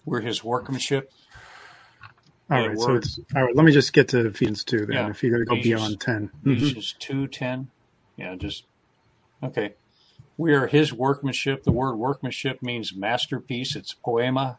[0.05, 1.13] we're his workmanship.
[2.53, 3.57] All Yeah, right, so it's all right.
[3.57, 4.97] Let me just get to Ephesians two then.
[4.97, 5.11] Yeah.
[5.11, 6.57] If you're going to go Ephesians- beyond 10 Mhm.
[6.57, 7.71] Ephesians two ten.
[8.17, 8.65] Yeah, just
[9.43, 9.73] okay.
[10.37, 11.63] We are his workmanship.
[11.65, 13.75] The word workmanship means masterpiece.
[13.75, 14.59] It's poema,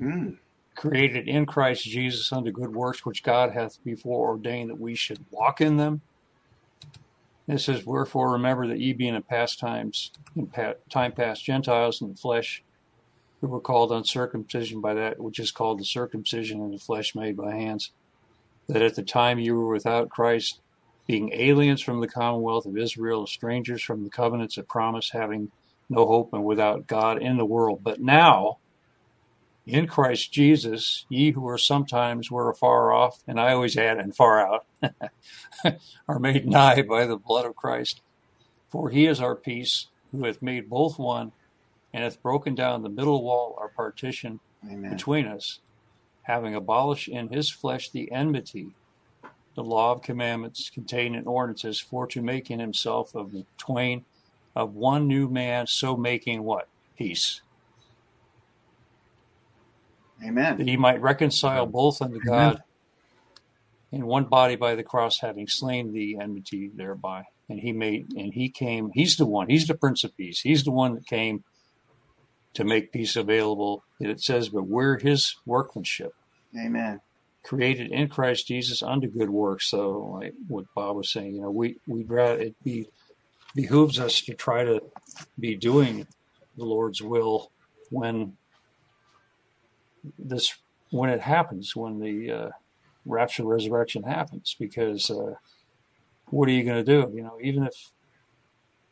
[0.00, 0.38] Mm.
[0.74, 5.24] created in Christ Jesus unto good works, which God hath before ordained that we should
[5.30, 6.00] walk in them.
[7.46, 12.00] It says, Wherefore remember that ye being in past times, in pa- time past Gentiles
[12.00, 12.63] in the flesh,
[13.44, 17.36] who were called uncircumcision by that which is called the circumcision in the flesh made
[17.36, 17.90] by hands,
[18.68, 20.62] that at the time you were without Christ,
[21.06, 25.50] being aliens from the commonwealth of Israel, strangers from the covenants of promise, having
[25.90, 27.80] no hope and without God in the world.
[27.82, 28.56] But now,
[29.66, 34.16] in Christ Jesus, ye who are sometimes were afar off, and I always add and
[34.16, 34.64] far out,
[36.08, 38.00] are made nigh by the blood of Christ.
[38.70, 41.32] For he is our peace, who hath made both one,
[41.94, 44.90] and hath broken down the middle wall or partition Amen.
[44.90, 45.60] between us,
[46.22, 48.74] having abolished in his flesh the enmity,
[49.54, 54.04] the law of commandments contained in ordinances, for to make in himself of the twain
[54.56, 56.66] of one new man, so making what?
[56.98, 57.40] Peace.
[60.24, 60.56] Amen.
[60.56, 62.62] That he might reconcile both unto God
[63.92, 67.26] in one body by the cross, having slain the enmity thereby.
[67.48, 70.40] And he made and he came, he's the one, he's the Prince of Peace.
[70.40, 71.44] He's the one that came
[72.54, 73.84] to make peace available.
[74.00, 76.14] And it says, but we're his workmanship,
[76.56, 77.00] Amen.
[77.42, 79.68] created in Christ Jesus unto good works.
[79.68, 82.88] So like what Bob was saying, you know, we, we'd rather it be
[83.54, 84.82] behooves us to try to
[85.38, 86.06] be doing
[86.56, 87.50] the Lord's will
[87.90, 88.36] when
[90.18, 90.54] this
[90.90, 92.48] when it happens, when the uh,
[93.04, 95.34] rapture resurrection happens, because uh,
[96.26, 97.12] what are you going to do?
[97.14, 97.90] You know, even if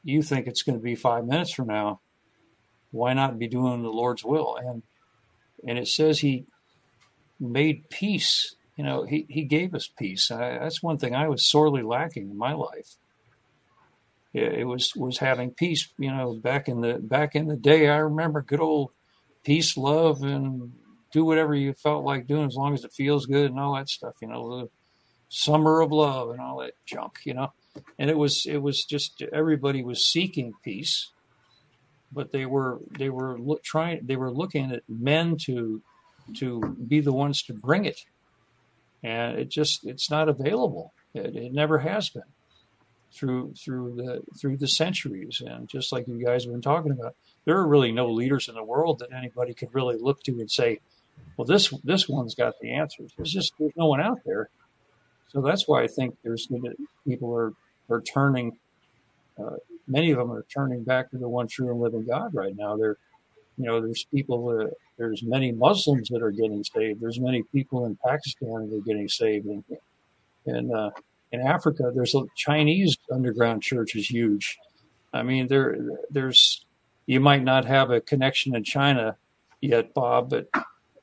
[0.02, 2.00] you think it's going to be five minutes from now,
[2.92, 4.56] why not be doing the Lord's will?
[4.56, 4.82] And
[5.66, 6.44] and it says He
[7.40, 8.54] made peace.
[8.76, 10.30] You know, He He gave us peace.
[10.30, 12.96] I, that's one thing I was sorely lacking in my life.
[14.32, 15.88] It, it was was having peace.
[15.98, 18.90] You know, back in the back in the day, I remember good old
[19.42, 20.72] peace, love, and
[21.12, 23.88] do whatever you felt like doing as long as it feels good and all that
[23.88, 24.14] stuff.
[24.20, 24.68] You know, the
[25.28, 27.20] summer of love and all that junk.
[27.24, 27.52] You know,
[27.98, 31.10] and it was it was just everybody was seeking peace
[32.12, 35.82] but they were they were trying they were looking at men to
[36.36, 38.00] to be the ones to bring it.
[39.02, 40.92] And it just it's not available.
[41.14, 42.22] It, it never has been
[43.12, 45.42] through through the through the centuries.
[45.44, 47.14] And just like you guys have been talking about
[47.44, 50.50] there are really no leaders in the world that anybody could really look to and
[50.50, 50.80] say
[51.36, 53.12] well this this one's got the answers.
[53.16, 54.48] There's just there's no one out there.
[55.28, 56.48] So that's why i think there's
[57.06, 57.54] people are
[57.88, 58.58] are turning
[59.38, 59.56] uh,
[59.86, 62.76] many of them are turning back to the one true and living God right now.
[62.76, 62.96] There,
[63.56, 67.00] you know, there's people, there's many Muslims that are getting saved.
[67.00, 69.64] There's many people in Pakistan that are getting saved, and
[70.46, 70.90] and uh,
[71.32, 74.58] in Africa, there's a Chinese underground church is huge.
[75.12, 75.78] I mean, there,
[76.10, 76.64] there's,
[77.06, 79.16] you might not have a connection in China
[79.60, 80.48] yet, Bob, but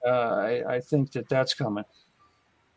[0.05, 1.85] uh, I, I think that that's coming.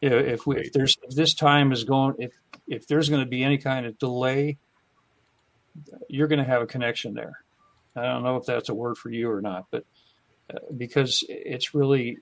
[0.01, 2.33] If, if we, if there's, if this time is going, if
[2.69, 4.59] if there's going to be any kind of delay
[6.09, 7.39] you're going to have a connection there.
[7.97, 9.85] I don't know if that's a word for you or not, but
[10.53, 12.19] uh, because it's really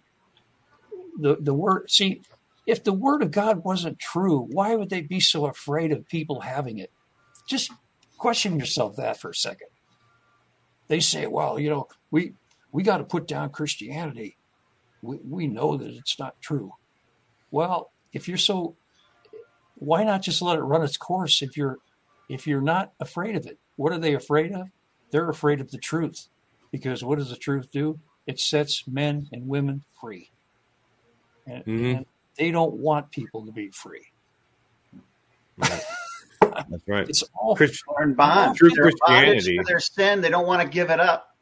[1.18, 1.90] the the word.
[1.90, 2.22] See,
[2.66, 6.40] if the word of God wasn't true, why would they be so afraid of people
[6.40, 6.90] having it?
[7.46, 7.70] Just
[8.18, 9.68] question yourself that for a second.
[10.88, 12.34] They say, "Well, you know, we
[12.72, 14.36] we got to put down Christianity.
[15.02, 16.72] We we know that it's not true."
[17.50, 18.76] Well, if you're so,
[19.76, 21.42] why not just let it run its course?
[21.42, 21.78] If you're
[22.30, 24.68] if you're not afraid of it, what are they afraid of?
[25.10, 26.28] They're afraid of the truth.
[26.70, 27.98] Because what does the truth do?
[28.26, 30.30] It sets men and women free.
[31.46, 31.96] And, mm-hmm.
[31.96, 32.06] and
[32.38, 34.06] they don't want people to be free.
[35.56, 35.82] Right.
[36.40, 37.08] That's right.
[37.08, 38.56] It's all Christ- in bond.
[38.56, 39.56] True They're Christianity.
[39.58, 41.34] For their sin, they don't want to give it up.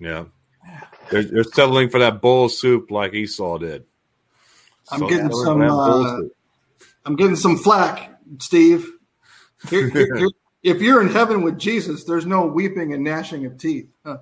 [0.00, 0.24] Yeah.
[1.10, 3.84] They're, they're settling for that bowl of soup like Esau did.
[4.90, 5.62] I'm so getting some.
[5.62, 6.20] Uh,
[7.04, 8.97] I'm getting some flack, Steve.
[10.60, 13.88] If you're in heaven with Jesus, there's no weeping and gnashing of teeth.
[14.04, 14.18] Huh.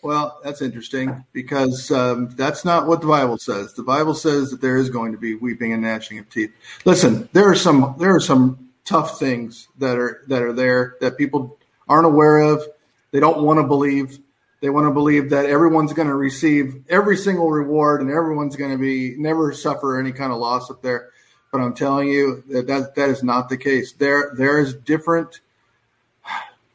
[0.00, 3.74] Well, that's interesting because um, that's not what the Bible says.
[3.74, 6.52] The Bible says that there is going to be weeping and gnashing of teeth.
[6.84, 11.18] Listen, there are some there are some tough things that are that are there that
[11.18, 12.62] people aren't aware of.
[13.10, 14.20] They don't want to believe.
[14.60, 18.70] They want to believe that everyone's going to receive every single reward and everyone's going
[18.70, 21.10] to be never suffer any kind of loss up there.
[21.56, 23.92] But I'm telling you that that, that is not the case.
[23.92, 25.40] There there is different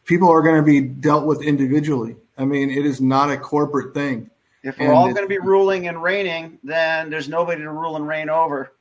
[0.06, 2.16] people are going to be dealt with individually.
[2.36, 4.32] I mean, it is not a corporate thing.
[4.64, 7.95] If we're and all going to be ruling and reigning, then there's nobody to rule
[7.95, 8.74] and reign over.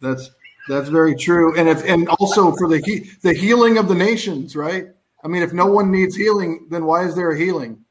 [0.00, 0.30] That's
[0.66, 1.54] that's very true.
[1.58, 4.86] And if and also for the he, the healing of the nations, right?
[5.22, 7.84] I mean, if no one needs healing, then why is there a healing?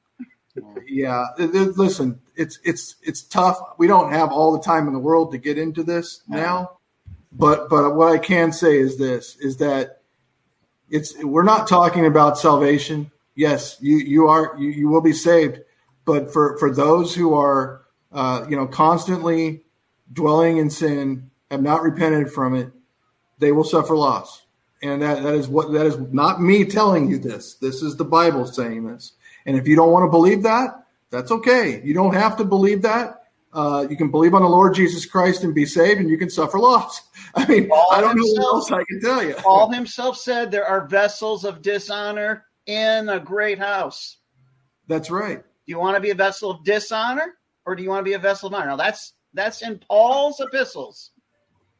[0.87, 3.59] Yeah, listen, it's it's it's tough.
[3.77, 6.76] We don't have all the time in the world to get into this now.
[7.31, 10.01] But but what I can say is this: is that
[10.89, 13.11] it's we're not talking about salvation.
[13.35, 15.59] Yes, you you are you, you will be saved,
[16.05, 17.81] but for for those who are
[18.11, 19.63] uh, you know constantly
[20.11, 22.71] dwelling in sin, have not repented from it,
[23.39, 24.43] they will suffer loss.
[24.81, 27.55] And that, that is what that is not me telling you this.
[27.55, 29.13] This is the Bible saying this.
[29.45, 31.81] And if you don't want to believe that, that's okay.
[31.83, 33.23] You don't have to believe that.
[33.53, 36.29] Uh, you can believe on the Lord Jesus Christ and be saved, and you can
[36.29, 37.01] suffer loss.
[37.35, 39.33] I mean, Paul I don't himself, know what else I can tell you.
[39.35, 44.17] Paul himself said there are vessels of dishonor in a great house.
[44.87, 45.37] That's right.
[45.37, 48.13] Do you want to be a vessel of dishonor, or do you want to be
[48.13, 48.67] a vessel of honor?
[48.67, 51.11] Now that's that's in Paul's epistles.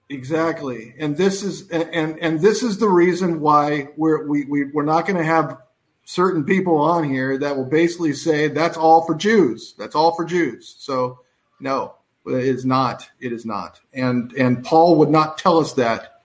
[0.10, 4.84] Exactly, and this is and and this is the reason why we're we, we we're
[4.84, 5.58] not going to have
[6.06, 9.76] certain people on here that will basically say that's all for Jews.
[9.78, 10.76] That's all for Jews.
[10.80, 11.20] So
[11.60, 13.10] no, it is not.
[13.20, 13.80] It is not.
[13.94, 16.22] And and Paul would not tell us that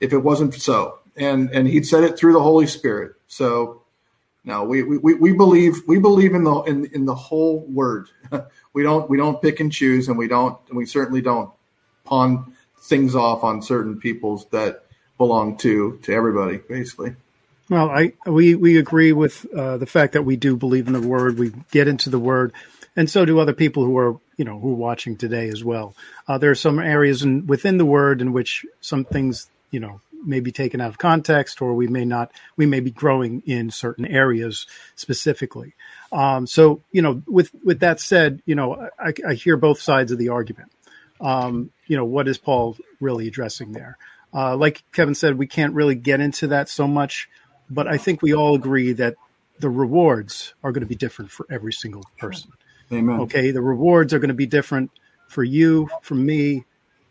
[0.00, 0.98] if it wasn't so.
[1.16, 3.14] And and he'd said it through the Holy Spirit.
[3.28, 3.82] So
[4.44, 8.08] No, we, we, we believe we believe in the in, in the whole word.
[8.72, 11.50] we don't we don't pick and choose, and we don't and we certainly don't
[12.04, 14.84] pawn things off on certain peoples that
[15.16, 17.14] belong to to everybody, basically.
[17.70, 21.00] Well, I we we agree with uh, the fact that we do believe in the
[21.00, 21.38] word.
[21.38, 22.52] We get into the word,
[22.96, 25.94] and so do other people who are you know who are watching today as well.
[26.28, 30.00] Uh, there are some areas in, within the word in which some things you know
[30.24, 32.30] may be taken out of context, or we may not.
[32.56, 35.74] We may be growing in certain areas specifically.
[36.12, 40.12] Um, so you know, with with that said, you know, I, I hear both sides
[40.12, 40.70] of the argument.
[41.20, 43.96] Um, you know, what is Paul really addressing there?
[44.34, 47.28] Uh, like Kevin said, we can't really get into that so much,
[47.70, 49.16] but I think we all agree that
[49.60, 52.50] the rewards are going to be different for every single person.
[52.90, 53.20] Amen.
[53.20, 54.90] Okay, the rewards are going to be different
[55.28, 56.64] for you, for me,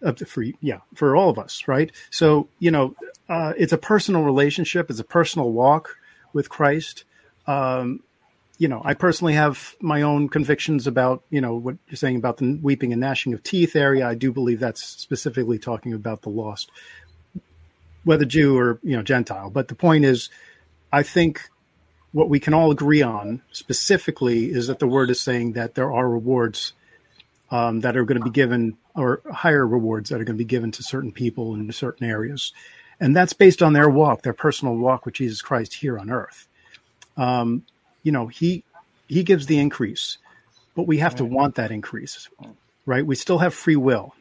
[0.04, 1.92] uh, for yeah, for all of us, right?
[2.10, 2.96] So you know,
[3.30, 5.98] uh, it's a personal relationship, it's a personal walk
[6.34, 7.04] with Christ.
[7.48, 8.02] Um,
[8.58, 12.38] you know, I personally have my own convictions about you know what you're saying about
[12.38, 14.08] the weeping and gnashing of teeth area.
[14.08, 16.70] I do believe that's specifically talking about the lost,
[18.04, 19.50] whether Jew or you know Gentile.
[19.50, 20.30] But the point is,
[20.92, 21.50] I think
[22.12, 25.92] what we can all agree on specifically is that the word is saying that there
[25.92, 26.74] are rewards
[27.50, 30.46] um, that are going to be given, or higher rewards that are going to be
[30.46, 32.54] given to certain people in certain areas,
[33.00, 36.48] and that's based on their walk, their personal walk with Jesus Christ here on earth.
[37.18, 37.66] Um,
[38.04, 38.64] you know, he
[39.08, 40.18] he gives the increase,
[40.76, 42.30] but we have to want that increase,
[42.86, 43.06] right?
[43.06, 44.16] We still have free will.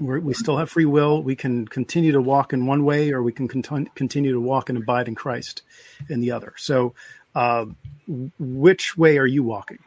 [0.00, 1.22] We're, we still have free will.
[1.22, 4.68] We can continue to walk in one way, or we can cont- continue to walk
[4.68, 5.62] and abide in Christ
[6.08, 6.54] in the other.
[6.56, 6.94] So,
[7.34, 7.66] uh,
[8.38, 9.78] which way are you walking?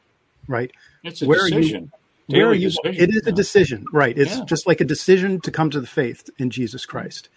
[0.48, 0.72] Right?
[1.04, 1.92] It's a Where are you- decision.
[2.28, 2.70] Where are you?
[2.70, 3.04] decision.
[3.04, 4.18] It is a decision, right?
[4.18, 4.46] It's Yeah.
[4.46, 7.28] just like a decision to come to the faith in Jesus Christ.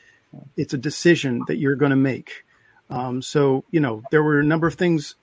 [0.57, 2.45] It's a decision that you're going to make.
[2.91, 5.17] Um, so, you know, there were a number of things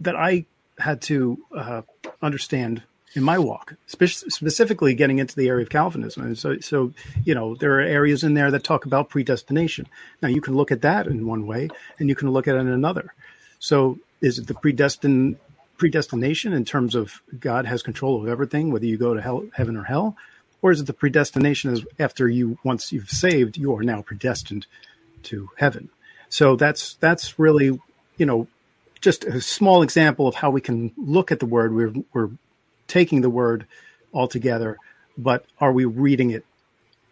[0.00, 0.44] that I
[0.78, 1.82] had to uh,
[2.22, 2.82] understand
[3.14, 6.24] in my walk, spe- specifically getting into the area of Calvinism.
[6.24, 6.92] And so, so,
[7.24, 9.86] you know, there are areas in there that talk about predestination.
[10.22, 11.68] Now, you can look at that in one way,
[11.98, 13.12] and you can look at it in another.
[13.58, 15.36] So, is it the predestined
[15.76, 19.76] predestination in terms of God has control of everything, whether you go to hell, heaven
[19.76, 20.14] or hell,
[20.62, 24.66] or is it the predestination as after you once you've saved, you are now predestined
[25.24, 25.88] to heaven?
[26.28, 27.80] So that's that's really
[28.18, 28.46] you know
[29.00, 31.74] just a small example of how we can look at the word.
[31.74, 32.30] We're we're
[32.90, 33.66] taking the word
[34.12, 34.76] altogether,
[35.16, 36.44] but are we reading it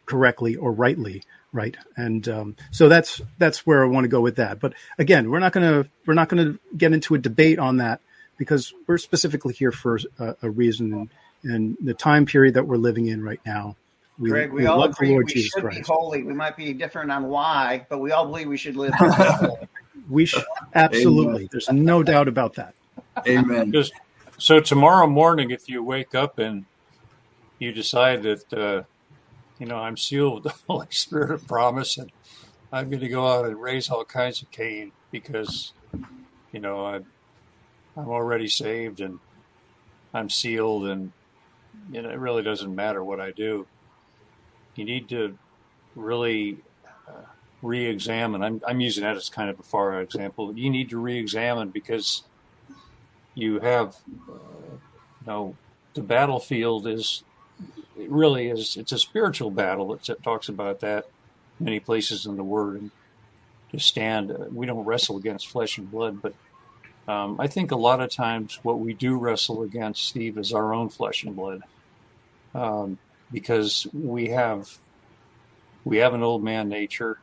[0.06, 1.22] correctly or rightly?
[1.50, 4.60] Right, and um, so that's that's where I want to go with that.
[4.60, 7.78] But again, we're not going to we're not going to get into a debate on
[7.78, 8.00] that
[8.36, 11.09] because we're specifically here for a, a reason and,
[11.44, 13.76] and the time period that we're living in right now.
[14.18, 15.88] We, Greg, we, we all love agree the Lord we Jesus should be Christ.
[15.88, 16.22] holy.
[16.22, 18.92] We might be different on why, but we all believe we should live.
[20.09, 20.44] We should
[20.74, 21.48] absolutely.
[21.50, 22.74] There's no doubt about that.
[23.26, 23.72] Amen.
[23.72, 23.92] Just
[24.39, 26.65] so tomorrow morning, if you wake up and
[27.59, 28.82] you decide that uh,
[29.59, 32.12] you know I'm sealed with the Holy Spirit of promise, and
[32.73, 35.73] I'm going to go out and raise all kinds of Cain because
[36.52, 37.06] you know I'm
[37.97, 39.19] I'm already saved and
[40.15, 41.10] I'm sealed, and
[41.90, 43.66] you know it really doesn't matter what I do.
[44.77, 45.36] You need to
[45.97, 46.59] really
[47.09, 47.27] uh,
[47.60, 48.44] re-examine.
[48.44, 50.56] I'm I'm using that as kind of a far example.
[50.56, 52.23] You need to re-examine because
[53.39, 53.97] you have
[54.28, 54.32] uh,
[55.20, 55.56] you know
[55.94, 57.23] the battlefield is
[57.97, 59.94] it really is it's a spiritual battle.
[59.94, 61.06] It talks about that
[61.60, 62.90] many places in the word and
[63.73, 66.32] to stand uh, we don't wrestle against flesh and blood but
[67.12, 70.73] um, i think a lot of times what we do wrestle against steve is our
[70.73, 71.62] own flesh and blood.
[72.55, 72.98] Um,
[73.32, 74.78] because we have
[75.85, 77.19] we have an old man nature.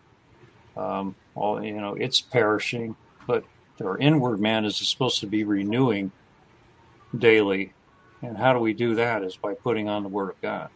[0.78, 3.44] Um, all you know it's perishing but
[3.82, 6.12] our inward man is supposed to be renewing
[7.18, 7.74] daily.
[8.22, 10.70] And how do we do that is by putting on the Word of God.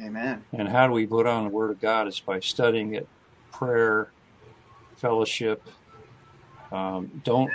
[0.00, 0.44] Amen.
[0.52, 3.08] And how do we put on the Word of God is by studying it,
[3.52, 4.10] prayer,
[4.96, 5.62] fellowship.
[6.70, 7.50] Um, don't,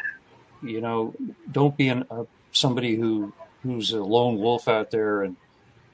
[0.63, 1.13] you know,
[1.51, 5.35] don't be an, uh, somebody who who's a lone wolf out there and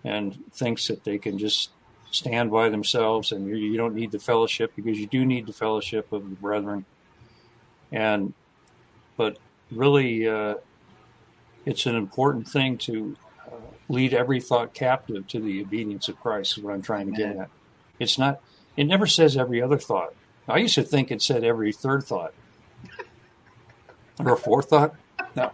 [0.04, 1.72] and thinks that they can just
[2.12, 5.54] stand by themselves and you, you don't need the fellowship because you do need the
[5.54, 6.86] fellowship of the brethren.
[7.92, 8.34] And
[9.18, 9.38] but
[9.72, 10.56] really, uh,
[11.66, 13.56] it's an important thing to uh,
[13.90, 16.58] lead every thought captive to the obedience of Christ.
[16.58, 17.50] Is what I'm trying to get at.
[18.00, 18.40] It's not.
[18.78, 20.14] It never says every other thought.
[20.48, 22.34] I used to think it said every third thought
[24.20, 24.96] or fourth thought.
[25.36, 25.52] No,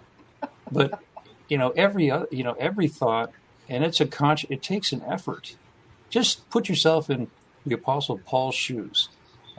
[0.71, 0.99] but
[1.47, 3.31] you know every other, you know every thought,
[3.67, 4.51] and it's a conscious.
[4.51, 5.55] It takes an effort.
[6.09, 7.29] Just put yourself in
[7.65, 9.09] the Apostle Paul's shoes.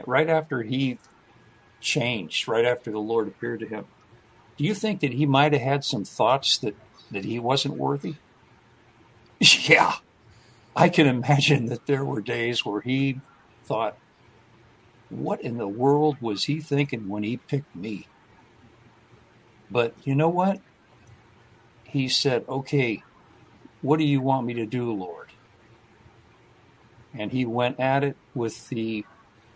[0.06, 0.98] Right after he
[1.80, 3.86] changed, right after the Lord appeared to him,
[4.56, 6.74] do you think that he might have had some thoughts that
[7.10, 8.16] that he wasn't worthy?
[9.68, 9.96] Yeah,
[10.74, 13.20] I can imagine that there were days where he
[13.64, 13.98] thought,
[15.10, 18.06] "What in the world was he thinking when he picked me?"
[19.70, 20.60] But you know what?
[21.84, 23.02] He said, "Okay,
[23.82, 25.28] what do you want me to do, Lord?"
[27.12, 29.04] And he went at it with the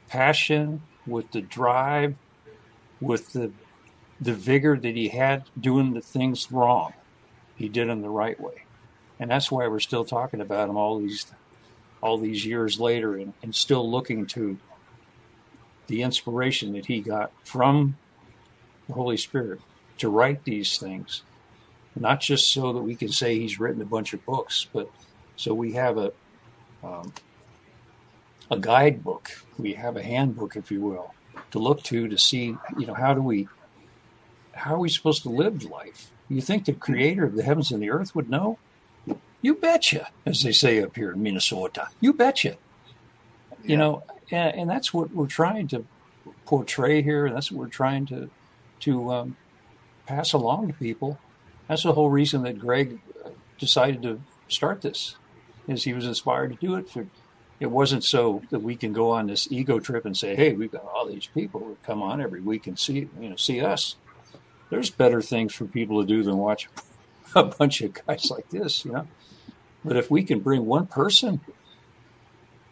[0.08, 2.14] passion, with the drive,
[3.00, 3.52] with the
[4.20, 6.92] the vigor that he had doing the things wrong.
[7.56, 8.64] He did them the right way.
[9.18, 11.26] And that's why we're still talking about him all these
[12.00, 14.56] all these years later and, and still looking to
[15.88, 17.96] the inspiration that he got from
[18.86, 19.60] the Holy Spirit
[19.98, 21.22] to write these things.
[21.96, 24.88] Not just so that we can say he's written a bunch of books, but
[25.34, 26.12] so we have a
[26.84, 27.12] um,
[28.50, 31.12] a guidebook, we have a handbook, if you will,
[31.50, 33.48] to look to to see, you know, how do we
[34.58, 36.10] how are we supposed to live life?
[36.28, 38.58] You think the creator of the heavens and the earth would know?
[39.40, 41.88] You betcha, as they say up here in Minnesota.
[42.00, 42.56] You betcha.
[43.62, 45.84] You know, and, and that's what we're trying to
[46.44, 47.26] portray here.
[47.26, 48.30] And that's what we're trying to
[48.80, 49.36] to um,
[50.06, 51.18] pass along to people.
[51.68, 53.00] That's the whole reason that Greg
[53.58, 55.16] decided to start this,
[55.66, 56.88] is he was inspired to do it.
[56.88, 57.06] For
[57.60, 60.72] it wasn't so that we can go on this ego trip and say, "Hey, we've
[60.72, 63.96] got all these people who come on every week and see you know see us."
[64.70, 66.68] There's better things for people to do than watch
[67.34, 69.06] a bunch of guys like this, you know.
[69.84, 71.40] But if we can bring one person,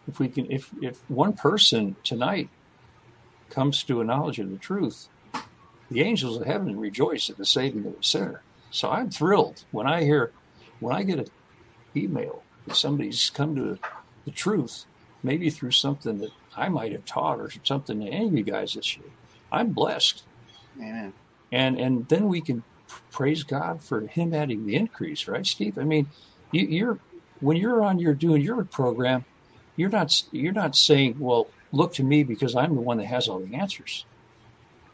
[0.09, 2.49] if we can, if if one person tonight
[3.49, 5.09] comes to a knowledge of the truth,
[5.91, 8.43] the angels of heaven rejoice at the saving of the sinner.
[8.71, 10.33] So I'm thrilled when I hear,
[10.81, 11.29] when I get an
[11.95, 13.79] email that somebody's come to
[14.25, 14.85] the truth,
[15.23, 18.75] maybe through something that I might have taught or something to any of you guys
[18.75, 19.07] this year.
[19.53, 20.25] I'm blessed.
[20.77, 21.15] Amen
[21.53, 22.63] and and then we can
[23.11, 25.79] praise God for Him adding the increase, right, Steve?
[25.79, 26.09] I mean,
[26.53, 26.99] you, you're
[27.41, 29.25] when you're on your doing your program,
[29.77, 33.29] you're not you're not saying, well, look to me because I'm the one that has
[33.29, 34.05] all the answers.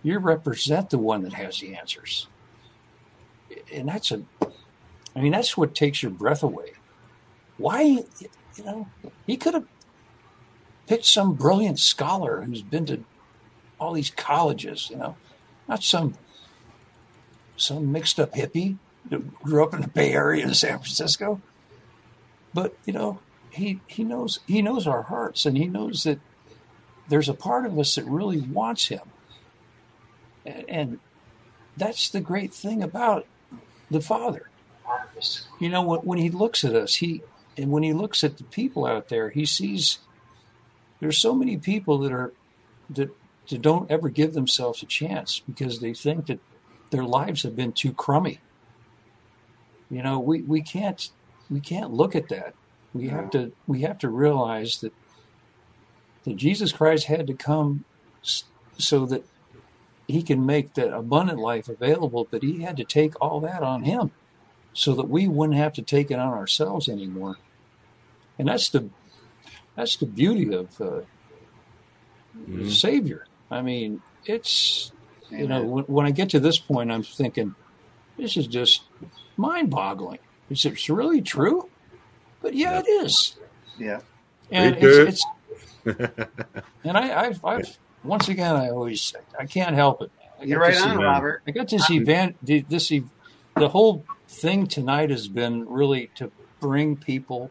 [0.03, 2.27] You represent the one that has the answers,
[3.73, 4.23] and that's a,
[5.15, 6.73] I mean, that's what takes your breath away.
[7.57, 8.89] Why, you know,
[9.27, 9.67] he could have
[10.89, 13.05] picked some brilliant scholar who's been to
[13.79, 15.17] all these colleges, you know,
[15.69, 16.15] not some
[17.63, 18.77] some mixed up hippie
[19.11, 21.41] that grew up in the Bay Area in San Francisco.
[22.55, 23.21] But you know,
[23.51, 26.19] he he knows he knows our hearts, and he knows that
[27.09, 29.03] there's a part of us that really wants him,
[30.45, 31.01] and, and
[31.77, 33.27] that's the great thing about
[33.91, 34.49] the Father.
[35.59, 37.23] You know, when, when he looks at us, he
[37.57, 39.99] and when he looks at the people out there, he sees
[41.01, 42.33] there's so many people that are
[42.91, 43.11] that,
[43.49, 46.39] that don't ever give themselves a chance because they think that
[46.93, 48.39] their lives have been too crummy.
[49.91, 51.11] You know, we, we can't
[51.51, 52.55] we can't look at that.
[52.95, 54.93] We have to we have to realize that
[56.25, 57.85] that Jesus Christ had to come
[58.79, 59.25] so that
[60.07, 63.83] he can make that abundant life available, but he had to take all that on
[63.85, 64.13] him
[64.73, 67.37] so that we wouldn't have to take it on ourselves anymore.
[68.39, 68.91] And that's the
[69.77, 71.03] that's the beauty of uh,
[72.37, 72.65] mm-hmm.
[72.65, 73.27] the Savior.
[73.51, 74.93] I mean, it's
[75.33, 77.55] you know, when, when I get to this point, I'm thinking,
[78.17, 78.83] this is just
[79.37, 80.19] mind boggling.
[80.51, 81.69] Is it really true?
[82.41, 83.37] But yeah, it is.
[83.79, 84.01] Yeah.
[84.51, 85.25] And it's,
[85.85, 85.99] it's
[86.85, 90.11] and I, I've, I've, once again, I always, I can't help it.
[90.41, 91.43] I You're right on, Robert.
[91.47, 92.93] I got this event, this,
[93.57, 96.31] the whole thing tonight has been really to
[96.61, 97.51] bring people,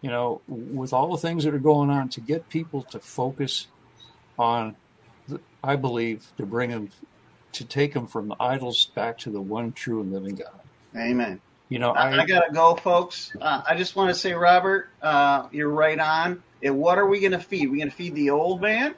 [0.00, 3.66] you know, with all the things that are going on, to get people to focus
[4.38, 4.76] on
[5.66, 6.90] I believe, to bring them,
[7.52, 10.60] to take them from the idols back to the one true and living God.
[10.96, 11.40] Amen.
[11.68, 13.32] You know, I, I, gotta go, folks.
[13.40, 16.40] Uh, I just want to say, Robert, uh, you're right on.
[16.62, 17.68] And what are we going to feed?
[17.68, 18.94] We're going to feed the old man,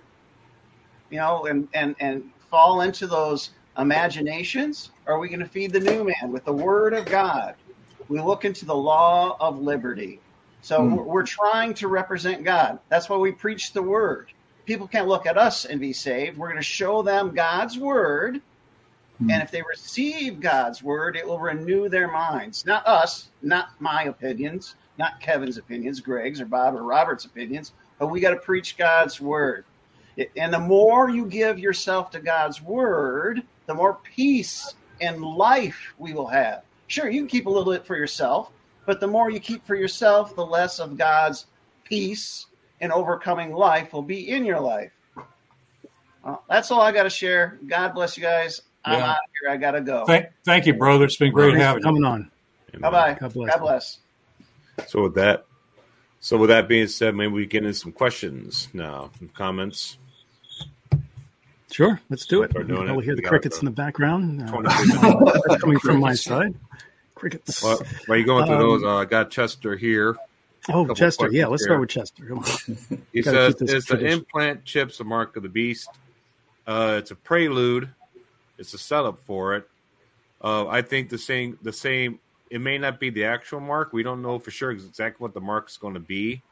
[1.11, 4.91] you know, and and and fall into those imaginations.
[5.07, 7.55] Or are we going to feed the new man with the Word of God?
[8.09, 10.21] We look into the law of liberty.
[10.61, 10.95] So mm.
[10.95, 12.79] we're, we're trying to represent God.
[12.91, 14.31] That's why we preach the Word
[14.69, 16.37] people can't look at us and be saved.
[16.37, 18.37] We're going to show them God's word.
[18.37, 19.31] Mm-hmm.
[19.31, 22.67] And if they receive God's word, it will renew their minds.
[22.67, 28.09] Not us, not my opinions, not Kevin's opinions, Greg's or Bob or Robert's opinions, but
[28.09, 29.65] we got to preach God's word.
[30.37, 36.13] And the more you give yourself to God's word, the more peace and life we
[36.13, 36.63] will have.
[36.89, 38.51] Sure, you can keep a little bit for yourself,
[38.85, 41.47] but the more you keep for yourself, the less of God's
[41.85, 42.47] peace
[42.81, 44.93] and overcoming life will be in your life.
[46.25, 47.59] Uh, that's all I got to share.
[47.67, 48.63] God bless you guys.
[48.85, 49.11] I'm Yeah.
[49.11, 49.51] out here.
[49.51, 50.05] I gotta go.
[50.07, 51.05] Thank, thank you, brother.
[51.05, 51.85] It's been great Thanks for having you.
[51.85, 52.31] coming on.
[52.81, 53.17] Bye bye.
[53.21, 53.51] God bless.
[53.55, 53.99] God bless.
[54.87, 55.47] So with that,
[56.21, 59.99] so with that being said, maybe we get into some questions now, some comments.
[61.71, 62.51] Sure, let's do it.
[62.51, 63.07] Start You doing can probably it.
[63.07, 64.43] hear the got crickets the in the background.
[64.43, 66.55] Uh, coming from my side.
[67.15, 67.63] Crickets.
[67.63, 70.17] Well, while you're going through Um, those, uh, I got Chester here.
[70.69, 71.31] Oh, Chester.
[71.31, 71.69] Yeah, let's here.
[71.69, 72.99] start with Chester.
[73.13, 75.89] He says, "Is the implant chips a mark of the beast?
[76.67, 77.89] Uh, it's a prelude.
[78.59, 79.69] It's a setup for it.
[80.43, 81.59] Uh, I think the same.
[81.63, 82.21] The same.
[82.51, 83.93] It may not be the actual mark.
[83.93, 86.43] We don't know for sure exactly what the mark is going to be,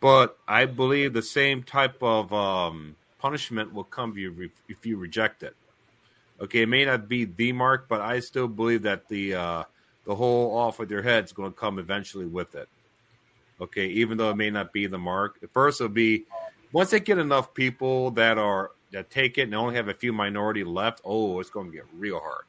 [0.00, 4.86] but I believe the same type of um, punishment will come if you re- if
[4.86, 5.56] you reject it.
[6.40, 9.62] Okay, it may not be the mark, but I still believe that the uh,
[10.04, 12.68] the whole off with your head is going to come eventually with it.
[13.60, 15.38] Okay, even though it may not be the mark.
[15.52, 16.24] First, it'll be
[16.72, 20.12] once they get enough people that are that take it and only have a few
[20.12, 21.00] minority left.
[21.04, 22.44] Oh, it's going to get real hard.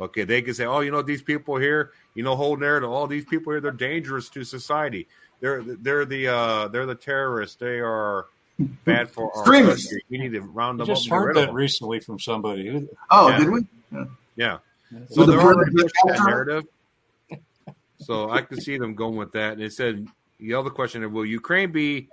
[0.00, 2.90] Okay, they can say, "Oh, you know, these people here, you know, whole narrative.
[2.90, 5.06] All these people here, they're dangerous to society.
[5.40, 7.56] They're they're the uh, they're the terrorists.
[7.56, 8.26] They are
[8.84, 9.86] bad for our Extremists.
[9.88, 10.04] country.
[10.08, 11.12] We need to round I them just up.
[11.12, 12.88] and heard that them." recently from somebody.
[13.10, 13.38] Oh, Yeah.
[13.38, 13.60] did we?
[14.36, 14.58] Yeah.
[14.90, 16.64] With So the they're already that pushing that narrative.
[17.98, 19.52] So I could see them going with that.
[19.52, 20.08] And it said
[20.42, 22.08] the other question: is Will Ukraine be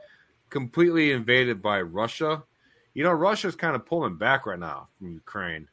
[0.50, 2.44] completely invaded by Russia?
[2.94, 5.68] You know, Russia's kind of pulling back right now from Ukraine.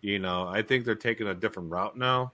[0.00, 2.32] You know, I think they're taking a different route now,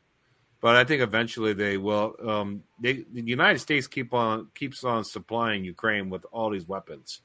[0.61, 2.16] but I think eventually they will.
[2.27, 7.20] Um, they, the United States keep on keeps on supplying Ukraine with all these weapons,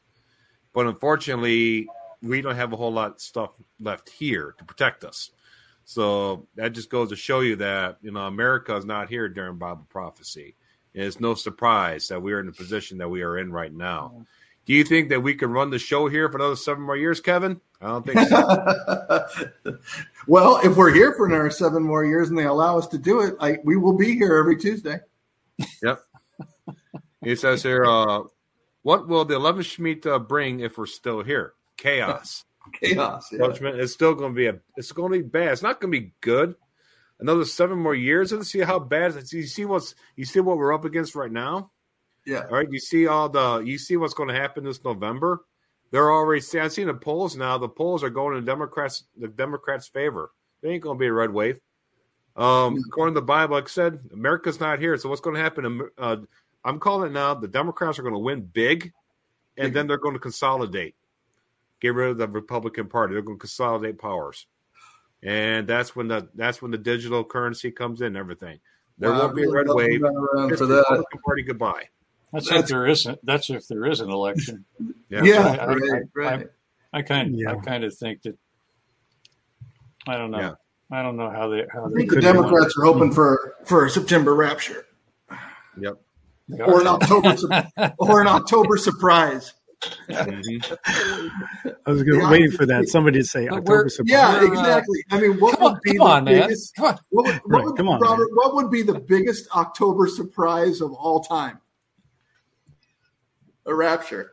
[0.73, 1.87] but unfortunately,
[2.21, 5.31] we don't have a whole lot of stuff left here to protect us.
[5.83, 9.57] So that just goes to show you that you know America is not here during
[9.57, 10.55] Bible prophecy.
[10.95, 13.73] And it's no surprise that we are in the position that we are in right
[13.73, 14.25] now.
[14.65, 17.19] Do you think that we can run the show here for another seven more years,
[17.19, 17.61] Kevin?
[17.81, 19.77] I don't think so.
[20.27, 23.19] well, if we're here for another seven more years and they allow us to do
[23.21, 24.99] it, I, we will be here every Tuesday.
[25.83, 26.01] yep.
[27.23, 28.23] He says here, uh,
[28.81, 31.53] what will the 11th Shemitah bring if we're still here?
[31.77, 32.45] Chaos.
[32.81, 33.27] Chaos.
[33.31, 33.39] yeah.
[33.39, 33.79] Judgment.
[33.79, 34.59] It's still going to be a.
[34.77, 35.49] It's going to be bad.
[35.49, 36.55] It's not going to be good.
[37.19, 38.31] Another seven more years.
[38.31, 39.15] Let's see how bad.
[39.31, 39.95] You see what's.
[40.15, 41.71] You see what we're up against right now.
[42.25, 42.43] Yeah.
[42.49, 45.45] All right, you see all the you see what's going to happen this November.
[45.91, 47.57] They're already I've seen the polls now.
[47.57, 50.31] The polls are going in the Democrats the Democrats' favor.
[50.61, 51.59] They ain't going to be a red wave.
[52.35, 54.97] Um, according to the Bible, like I said, America's not here.
[54.97, 55.89] So what's going to happen?
[55.97, 56.17] Uh,
[56.65, 57.33] I'm calling it now.
[57.35, 58.91] The Democrats are going to win big,
[59.57, 60.95] and then they're going to consolidate,
[61.79, 63.13] get rid of the Republican Party.
[63.13, 64.47] They're going to consolidate powers,
[65.25, 68.07] and that's when the that's when the digital currency comes in.
[68.07, 68.59] and Everything
[68.97, 70.01] there Wow, won't be a red wave.
[70.01, 71.03] down around It's for the that.
[71.25, 71.83] Party goodbye.
[72.31, 73.19] That's, That's- if there isn't.
[73.25, 74.65] That's if there is an election.
[75.09, 76.47] Yeah, I- I- right, I- right.
[76.93, 77.51] I kind Yeah.
[77.53, 78.37] I kind of think that
[80.07, 80.39] I don't know.
[80.39, 80.51] Yeah.
[80.91, 83.85] I don't know how they how I they think the Democrats are hoping for for
[83.85, 84.85] a September rapture
[85.77, 85.99] Yep.
[86.59, 86.87] or an.
[86.87, 87.35] October
[87.97, 89.53] or an October surprise.
[90.09, 90.77] Mhm.
[91.85, 92.87] I was gonna, Yeah, waiting for that.
[92.89, 94.11] Somebody to say October we're- surprise.
[94.11, 95.03] Yeah, exactly.
[95.11, 96.41] I mean, what Come on, would be come on, the man.
[96.41, 96.75] biggest?
[96.75, 96.99] Come on.
[97.09, 98.29] What would, what Right, would come on, Robert?
[98.33, 101.59] What would be the biggest October surprise of all time?
[103.65, 104.31] A rapture.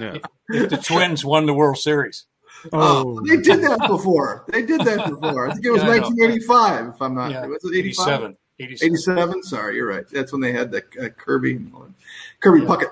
[0.00, 0.18] Yeah.
[0.52, 2.26] If the Twins won the World Series.
[2.72, 4.44] Oh, Oh, they did that before.
[4.48, 5.48] They did that before.
[5.48, 6.86] I think it was Yeah, 1985.
[6.94, 8.36] If I'm not, Yeah, was it 87.
[8.58, 9.18] 87.
[9.18, 9.42] 87.
[9.44, 10.04] Sorry, you're right.
[10.10, 11.92] That's when they had the uh, Kirby, and all that.
[12.40, 12.90] Kirby Puckett.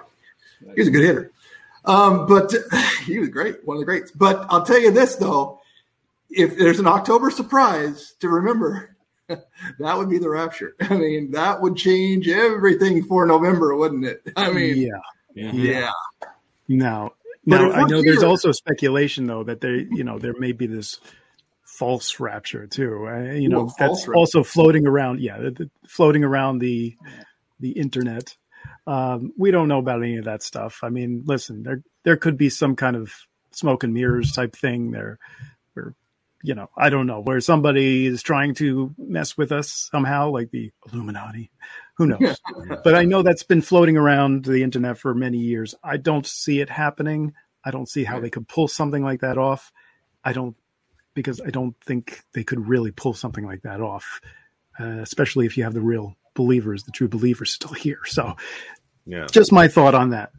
[0.75, 1.33] He was a good hitter.
[1.89, 2.55] Um, but
[3.05, 4.10] he was great, one of the greats.
[4.12, 5.60] But I'll tell you this though,
[6.31, 8.94] if there's an October surprise to remember,
[9.28, 10.77] that would be the rapture.
[10.81, 14.23] I mean, that would change everything for November, wouldn't it?
[14.36, 14.90] I mean, yeah.
[15.35, 15.52] Yeah.
[15.52, 15.90] yeah.
[16.69, 17.12] Now,
[17.47, 20.66] now I we're know there's also speculation though that there, you know, there may be
[20.66, 21.01] this
[21.62, 23.06] false rapture too.
[23.09, 24.15] Uh, you know, Well, that's rapture.
[24.16, 25.20] also floating around.
[25.20, 26.97] Yeah, the, the- floating around the
[27.60, 28.36] the internet.
[28.89, 30.81] Um, we don't know about any of that stuff.
[30.82, 33.12] I mean, listen, there there could be some kind of
[33.51, 35.19] smoke and mirrors type thing there,
[35.74, 35.94] where
[36.43, 40.51] you know, I don't know, where somebody is trying to mess with us somehow, like
[40.51, 41.51] the Illuminati.
[41.98, 42.40] Who knows?
[42.82, 45.74] but I know that's been floating around the internet for many years.
[45.85, 47.35] I don't see it happening.
[47.62, 49.70] I don't see how they could pull something like that off.
[50.24, 50.56] I don't
[51.12, 54.23] because I don't think they could really pull something like that off,
[54.81, 57.98] uh, especially if you have the real believers, the true believers still here.
[58.06, 58.36] So,
[59.09, 59.26] Yeah.
[59.32, 60.32] just my thought on that.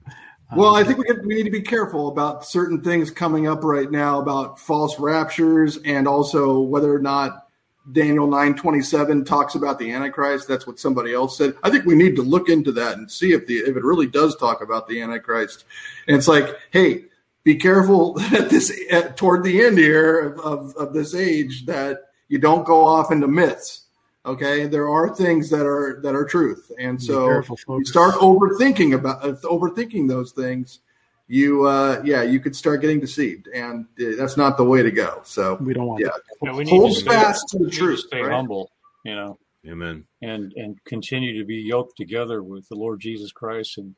[0.56, 3.48] Well, Um, I think we, could, we need to be careful about certain things coming
[3.48, 7.48] up right now about false raptures and also whether or not
[7.92, 10.48] Daniel 927 talks about the Antichrist.
[10.48, 11.56] That's what somebody else said.
[11.64, 14.08] I think we need to look into that and see if the if it really
[14.08, 15.66] does talk about the Antichrist.
[16.08, 17.06] And it's like, hey,
[17.44, 22.02] be careful at this at, toward the end here of, of, of this age that
[22.28, 23.86] you don't go off into myths.
[24.26, 28.94] Okay, there are things that are that are truth, and so careful, you start overthinking
[28.94, 30.80] about uh, overthinking those things.
[31.28, 34.92] You uh, yeah, you could start getting deceived, and uh, that's not the way to
[34.92, 35.22] go.
[35.24, 36.22] So We don't want yeah, that.
[36.44, 38.00] Yeah, we need hold to fast to the need truth.
[38.08, 38.34] stay right?
[38.34, 38.70] humble,
[39.06, 40.06] you know, Amen.
[40.22, 43.96] and and continue to be yoked together with the Lord Jesus Christ, and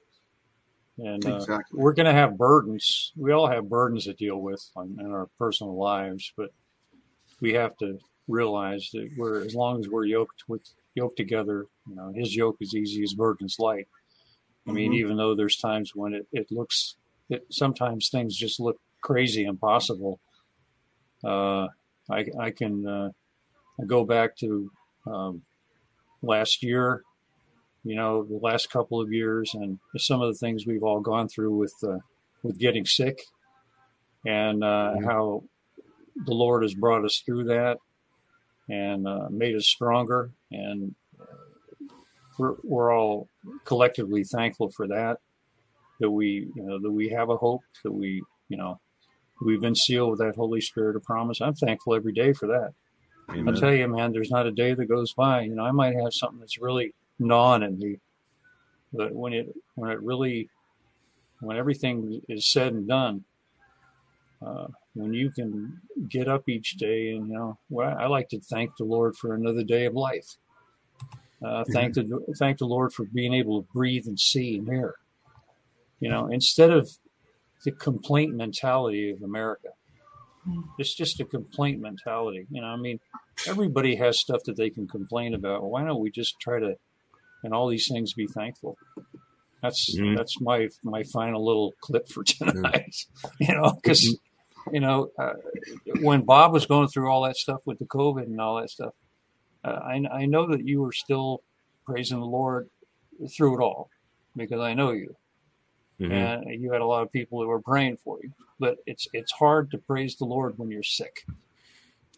[0.99, 1.79] and uh, Exactly.
[1.79, 3.11] we're going to have burdens.
[3.15, 6.51] We all have burdens to deal with on, in our personal lives, but
[7.39, 10.61] we have to realize that we're as long as we're yoked with
[10.95, 13.87] yoked together, you know, His yoke is easy, His burden's light.
[14.67, 14.95] I mean, Mhm.
[14.97, 16.95] even though there's times when it, it looks,
[17.29, 20.19] it, sometimes things just look crazy impossible.
[21.23, 21.67] Uh,
[22.09, 23.09] I, I can uh,
[23.79, 24.71] I go back to
[25.07, 25.41] um,
[26.21, 27.03] last year,
[27.83, 31.27] you know, the last couple of years, and some of the things we've all gone
[31.27, 31.97] through with uh,
[32.43, 33.21] with getting sick,
[34.25, 35.43] and uh, how
[36.25, 37.77] the Lord has brought us through that
[38.71, 41.25] and uh, made us stronger, and uh,
[42.39, 43.27] we're we're all
[43.65, 45.17] collectively thankful for that.
[45.99, 48.79] That we you know that we have a hope that we you know
[49.41, 51.41] we've been sealed with that Holy Spirit of promise.
[51.41, 52.73] I'm thankful every day for that.
[53.29, 53.53] Amen.
[53.53, 55.41] I'll tell you, man, there's not a day that goes by.
[55.41, 57.97] You know, I might have something that's really gnawing at me,
[58.93, 60.49] but when it when it really
[61.41, 63.25] when everything is said and done,
[64.45, 68.39] uh, when you can get up each day and you know, well, I like to
[68.39, 70.37] thank the Lord for another day of life.
[71.45, 72.07] Uh, thank the
[72.37, 74.95] thank the Lord for being able to breathe and see and hear.
[75.99, 76.89] You know, instead of
[77.63, 79.69] the complaint mentality of America.
[80.77, 82.47] It's just a complaint mentality.
[82.49, 82.99] You know, I mean,
[83.47, 85.63] everybody has stuff that they can complain about.
[85.63, 86.75] Why don't we just try to,
[87.43, 88.77] and all these things, be thankful?
[89.61, 90.17] That's Mhm.
[90.17, 92.95] that's my my final little clip for tonight.
[93.39, 94.17] you know, because
[94.73, 95.33] you know uh,
[96.01, 98.93] when Bob was going through all that stuff with the COVID and all that stuff,
[99.63, 101.43] uh, I I know that you were still
[101.85, 102.69] praising the Lord
[103.35, 103.89] through it all
[104.35, 105.15] because I know you
[105.99, 106.33] Mhm.
[106.45, 108.31] and you had a lot of people who were praying for you.
[108.59, 111.25] But it's it's hard to praise the Lord when you're sick.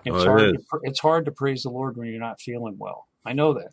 [0.05, 0.41] It's Oh, it hard.
[0.41, 0.65] is.
[0.71, 3.07] To, it's hard to praise the Lord when you're not feeling well.
[3.25, 3.71] I know that,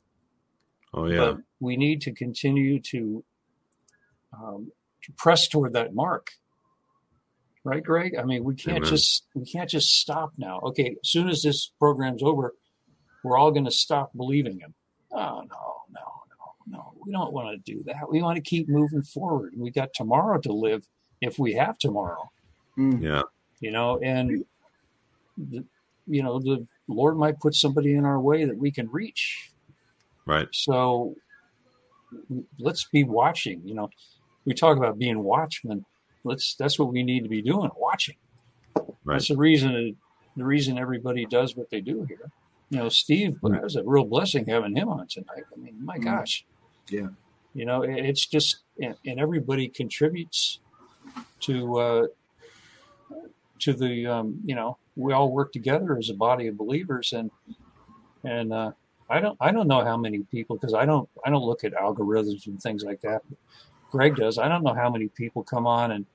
[0.94, 1.18] Oh yeah.
[1.18, 3.24] but we need to continue to,
[4.32, 4.72] um,
[5.04, 6.28] to press toward that mark.
[7.62, 8.16] Right, Greg?
[8.16, 8.88] I mean, we can't Amen.
[8.90, 10.60] just we can't just stop now.
[10.60, 12.54] Okay, as soon as this program's over,
[13.22, 14.72] we're all going to stop believing Him.
[15.12, 16.00] Oh no, no,
[16.30, 16.92] no, no.
[17.04, 18.10] We don't want to do that.
[18.10, 19.52] We want to keep moving forward.
[19.56, 20.86] We got tomorrow to live
[21.20, 22.30] if we have tomorrow
[22.78, 23.02] Mm.
[23.02, 23.22] yeah.
[23.60, 24.44] you know and
[25.36, 25.64] the,
[26.06, 29.50] you know the lord might put somebody in our way that we can reach
[30.24, 30.46] Right.
[30.52, 31.16] so
[32.58, 33.90] let's be watching you know
[34.44, 35.84] we talk about being watchmen
[36.24, 38.16] let's that's what we need to be doing watching
[39.04, 39.14] Right.
[39.14, 39.96] that's the reason
[40.36, 42.30] the reason everybody does what they do here
[42.70, 45.98] you know steve that was a real blessing having him on tonight i mean my
[45.98, 46.04] Mm.
[46.04, 46.44] gosh
[46.88, 47.08] Yeah.
[47.54, 50.60] you know it's just and, and everybody contributes
[51.40, 52.06] to uh
[53.60, 57.30] to the um you know we all work together as a body of believers and
[58.24, 58.72] and uh
[59.08, 61.72] i don't i don't know how many people because i don't i don't look at
[61.74, 63.22] algorithms and things like that
[63.90, 66.06] greg does i don't know how many people come on and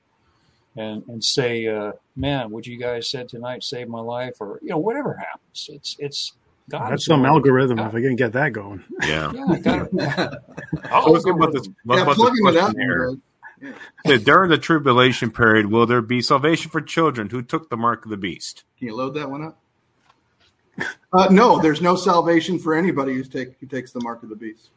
[0.76, 4.68] and and say uh man what you guys said tonight saved my life or you
[4.68, 6.32] know whatever happens it's it's
[6.68, 8.82] god That's some the- algorithm God- if I can get that going.
[9.02, 9.32] Yeah.
[9.32, 9.92] yeah I got it.
[10.90, 11.68] So let's about this.
[11.86, 12.76] yeah, about this out.
[12.76, 13.16] here.
[13.60, 13.74] Greg.
[14.04, 18.04] That during the tribulation period, will there be salvation for children who took the mark
[18.04, 18.64] of the beast?
[18.78, 19.58] Can you load that one up?
[21.12, 24.36] Uh, no, there's no salvation for anybody who's take, who takes the mark of the
[24.36, 24.68] beast.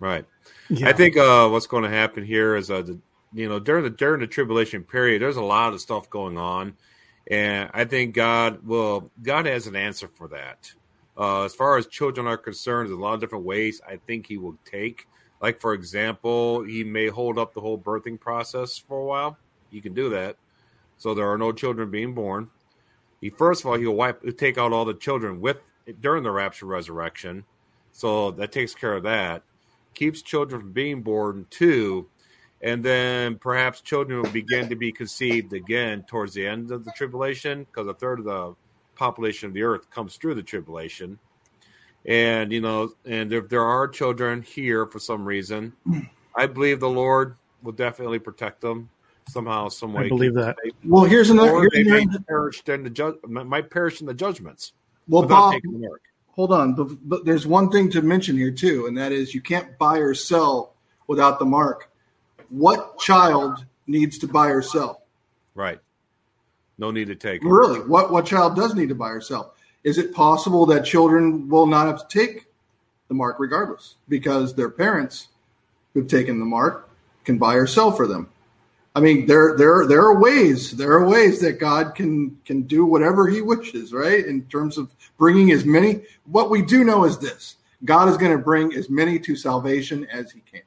[0.00, 0.24] Right.
[0.68, 0.88] Yeah.
[0.88, 2.98] I think uh, what's going to happen here is, uh, the,
[3.32, 6.76] you know, during the during the tribulation period, there's a lot of stuff going on,
[7.30, 10.72] and I think God will God has an answer for that.
[11.16, 14.26] Uh, as far as children are concerned, there's a lot of different ways I think
[14.26, 15.06] He will take.
[15.42, 19.36] Like for example, He may hold up the whole birthing process for a while.
[19.70, 20.36] He can do that,
[20.96, 22.50] so there are no children being born.
[23.20, 25.58] He first of all he'll wipe he'll take out all the children with
[26.00, 27.44] during the rapture resurrection,
[27.92, 29.42] so that takes care of that
[29.98, 32.06] keeps children from being born too,
[32.62, 36.92] and then perhaps children will begin to be conceived again towards the end of the
[36.92, 38.54] tribulation because a third of the
[38.94, 41.18] population of the earth comes through the tribulation.
[42.06, 45.72] And you know, and if there are children here for some reason,
[46.36, 48.88] I believe the Lord will definitely protect them
[49.28, 50.04] somehow, some way.
[50.04, 50.56] I believe that.
[50.62, 50.74] safe.
[50.84, 51.58] Well, here's another.
[51.72, 54.74] Here's they may perish in the ju- might perish in the judgments
[55.08, 56.02] well, Bob, taking the mark.
[56.38, 56.72] Hold on.
[56.74, 59.98] But, but there's one thing to mention here too, and that is you can't buy
[59.98, 60.72] or sell
[61.08, 61.90] without the mark.
[62.48, 65.02] What child needs to buy or sell?
[65.56, 65.80] Right.
[66.78, 67.48] No need to take it.
[67.48, 69.54] Really, what what child does need to buy or sell?
[69.82, 72.46] Is it possible that children will not have to take
[73.08, 75.28] the mark regardless because their parents
[75.92, 76.88] who've taken the mark
[77.24, 78.30] can buy or sell for them?
[78.94, 82.84] I mean, there there there are ways there are ways that God can can do
[82.84, 84.24] whatever He wishes, right?
[84.24, 86.02] In terms of bringing as many.
[86.26, 90.06] What we do know is this: God is going to bring as many to salvation
[90.12, 90.62] as He can.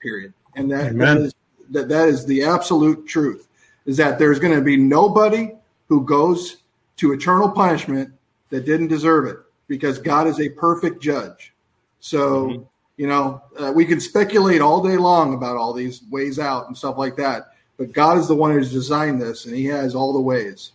[0.00, 0.32] Period.
[0.54, 1.32] And that, that
[1.70, 3.48] that that is the absolute truth.
[3.86, 5.52] Is that there's going to be nobody
[5.88, 6.58] who goes
[6.98, 8.12] to eternal punishment
[8.50, 11.54] that didn't deserve it because God is a perfect judge.
[12.00, 12.62] So, mm-hmm.
[12.98, 16.76] You know, uh, we can speculate all day long about all these ways out and
[16.76, 20.12] stuff like that, but God is the one who's designed this and he has all
[20.12, 20.72] the ways.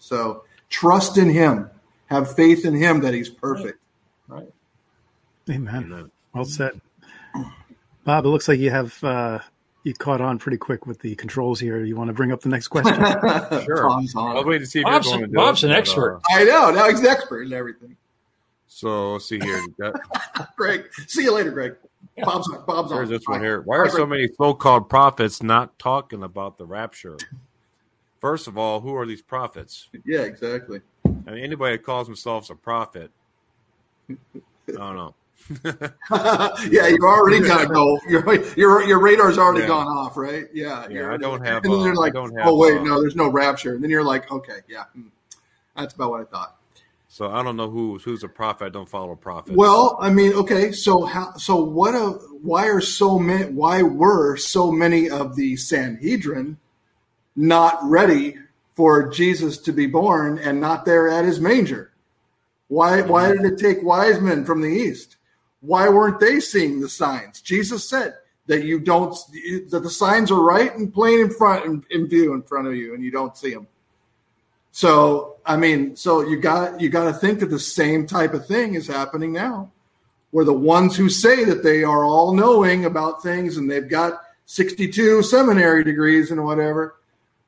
[0.00, 1.70] So, trust in him.
[2.06, 3.78] Have faith in him that he's perfect.
[4.28, 4.48] Right.
[5.50, 5.84] Amen.
[5.84, 6.10] Amen.
[6.34, 6.80] Well said.
[8.04, 9.40] Bob, it looks like you have uh,
[9.84, 11.84] you caught on pretty quick with the controls here.
[11.84, 12.94] You want to bring up the next question?
[13.64, 13.82] Sure.
[13.88, 15.72] Tom's on I'll wait to see if Bob's- you're going to do Bob's it, an
[15.72, 16.20] but, uh, expert.
[16.30, 16.70] I know.
[16.70, 17.96] Now he's an expert in everything.
[18.68, 19.60] So let's see here.
[19.78, 21.76] That, Greg, see you later, Greg.
[22.22, 22.64] Bob's on.
[22.66, 22.98] Bob's on.
[22.98, 23.62] Here's this one here.
[23.62, 27.16] Why are so many so-called prophets not talking about the rapture?
[28.20, 29.88] First of all, who are these prophets?
[30.04, 30.80] Yeah, exactly.
[31.04, 33.10] I mean, anybody that calls themselves a prophet,
[34.10, 34.14] I
[34.66, 35.14] don't know.
[35.64, 37.98] yeah, you've already got to go.
[38.08, 39.68] Your your your radar's already Yeah.
[39.68, 40.46] gone off, right?
[40.52, 40.86] Yeah.
[40.90, 43.16] Yeah, I don't have, And then uh, they're like, have, oh wait, uh, no, there's
[43.16, 43.74] no rapture.
[43.74, 45.08] And then you're like, okay, yeah, hmm.
[45.76, 46.57] that's about what I thought.
[47.10, 48.66] So I don't know who who's a prophet.
[48.66, 49.56] I don't follow prophets.
[49.56, 51.32] Well, I mean, okay, so how?
[51.36, 51.94] So what?
[51.94, 52.10] A,
[52.42, 53.46] why are so many?
[53.46, 56.58] Why were so many of the Sanhedrin
[57.34, 58.36] not ready
[58.76, 61.92] for Jesus to be born and not there at his manger?
[62.68, 63.00] Why?
[63.00, 65.16] Why did it take wise men from the east?
[65.60, 67.40] Why weren't they seeing the signs?
[67.40, 68.16] Jesus said
[68.46, 69.16] that you don't
[69.70, 72.74] that the signs are right and plain in front in, in view in front of
[72.74, 73.66] you, and you don't see them.
[74.78, 78.46] So I mean, so you got you got to think that the same type of
[78.46, 79.72] thing is happening now,
[80.30, 84.20] where the ones who say that they are all knowing about things and they've got
[84.46, 86.94] 62 seminary degrees and whatever,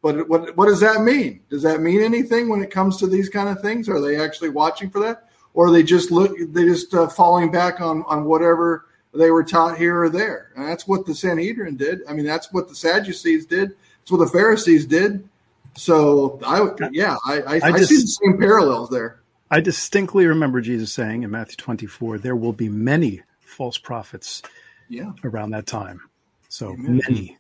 [0.03, 1.39] but what what does that mean?
[1.51, 3.89] Does that mean anything when it comes to these kind of things?
[3.89, 7.53] Are they actually watching for that, or are they just look they just uh, falling
[7.53, 10.51] back on on whatever they were taught here or there?
[10.57, 12.01] And that's what the Sanhedrin did.
[12.09, 13.77] I mean, that's what the Sadducees did.
[14.01, 15.29] That's what the Pharisees did.
[15.77, 19.23] So I yeah, I I, I I, see the same parallels there.
[19.51, 24.43] I distinctly remember Jesus saying in Matthew 24, there will be many false prophets
[24.89, 25.11] Yeah.
[25.25, 26.01] around that time.
[26.49, 27.01] So Amen.
[27.09, 27.39] many.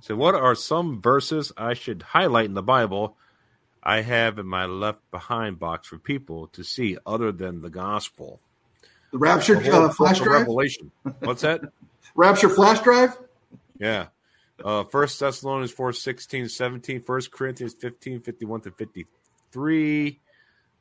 [0.00, 3.16] So what are some verses I should highlight in the Bible?
[3.82, 8.40] I have in my left behind box for people to see other than the gospel.
[9.10, 10.40] The Rapture The whole uh, flash drive.
[10.40, 10.90] Revelation.
[11.20, 11.60] What's that?
[12.14, 13.16] Rapture flash drive.
[13.78, 14.06] Yeah.
[14.64, 20.20] Uh, First Thessalonians 4, 16, 17, 1 Corinthians 15, 51 to 53.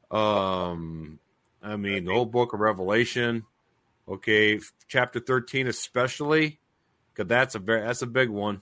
[0.10, 1.20] Um,
[1.64, 3.44] I mean, the whole book of Revelation.
[4.08, 6.60] Okay, chapter 13 especially,
[7.14, 8.62] because that's a very that's a big one.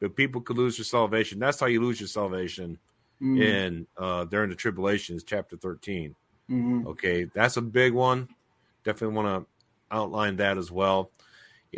[0.00, 1.38] But people could lose their salvation.
[1.38, 2.78] That's how you lose your salvation
[3.22, 6.16] Mm, in uh during the tribulation is chapter 13.
[6.50, 6.84] mhm.
[6.86, 8.28] Okay, that's a big one.
[8.82, 11.10] Definitely want to outline that as well.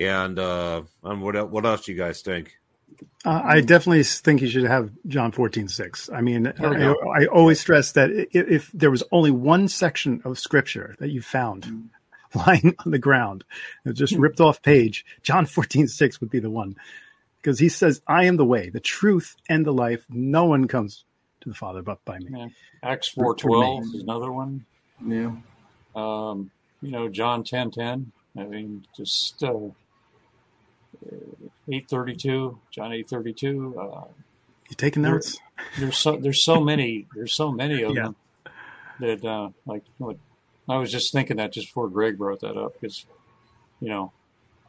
[0.01, 2.57] And uh, what what else do you guys think?
[3.25, 6.11] Uh, I definitely think you should have John 14, 6.
[6.13, 6.95] I mean, I.
[7.23, 11.21] I always stress that i- if there was only one section of scripture that you
[11.23, 11.91] found
[12.35, 13.45] lying on the ground,
[13.93, 16.77] just ripped off page, John 14, 6 would be the one.
[17.43, 20.05] Because he says, I am the way, the truth, and the life.
[20.11, 21.05] No one comes
[21.43, 22.27] to the Father but by me.
[22.31, 22.49] Yeah.
[22.83, 24.65] Acts four twelve is another one.
[25.07, 25.33] Yeah.
[25.95, 26.51] Um,
[26.83, 28.13] you know, John ten ten.
[28.37, 29.55] I mean, just uh,
[31.71, 32.59] eight thirty two.
[32.71, 33.77] John eight thirty two.
[33.79, 34.05] Uh,
[34.69, 35.39] You taking There- notes?
[35.79, 38.03] there's so there's so many there's so many of Yeah.
[38.03, 38.17] them
[39.01, 40.17] that uh, like what
[40.69, 43.07] I was just thinking that just before Greg brought that up because
[43.81, 44.13] you know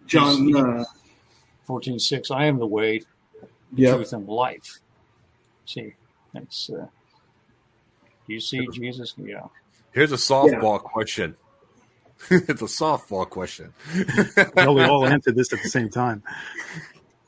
[0.06, 0.56] John.
[0.56, 0.86] Uh,
[1.66, 2.32] fourteen six.
[2.32, 3.02] I am the way,
[3.76, 3.96] yeah.
[3.96, 4.80] truth, and life.
[5.66, 5.96] See,
[6.34, 6.70] that's.
[6.70, 6.88] Uh,
[8.26, 9.14] do you see Jesus?
[9.18, 9.48] Yeah.
[9.94, 11.36] Here's a softball question.
[12.32, 13.74] it's a softball question.
[14.56, 16.24] Well, we all answered this at the same time.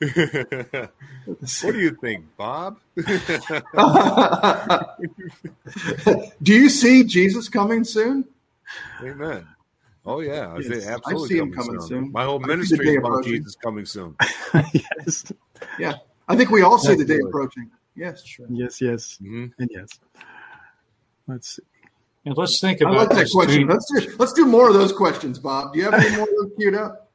[0.00, 2.78] what do you think, Bob?
[6.42, 8.24] Do you see Jesus coming soon?
[9.02, 9.46] Amen.
[10.04, 11.88] Oh yeah, I Yes, say I absolutely see him coming, coming soon.
[11.88, 12.12] soon.
[12.12, 13.32] My whole I see the ministry is about approaching.
[13.32, 14.16] Jesus coming soon.
[14.72, 15.32] yes.
[15.78, 15.94] Yeah.
[16.28, 17.30] I think we all see the day Absolutely.
[17.30, 17.70] approaching.
[17.96, 18.22] Yes.
[18.48, 19.88] Yes, yes, hmm and yes.
[21.28, 21.62] Let's see.
[22.24, 23.66] And let's think I about like that this question.
[23.66, 23.68] tweet.
[23.68, 25.72] Let's do, let's do more of those questions, Bob.
[25.72, 27.10] Do you have any more of those queued up?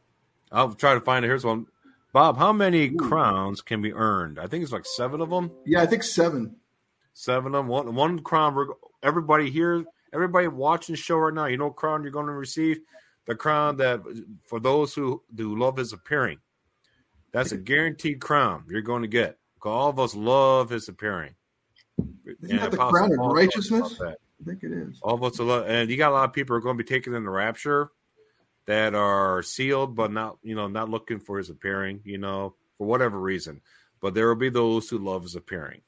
[0.51, 1.27] I'll try to find it.
[1.27, 1.67] Here's one.
[2.11, 4.39] Bob, how many crowns can be earned?
[4.39, 5.51] I think it's like seven of them.
[5.65, 6.55] Yeah, I think seven.
[7.13, 7.67] Seven of them.
[7.67, 8.69] One, one crown.
[9.03, 9.83] Everybody here,
[10.13, 12.79] everybody watching the show right now, you know what crown you're going to receive?
[13.27, 14.01] The crown that
[14.47, 16.39] for those who do love his appearing.
[17.31, 19.37] That's a guaranteed crown you're going to get.
[19.61, 21.35] All of us love his appearing.
[22.43, 23.99] Isn't that the crown of Paul talks righteousness?
[24.39, 24.51] About that.
[24.51, 24.99] I think it is.
[25.01, 26.83] All of us are, and you got a lot of people who are going to
[26.83, 27.89] be taken in the rapture
[28.67, 32.87] that are sealed, but not, you know, not looking for his appearing, you know, for
[32.87, 33.61] whatever reason.
[34.01, 35.81] But there will be those who love his appearing.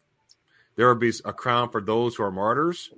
[0.75, 2.91] There will be a crown for those who are martyrs.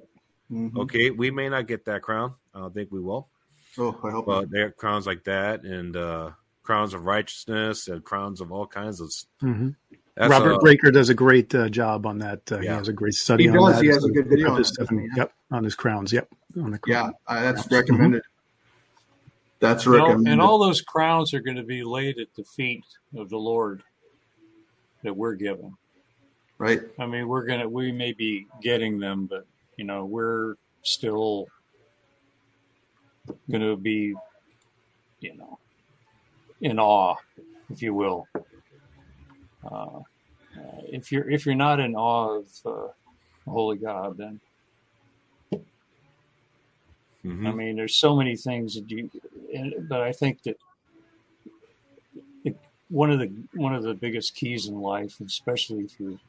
[0.51, 0.76] Mhm.
[0.77, 2.34] Okay, we may not get that crown.
[2.53, 3.30] I don't think we will,
[3.77, 4.26] Oh, I hope.
[4.26, 6.31] but there are crowns like that, and uh
[6.63, 9.09] crowns of righteousness, and crowns of all kinds of.
[9.41, 9.76] Mhm.
[10.15, 12.52] That's Robert uh, Breaker does a great uh, job on that.
[12.52, 13.76] Uh, He has a great study He on does.
[13.76, 13.84] that.
[13.84, 15.18] He has a good video on his that, seven- doesn't?
[15.18, 16.11] Yep, on his crowns.
[16.11, 16.27] Yep,
[16.61, 17.14] on the yeah, crown.
[17.27, 17.72] uh, that's Mhm.
[17.72, 18.23] recommended.
[19.60, 20.31] That's You know, recommended.
[20.34, 23.84] and all those crowns are going to be laid at the feet of the Lord
[25.03, 25.76] that we're given.
[26.57, 26.81] right.
[26.99, 29.45] I mean, we're gonna we may be getting them, but
[29.77, 31.48] you know, we're still
[33.49, 34.14] going to be,
[35.22, 35.57] you know,
[36.61, 37.15] in awe,
[37.69, 38.27] if you will.
[39.64, 39.99] Uh,
[40.88, 42.88] if you're if you're not in awe of uh,
[43.49, 44.40] Holy God, then
[47.26, 47.48] mhm.
[47.48, 49.10] I mean, there's so many things that you,
[49.53, 50.57] and- but I think that
[52.90, 56.19] one of the one of the biggest keys in life, especially if you're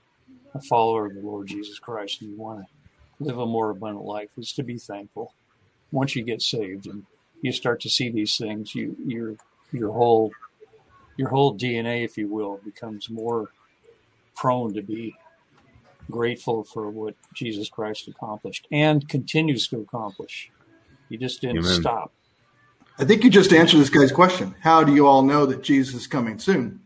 [0.55, 4.05] a follower of the Lord Jesus Christ and you want to live a more abundant
[4.05, 5.33] life, is to be thankful.
[5.93, 7.07] Once you get saved and
[7.43, 9.37] you start to see these things, you your
[9.73, 10.33] your whole
[11.21, 13.51] your whole DNA, if you will, becomes more
[14.35, 15.15] prone to be
[16.11, 20.51] grateful for what Jesus Christ accomplished and continues to accomplish.
[21.11, 21.81] He just didn't Amen.
[21.83, 22.11] stop.
[22.99, 24.55] I think you just answered this guy's question.
[24.61, 26.81] How do you all know that Jesus is coming soon?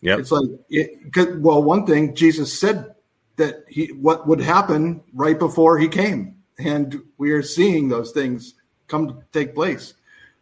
[0.00, 2.94] Yeah, It's like, it, 'cause- well, one thing Jesus said
[3.36, 8.54] that he what would happen right before he came, and we are seeing those things
[8.88, 9.94] come to take place.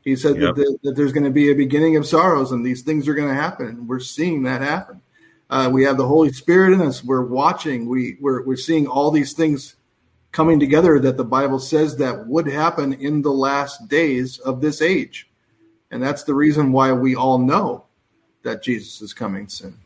[0.02, 0.54] He said Yep.
[0.54, 3.14] that, the, that there's going to be a beginning of sorrows, and these things are
[3.14, 5.00] going to happen, and we're seeing that happen.
[5.48, 7.04] Uh, we have the Holy Spirit in us.
[7.04, 7.86] We're watching.
[7.86, 9.76] We we're we're seeing all these things
[10.32, 14.80] coming together that the Bible says that would happen in the last days of this
[14.80, 15.28] age,
[15.90, 17.84] and that's the reason why we all know
[18.42, 19.78] that Jesus is coming soon.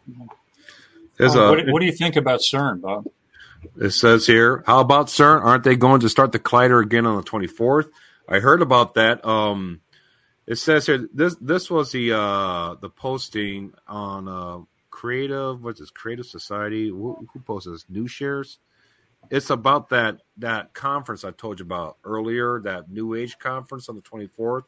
[1.19, 3.07] There's a, what, what do you think about CERN, Bob?
[3.81, 5.43] It says here, how about CERN?
[5.43, 7.89] Aren't they going to start the collider again on the 24th?
[8.29, 9.25] I heard about that.
[9.25, 9.81] Um,
[10.47, 14.59] it says here this this was the uh, the posting on uh,
[14.91, 15.63] Creative.
[15.63, 15.91] What's this?
[15.91, 16.89] Creative Society.
[16.89, 17.85] Who, who posted this?
[17.89, 18.59] New Shares.
[19.31, 22.61] It's about that that conference I told you about earlier.
[22.61, 24.63] That New Age conference on the 24th.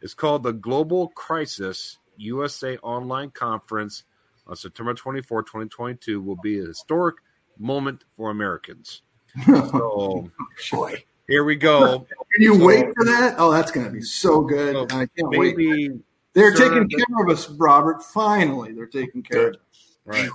[0.00, 4.04] It's called the Global Crisis USA Online Conference
[4.46, 6.20] on September 24, 2022.
[6.20, 7.16] Will be a historic
[7.58, 9.02] moment for Americans.
[9.44, 10.30] So
[10.72, 11.04] Boy.
[11.28, 12.00] Here we go.
[12.34, 13.36] Can you So- wait for that?
[13.38, 14.74] Oh, that's going to be so good.
[14.74, 15.92] So I can't wait.
[16.34, 18.02] They're taking care of us, Robert.
[18.02, 19.60] Finally, they're taking care of us.
[20.04, 20.30] right.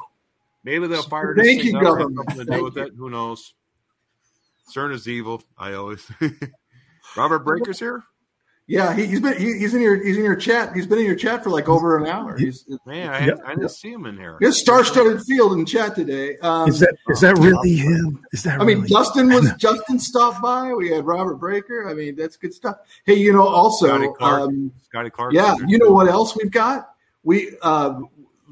[0.66, 2.16] Maybe they'll fire Thank you, government.
[2.30, 2.84] something to do with you.
[2.84, 2.94] it.
[2.98, 3.54] Who knows?
[4.74, 5.44] CERN is evil.
[5.58, 6.10] I always.
[7.18, 8.04] Robert Breaker's here.
[8.66, 10.74] Yeah, he, he's been he, he's in your he's in your chat.
[10.74, 12.38] He's been in your chat for like over an hour.
[12.38, 13.40] He's Man, I, Yep.
[13.46, 14.38] I didn't see him in here.
[14.40, 16.38] he has star-studded field in chat today.
[16.38, 18.24] Um, Is that is that really him?
[18.32, 18.90] Is that I mean, really?
[18.90, 20.74] Justin was Justin stopped by.
[20.74, 21.90] We had Robert Breaker.
[21.90, 22.78] I mean, that's good stuff.
[23.06, 24.42] Hey, you know, Scotty also, Clark.
[24.44, 25.34] um, Scotty Clark.
[25.34, 26.96] yeah, is you know what else we've got?
[27.24, 28.00] We uh,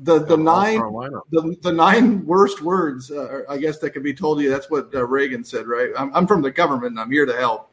[0.01, 4.13] the the North nine the, the nine worst words, uh, I guess that could be
[4.13, 4.49] told to you.
[4.49, 5.91] That's what uh, Reagan said, right?
[5.97, 7.70] I'm, I'm from the government and I'm here to help.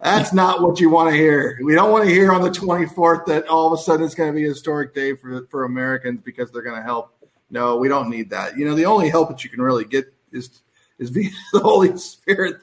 [0.00, 1.58] That's not what you want to hear.
[1.62, 4.32] We don't want to hear on the 24th that all of a sudden it's going
[4.32, 7.14] to be a historic day for, for Americans because they're going to help.
[7.50, 8.56] No, we don't need that.
[8.56, 10.60] You know, the only help that you can really get is
[10.98, 12.56] is via the Holy Spirit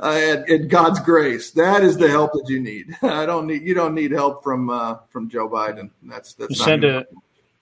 [0.00, 1.50] uh, and, and God's grace.
[1.52, 2.96] That is the help that you need.
[3.02, 5.90] I don't need you don't need help from uh, from Joe Biden.
[6.02, 7.06] That's that's not Send a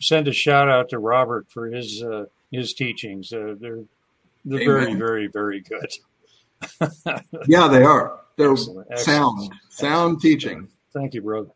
[0.01, 3.33] send a shout out to Robert for his uh, his teachings.
[3.33, 3.85] Uh, they're
[4.45, 5.93] they're very very very good.
[7.47, 8.21] yeah, they are.
[8.37, 9.01] They're Excellent, excellent.
[9.41, 10.69] sound, sound teaching.
[10.93, 11.51] Thank you, brother.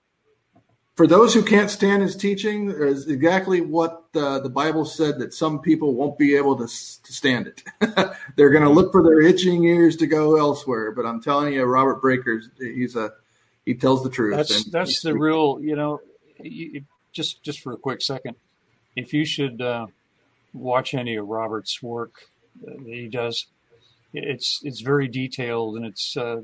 [0.96, 5.32] For those who can't stand his teaching, is exactly what uh, the Bible said that
[5.32, 7.62] some people won't be able to, s- to stand it.
[8.36, 10.90] They're going to look for their itching ears to go elsewhere.
[10.90, 13.12] But I'm telling you, Robert Breaker's he's a
[13.64, 14.34] he tells the truth.
[14.36, 15.60] That's that's the real.
[15.60, 16.00] You know,
[16.42, 18.34] you, just just for a quick second,
[18.96, 19.86] if you should uh,
[20.52, 22.14] watch any of Robert's work
[22.66, 23.46] uh, that he does,
[24.12, 26.40] it's it's very detailed and it's uh,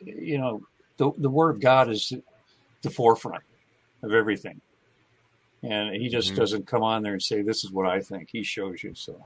[0.00, 0.62] you know
[0.96, 2.12] the the Word of God is
[2.82, 3.42] the forefront
[4.02, 4.60] of everything,
[5.62, 6.36] and he just Mhm.
[6.36, 8.28] doesn't come on there and say this is what I think.
[8.30, 8.94] He shows you.
[8.94, 9.22] So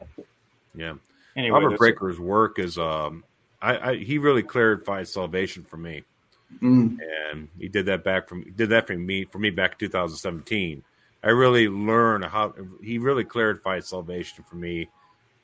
[0.74, 0.94] Yeah.
[1.36, 3.24] Anyway, Robert that's- Breaker's work is um,
[3.62, 6.04] I, I he really clarified salvation for me,
[6.60, 6.98] Mm.
[7.32, 9.78] and he did that back from he did that for me for me back in
[9.78, 10.82] 2017.
[11.22, 14.88] I really learned how he really clarified salvation for me.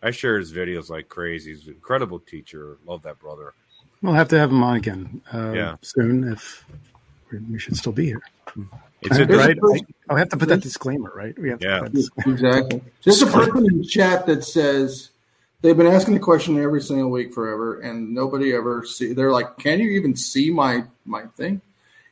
[0.02, 1.50] I share his videos like crazy.
[1.50, 2.78] He's an incredible teacher.
[2.86, 3.52] Love that brother.
[4.02, 5.76] We'll have to have him on again uh, Yeah.
[5.82, 6.64] soon if
[7.32, 8.22] we- we should still be here.
[9.02, 9.20] It's Right?
[9.20, 9.58] interesting.
[9.62, 9.86] right?
[10.08, 11.38] I'll have to put that disclaimer, right?
[11.38, 11.80] We have to Yeah.
[11.80, 12.26] put.
[12.26, 12.82] Exactly.
[13.04, 15.10] There's a person in the chat that says
[15.62, 19.12] they've been asking the question every single week forever, and nobody ever see.
[19.12, 21.60] They're like, "Can you even see my my thing?"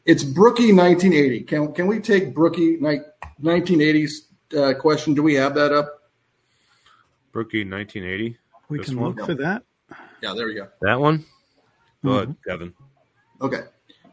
[0.05, 1.41] It's Brookie 1980.
[1.41, 3.01] Can can we take Brookie ni-
[3.43, 5.15] 1980's uh, question?
[5.15, 6.03] Do we have that up?
[7.33, 8.37] Brookie 1980.
[8.69, 9.15] We This can one?
[9.15, 9.63] look for that.
[10.23, 10.69] Yeah, there we go.
[10.83, 11.25] That one.
[12.05, 12.17] Go Mm-hmm.
[12.17, 12.75] ahead, Kevin.
[13.41, 13.61] Okay.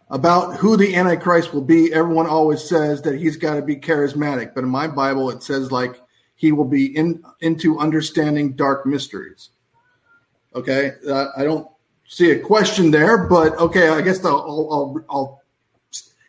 [0.09, 4.53] About who the Antichrist will be, everyone always says that he's got to be charismatic,
[4.53, 6.01] but in my Bible it says like
[6.35, 9.49] he will be in into understanding dark mysteries.
[10.53, 11.65] Okay, uh, I don't
[12.07, 15.41] see a question there, but okay, I guess I'll, I'll, I'll, I'll.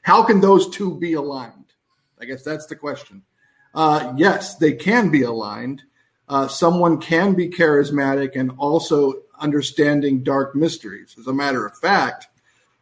[0.02, 1.72] How can those two be aligned?
[2.20, 3.22] I guess that's the question.
[3.74, 5.82] Uh, yes, they can be aligned.
[6.28, 11.16] Uh, someone can be charismatic and also understanding dark mysteries.
[11.18, 12.28] As a matter of fact,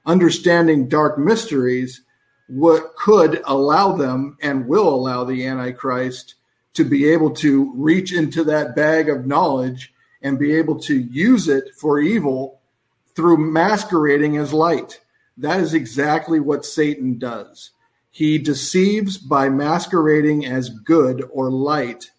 [0.07, 2.03] understanding dark mysteries
[2.49, 6.35] what could allow them and will allow the antichrist
[6.75, 9.93] to be able to reach into that bag of knowledge
[10.23, 12.61] and be able to use it for evil
[13.15, 15.01] through masquerading as light
[15.37, 17.71] that is exactly what satan does
[18.11, 22.11] he deceives by masquerading as good or light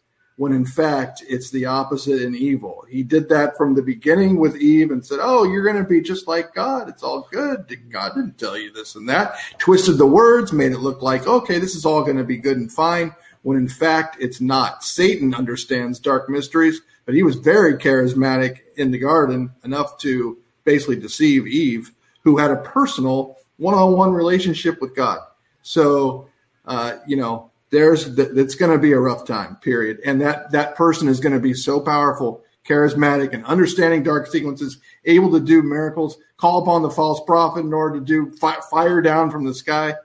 [0.41, 2.83] when in fact it's the opposite and evil.
[2.89, 6.01] He did that from the beginning with Eve and said, Oh, you're going to be
[6.01, 6.89] just like God.
[6.89, 7.67] It's all good.
[7.91, 9.35] God didn't tell you this and that.
[9.59, 12.57] Twisted the words, made it look like, okay, this is all going to be good
[12.57, 13.13] and fine,
[13.43, 14.83] when in fact it's not.
[14.83, 20.95] Satan understands dark mysteries, but he was very charismatic in the garden, enough to basically
[20.95, 21.91] deceive Eve,
[22.23, 25.19] who had a personal one on one relationship with God.
[25.61, 26.29] So,
[26.65, 29.99] uh, you know, there's th- it's going to be a rough time period.
[30.05, 34.77] And that that person is going to be so powerful charismatic and understanding dark sequences
[35.05, 39.01] able to do miracles call upon the false prophet in order to do fi- fire
[39.01, 39.95] down from the sky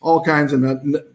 [0.00, 0.62] all kinds of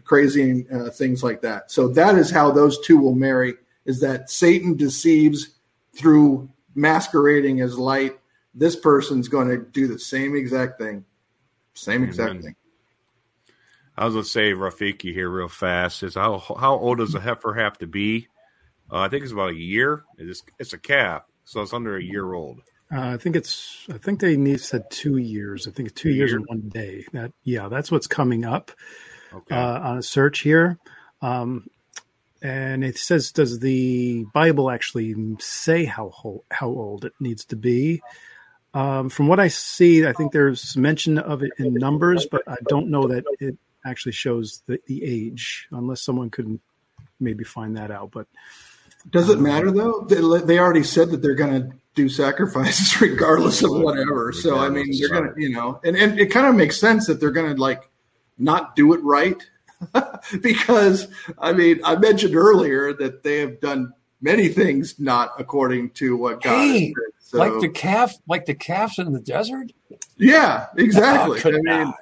[0.03, 1.71] crazy uh, things like that.
[1.71, 3.53] So that is how those two will marry
[3.85, 5.51] is that satan deceives
[5.95, 8.19] through masquerading as light.
[8.53, 11.05] This person's going to do the same exact thing.
[11.73, 12.41] Same exact Amen.
[12.41, 12.55] thing
[13.97, 16.03] I was gonna say Rafiki here real fast.
[16.03, 18.27] Is how how old does a heifer have to be?
[18.91, 20.03] Uh, I think it's about a year.
[20.17, 22.59] It's it's a calf, so it's under a year old.
[22.93, 23.85] Uh, I think it's.
[23.93, 25.67] I think they need said two years.
[25.67, 26.33] I think it's two years years?
[26.33, 27.05] and one day.
[27.13, 28.71] That yeah, that's what's coming up
[29.33, 29.55] Okay.
[29.55, 30.77] uh, on a search here.
[31.21, 31.67] Um,
[32.41, 37.55] and it says, does the Bible actually say how ho- how old it needs to
[37.55, 38.01] be?
[38.73, 42.55] Um, from what I see, I think there's mention of it in numbers, but I
[42.67, 46.59] don't know that it actually shows the, the age, unless someone could
[47.19, 48.11] maybe find that out.
[48.11, 48.27] But
[49.09, 50.01] Does it um, matter though?
[50.01, 54.31] They, they already said that they're going to do sacrifices regardless of whatever.
[54.31, 57.07] So I mean, they're going to, you know, and, and it kind of makes sense
[57.07, 57.89] that they're going to like
[58.37, 59.41] not do it right
[60.41, 66.15] because I mean, I mentioned earlier that they have done many things not according to
[66.15, 66.93] what God Hey.
[67.19, 69.71] So, like the calf, like the calves in the desert.
[70.17, 71.39] yeah, exactly.
[71.45, 71.95] Oh, I mean, not.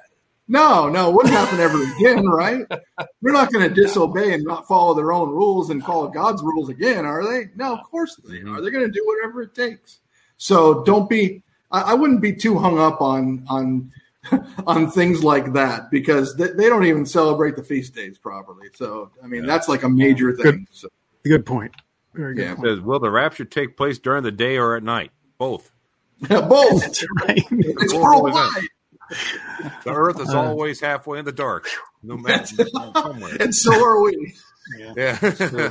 [0.50, 2.66] No, no, it wouldn't happen ever again, right?
[2.68, 6.68] They're not going to disobey and not follow their own rules and follow God's rules
[6.68, 7.50] again, are they?
[7.54, 8.56] No, of course they mm-hmm.
[8.56, 8.60] are.
[8.60, 10.00] They're going to do whatever it takes.
[10.38, 11.44] So don't be.
[11.70, 13.92] I, I wouldn't be too hung up on on
[14.66, 18.70] on things like that because they, they don't even celebrate the feast days properly.
[18.74, 19.46] So I mean, Yeah.
[19.46, 20.66] that's like a major thing.
[20.72, 20.88] So,
[21.24, 21.72] good point.
[22.12, 22.54] Very good Yeah.
[22.56, 22.66] Point.
[22.66, 25.12] says, will the rapture take place during the day or at night?
[25.38, 25.70] Both.
[26.28, 26.80] both.
[26.80, 27.44] That's right.
[27.50, 28.64] It's worldwide,
[29.84, 31.68] The Earth is Uh, always halfway in the dark,
[32.02, 32.46] no matter
[32.94, 33.36] somewhere.
[33.40, 34.34] and so are we.
[34.78, 35.18] Yeah.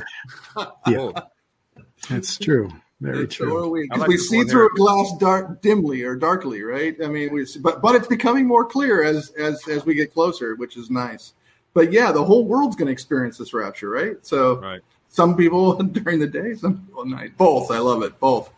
[0.86, 0.94] Yeah.
[0.96, 1.14] Both.
[2.08, 2.70] That's true.
[3.00, 3.56] Very And So true.
[3.64, 3.82] are we.
[3.84, 4.66] Because like we see through here.
[4.74, 6.96] a glass dark dimly or darkly, right?
[7.02, 10.54] I mean, we but but it's becoming more clear as as as we get closer,
[10.56, 11.32] which is nice.
[11.72, 14.16] But yeah, the whole world's going to experience this rapture, right?
[14.26, 14.80] So Right.
[15.08, 17.36] some people during the day, some people at night.
[17.38, 17.70] Both.
[17.70, 18.18] I love it.
[18.20, 18.50] Both.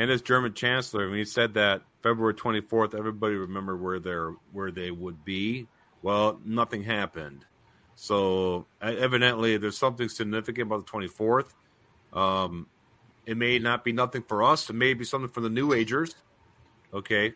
[0.00, 4.70] And as German Chancellor, when he said that February 24th, everybody remembered where they're where
[4.70, 5.68] they would be.
[6.00, 7.44] Well, nothing happened.
[7.96, 11.50] So evidently, there's something significant about the 24th.
[12.14, 12.66] Um,
[13.26, 14.70] it may not be nothing for us.
[14.70, 16.14] It may be something for the New Agers.
[16.94, 17.34] Okay,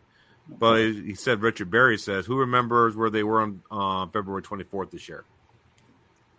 [0.48, 4.90] but he said Richard Berry says, "Who remembers where they were on uh, February 24th
[4.90, 5.26] this year?"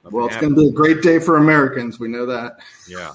[0.03, 1.99] Nothing Well, it's going to be a great day for Americans.
[1.99, 2.61] We know that.
[2.89, 3.11] Yeah.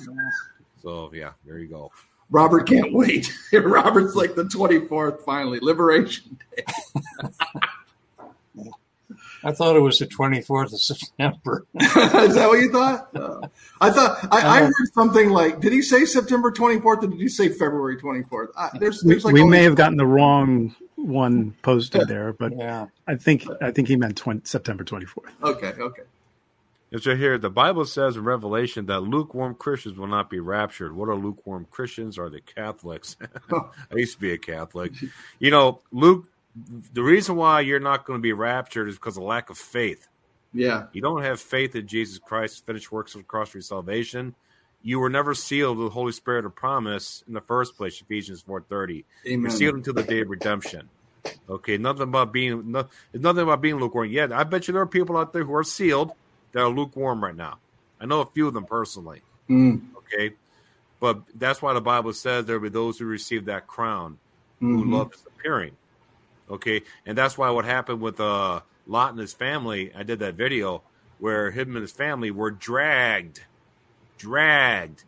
[0.80, 1.90] So yeah, there you go.
[2.30, 3.32] Robert can't wait.
[3.52, 6.64] Robert's like the 24th, finally, Liberation Day.
[9.42, 11.66] I thought it was the 24th of September.
[11.80, 13.08] Is that what you thought?
[13.16, 13.48] Uh,
[13.80, 17.28] I thought I, I, heard something like, did he say September 24th or did he
[17.28, 18.48] say February 24th?
[18.56, 22.54] I, there's, we, there's like we may have gotten the wrong one posted there, but
[22.54, 22.86] yeah.
[23.06, 25.30] I think I think he meant 20, September 24th.
[25.42, 26.02] Okay, okay.
[26.92, 27.38] It's right here.
[27.38, 30.94] The Bible says in Revelation that lukewarm Christians will not be raptured.
[30.94, 32.18] What are lukewarm Christians?
[32.18, 33.16] Are they Catholics?
[33.52, 34.92] I used to be a Catholic.
[35.38, 36.28] You know, Luke.
[36.92, 40.08] The reason why you're not going to be raptured is because of lack of faith.
[40.52, 43.62] Yeah, You don't have faith in Jesus Christ's finished works of the cross for your
[43.62, 44.34] salvation.
[44.82, 48.00] You were never sealed with the Holy Spirit of promise in the first place.
[48.00, 49.04] Ephesians four thirty.
[49.24, 49.42] amen.
[49.42, 50.88] You're sealed until the day of redemption.
[51.48, 54.10] Okay, nothing about being no, nothing about being lukewarm.
[54.10, 56.10] Yeah, I bet you there are people out there who are sealed
[56.52, 57.58] that are lukewarm right now.
[58.00, 59.22] I know a few of them personally.
[59.48, 60.34] Mm, Okay,
[60.98, 64.18] but that's why the Bible says there will be those who receive that crown
[64.58, 64.92] who mhm.
[64.92, 65.76] love disappearing.
[66.50, 69.92] Okay, and that's why what happened with uh, Lot and his family.
[69.94, 70.82] I did that video
[71.18, 73.40] where him and his family were dragged,
[74.18, 75.04] dragged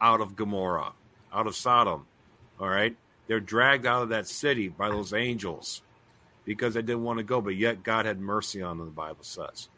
[0.00, 0.92] out of Gomorrah,
[1.32, 2.06] out of Sodom.
[2.58, 2.96] All right,
[3.26, 5.82] they're dragged out of that city by those angels
[6.44, 8.86] because they didn't want to go, but yet God had mercy on them.
[8.86, 9.68] The Bible says.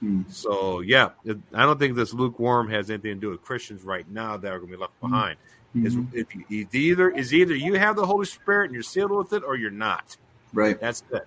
[0.00, 0.22] Hmm.
[0.28, 4.08] So yeah, it, I don't think this lukewarm has anything to do with Christians right
[4.10, 5.38] now that are going to be left behind.
[5.74, 6.14] It's, Mhm.
[6.14, 9.32] if you, it's either is either you have the Holy Spirit and you're sealed with
[9.32, 10.16] it, or you're not.
[10.54, 10.78] Right.
[10.80, 11.26] That's it.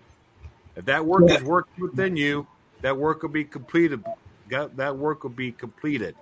[0.75, 2.47] If that work is working within you,
[2.81, 4.03] that work will be completed.
[4.49, 6.15] That, work will be completed,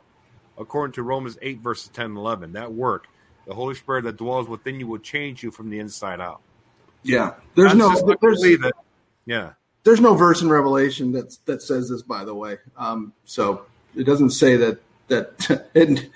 [0.57, 2.53] according to Romans eight verses 10 and eleven.
[2.53, 3.07] That work,
[3.45, 6.41] the Holy Spirit that dwells within you, will change you from the inside out.
[7.03, 7.35] Yeah.
[7.55, 8.73] There's That's no there's believe it.
[9.25, 9.51] Yeah.
[9.87, 12.57] There's no verse in Revelation that that says this, by the way.
[12.75, 13.65] Um, so
[13.95, 15.65] it doesn't say that that.
[15.75, 16.09] And,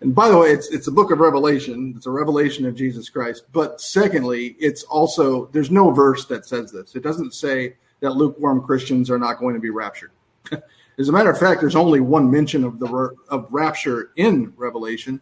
[0.00, 1.92] and by the way, it's it's a book of Revelation.
[1.94, 3.44] It's a revelation of Jesus Christ.
[3.52, 6.96] But secondly, it's also there's no verse that says this.
[6.96, 10.12] It doesn't say that lukewarm Christians are not going to be raptured.
[10.98, 15.20] As a matter of fact, there's only one mention of the of rapture in Revelation,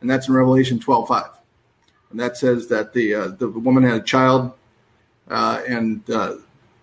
[0.00, 1.30] and that's in Revelation 12:5,
[2.12, 4.52] and that says that the uh, the woman had a child,
[5.28, 6.36] uh, and uh,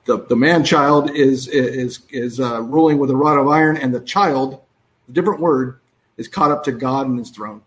[0.06, 3.94] the the man child is is is uh, ruling with a rod of iron, and
[3.94, 4.62] the child,
[5.08, 5.80] a different word,
[6.18, 7.62] is caught up to God and His throne.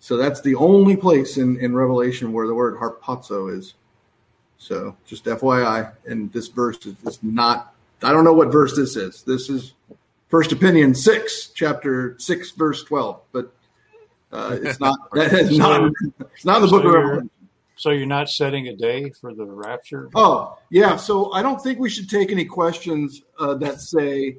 [0.00, 3.74] So that's the only place in in Revelation where the word harpazo is.
[4.58, 7.74] So just FYI, and this verse is, is not.
[8.02, 9.22] I don't know what verse this is.
[9.22, 9.72] This is
[10.28, 13.52] First Opinion six, chapter six, verse twelve, but.
[14.32, 14.98] Uh, it's not.
[15.12, 15.92] That is not.
[16.34, 17.30] It's not the book of Revelation.
[17.82, 20.08] So you're not setting a day for the rapture?
[20.14, 20.94] Oh, yeah.
[20.94, 24.36] So I don't think we should take any questions uh, that say,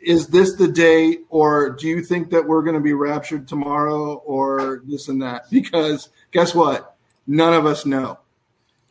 [0.00, 4.14] is this the day, or do you think that we're going to be raptured tomorrow,
[4.14, 5.50] or this and that?
[5.50, 6.96] Because guess what?
[7.26, 8.18] None of us know.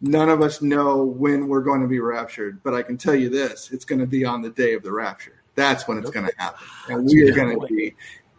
[0.01, 2.61] None of us know when we're going to be raptured.
[2.61, 4.91] But I can tell you this it's going to be on the day of the
[4.91, 5.41] rapture.
[5.55, 6.67] That's when it's going to happen.
[6.89, 7.95] And we are going to be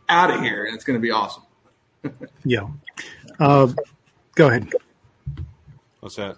[0.08, 1.42] out of here, and it's going to be awesome.
[2.44, 2.68] Yeah.
[3.40, 3.72] Uh,
[4.36, 4.70] go ahead.
[6.04, 6.36] What's that?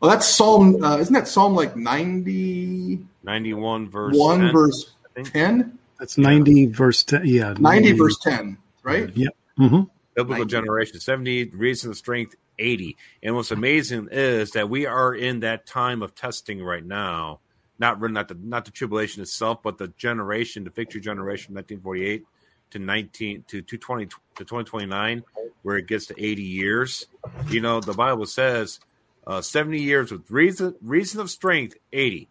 [0.00, 5.78] Well, that's Psalm, uh, isn't that Psalm like 91 91 verse 10, verse 10?
[6.00, 7.24] That's 90 verse 10.
[7.24, 7.54] Yeah.
[7.56, 9.08] 90 verse 10, right?
[9.56, 9.82] hmm
[10.16, 10.50] biblical 90.
[10.50, 15.66] generation 70 reason of strength 80 and what's amazing is that we are in that
[15.66, 17.40] time of testing right now
[17.78, 21.54] not really not the not the tribulation itself but the generation the fig tree generation
[21.54, 22.24] 1948
[22.70, 25.22] to 19 to 220 to 2029
[25.62, 27.06] where it gets to 80 years
[27.48, 28.80] you know the bible says
[29.26, 32.28] uh 70 years with reason reason of strength 80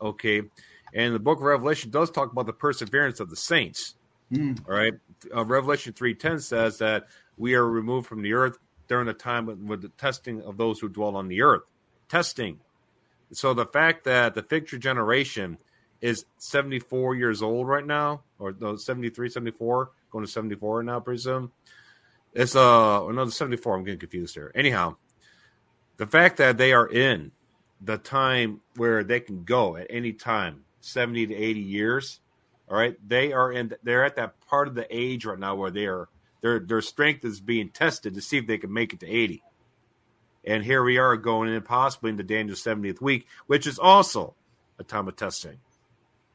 [0.00, 0.42] okay
[0.94, 3.94] and the book of revelation does talk about the perseverance of the saints
[4.30, 4.54] Hmm.
[4.68, 4.94] all right.
[5.34, 7.06] Uh, Revelation 3.10 says that
[7.36, 8.58] we are removed from the earth
[8.88, 11.62] during the time with, with the testing of those who dwell on the earth.
[12.08, 12.60] Testing.
[13.32, 15.58] So the fact that the fig tree generation
[16.00, 21.00] is 74 years old right now, or no, 73, 74, going to 74 now, I
[21.00, 21.52] presume.
[22.32, 23.76] It's uh another 74.
[23.76, 24.50] I'm getting confused here.
[24.54, 24.96] Anyhow,
[25.96, 27.32] the fact that they are in
[27.80, 32.20] the time where they can go at any time, 70 to 80 years,
[32.68, 33.72] all right, they are in.
[33.82, 36.08] They're at that part of the age right now where they are.
[36.40, 39.42] Their their strength is being tested to see if they can make it to eighty.
[40.46, 44.34] And here we are going in possibly into Daniel's seventieth week, which is also
[44.78, 45.58] a time of testing.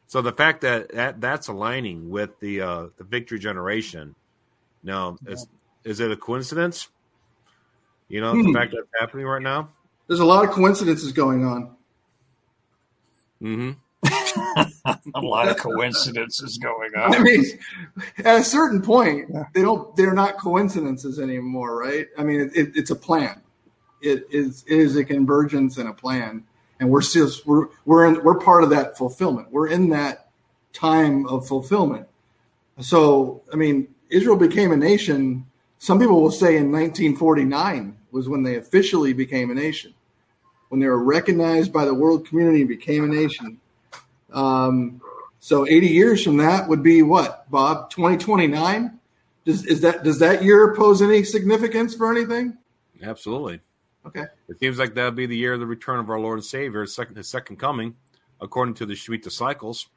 [0.08, 4.16] So the fact that, that that's aligning with the uh, the fig tree generation,
[4.84, 5.48] now is
[5.84, 6.90] is it a coincidence?
[8.10, 8.52] You know, Hmm.
[8.52, 9.70] the fact that it's happening right now.
[10.08, 11.76] There's a lot of coincidences going on.
[13.42, 13.72] Mm-hmm.
[15.16, 17.16] a lot of coincidences going on.
[17.16, 17.46] I mean,
[18.18, 19.96] at a certain point, they don't.
[19.96, 22.08] They're not coincidences anymore, right?
[22.18, 23.42] I mean, it, it, it's a plan.
[24.02, 26.46] It is it is a convergence and a plan,
[26.80, 29.52] and we're still we're we're in we're part of that fulfillment.
[29.52, 30.30] We're in that
[30.74, 32.08] time of fulfillment.
[32.80, 35.46] So, I mean, Israel became a nation.
[35.80, 39.94] Some people will say in 1949 was when they officially became a nation,
[40.70, 43.60] when they were recognized by the world community and became a nation.
[44.34, 45.02] Um,
[45.40, 47.90] so 80 years from that would be what, Bob?
[47.90, 49.00] 2029?
[49.46, 52.58] Does is that does that year pose any significance for anything?
[53.02, 53.62] Absolutely.
[54.06, 54.26] Okay.
[54.48, 56.82] It seems like that'll be the year of the return of our Lord and Savior,
[56.82, 57.96] his second, his second coming,
[58.42, 59.88] according to the Shemitah cycles.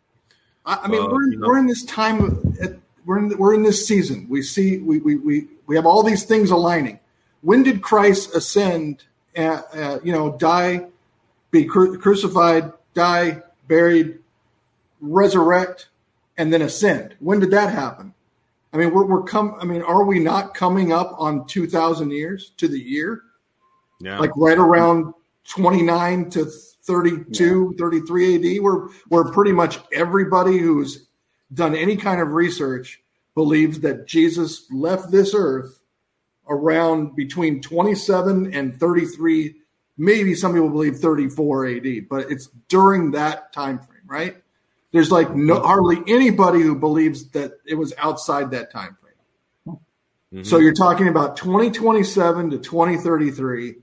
[0.64, 1.48] I, I mean, Uh, we're, you know.
[1.48, 2.56] we're in this time.
[2.60, 2.74] At,
[3.05, 4.26] we're in we're in this season.
[4.30, 7.01] We see we, we we we have all these things aligning.
[7.43, 9.05] When did Christ ascend?
[9.36, 10.86] Uh, uh, you know, die,
[11.51, 14.19] be cru- crucified, die, buried,
[15.01, 15.89] resurrect,
[16.36, 17.14] and then ascend.
[17.20, 18.14] When did that happen?
[18.73, 19.56] I mean, we're we're come.
[19.60, 23.23] I mean, are we not coming up on two thousand years to the year?
[24.01, 24.19] Yeah.
[24.19, 25.14] like right around
[25.48, 31.06] 29 to 32 33 ad where where pretty much everybody who's
[31.55, 33.01] done any kind of research
[33.36, 35.78] believes that jesus left this earth
[36.52, 39.54] around between 27 and 33
[39.98, 44.36] maybe some people believe 34 ad but it's during that time frame right
[44.92, 49.78] there's like no hardly anybody who believes that it was outside that time frame
[50.32, 50.46] Mhm.
[50.46, 53.76] so you're talking about 2027 to 2033.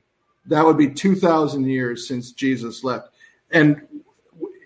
[0.47, 3.09] That would be 2,000 years since Jesus left.
[3.51, 3.81] And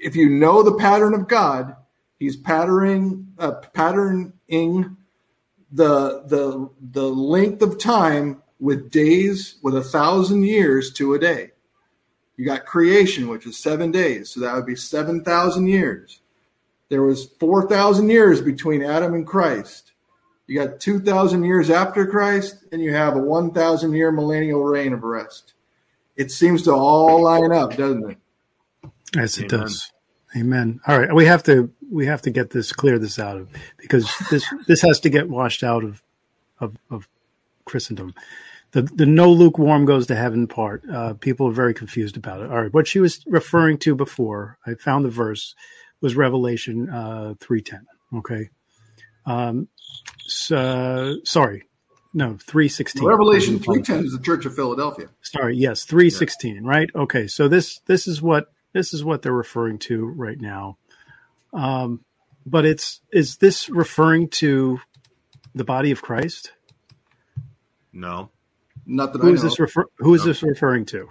[0.01, 1.75] if you know the pattern of God,
[2.19, 4.31] He's patterning, uh, patterning
[5.74, 11.52] the the the length of time with days with a thousand years to a day.
[12.38, 16.22] You got creation, which is seven days, so that would be seven thousand years.
[16.90, 19.91] There was four thousand years between Adam and Christ.
[20.45, 25.02] You got 2,000 years after Christ, and you have a 1,000 year millennial reign of
[25.02, 25.54] rest.
[26.18, 28.18] It seems to all line up, doesn't it?
[29.16, 29.68] Yes, it Amen.
[29.68, 29.91] does.
[30.35, 30.80] Amen.
[30.88, 34.11] All right, we have to we have to get this clear this out of because
[34.31, 36.01] this this has to get washed out of
[36.60, 37.07] of, of
[37.65, 38.14] Christendom.
[38.72, 40.84] The the no lukewarm goes to heaven part.
[40.89, 42.49] Uh, people are very confused about it.
[42.49, 45.53] All right, what she was referring to before, I found the verse
[46.01, 47.85] was Revelation uh, three ten.
[48.15, 48.49] Okay,
[49.27, 49.68] um,
[50.26, 51.65] so, sorry,
[52.14, 53.05] no three sixteen.
[53.05, 55.10] Revelation 3.10 is the Church of Philadelphia.
[55.22, 56.64] Sorry, yes, three sixteen.
[56.64, 56.89] Right.
[56.95, 57.27] Okay.
[57.27, 60.78] So this this is what this is what they're referring to right now.
[61.54, 62.02] Um,
[62.45, 64.80] but it's is this referring to
[65.56, 66.54] the body of Christ?
[67.94, 68.32] no.
[68.86, 69.44] Not that Who I is know.
[69.44, 69.86] this refer?
[70.00, 70.26] Who is No.
[70.26, 71.10] this referring to?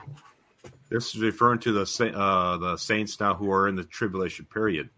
[0.91, 1.83] This is referring to the
[2.17, 4.91] uh, the saints now who are in the tribulation period.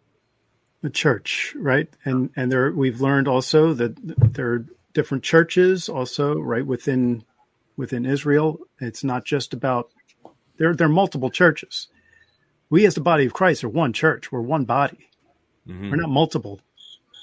[0.83, 1.89] The church, right?
[2.05, 3.97] And and there we've learned also that
[4.35, 7.25] there are different churches also right within
[7.77, 8.59] within Israel.
[8.81, 9.91] It's not just about
[10.59, 10.75] there.
[10.75, 11.89] There are multiple churches.
[12.71, 14.33] We as the body of Christ are one church.
[14.33, 15.09] We're one body.
[15.69, 15.91] Mhm.
[15.91, 16.61] We're not multiple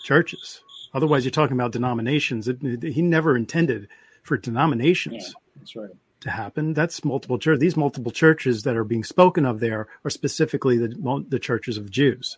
[0.03, 0.61] churches.
[0.93, 2.47] Otherwise, you're talking about denominations.
[2.47, 3.87] It, it- he never intended
[4.23, 5.89] for denominations Yeah, that's right.
[6.21, 6.73] to happen.
[6.73, 7.59] That's multiple church.
[7.59, 11.89] These multiple churches that are being spoken of there are specifically the the churches of
[11.89, 12.37] Jews.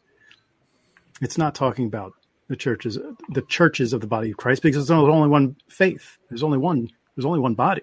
[1.22, 2.14] It's not talking about
[2.48, 2.98] the churches,
[3.30, 6.18] the churches of the body of Christ, because there's only one faith.
[6.30, 6.90] There's only one.
[7.16, 7.82] There's only one body.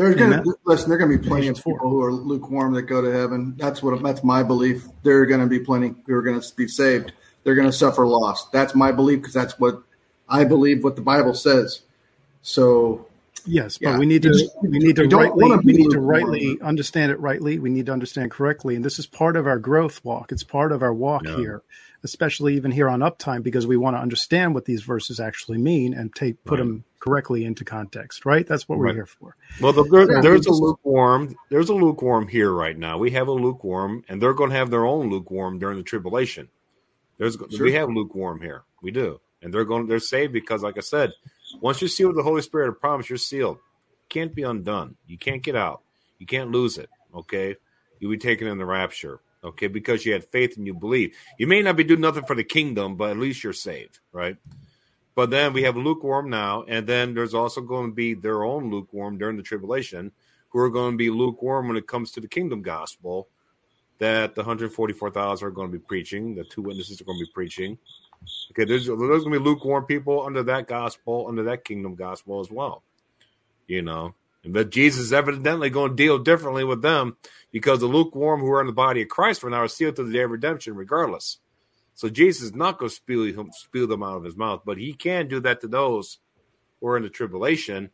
[0.00, 0.54] There's gonna Amen.
[0.64, 0.88] listen.
[0.88, 3.54] There are gonna be plenty of people who are lukewarm that go to heaven.
[3.58, 4.86] That's what that's my belief.
[5.02, 7.12] There are gonna be plenty who are gonna be saved.
[7.44, 8.48] They're gonna suffer loss.
[8.48, 9.82] That's my belief because that's what
[10.26, 10.82] I believe.
[10.84, 11.82] What the Bible says.
[12.40, 13.06] So
[13.46, 13.98] Yes, but Yeah.
[13.98, 17.58] we need to we need to don't rightly we need to rightly understand it rightly.
[17.58, 20.32] We need to understand correctly, and this is part of our growth walk.
[20.32, 21.36] It's part of our walk Yeah.
[21.36, 21.62] here,
[22.04, 25.94] especially even here on Uptime, because we want to understand what these verses actually mean
[25.94, 26.66] and take put Right.
[26.66, 28.24] them correctly into context.
[28.26, 28.46] Right?
[28.46, 28.94] That's what we're Right.
[28.94, 29.36] here for.
[29.60, 31.34] Well, the, there, Yeah, there's a lukewarm.
[31.48, 32.98] There's a lukewarm here right now.
[32.98, 36.48] We have a lukewarm, and they're going to have their own lukewarm during the tribulation.
[37.18, 37.64] There's Sure.
[37.66, 38.62] we have lukewarm here.
[38.82, 39.86] We do, and they're going.
[39.86, 41.12] They're saved because, like I said,
[41.60, 43.58] once you're sealed with the Holy Spirit of promise, you're sealed.
[44.08, 44.96] Can't be undone.
[45.06, 45.82] You can't get out.
[46.18, 46.88] You can't lose it.
[47.14, 47.56] Okay,
[47.98, 49.20] you'll be taken in the rapture.
[49.42, 51.16] Okay, because you had faith and you believe.
[51.38, 54.36] You may not be doing nothing for the kingdom, but at least you're saved, right?
[55.14, 58.70] But then we have lukewarm now, and then there's also going to be their own
[58.70, 60.12] lukewarm during the tribulation,
[60.50, 63.28] who are going to be lukewarm when it comes to the kingdom gospel
[63.98, 67.32] that the 144,000 are going to be preaching, the two witnesses are going to be
[67.32, 67.78] preaching.
[68.50, 72.40] Okay, there's there's going to be lukewarm people under that gospel, under that kingdom gospel
[72.40, 72.82] as well.
[73.66, 74.14] You know,
[74.44, 77.16] But Jesus is evidently going to deal differently with them
[77.52, 80.12] because the lukewarm who are in the body of Christ for now sealed to the
[80.12, 81.38] day of redemption, regardless.
[81.94, 84.94] So Jesus is not going to spew, spew them out of his mouth, but he
[84.94, 86.18] can do that to those
[86.80, 87.90] who are in the tribulation,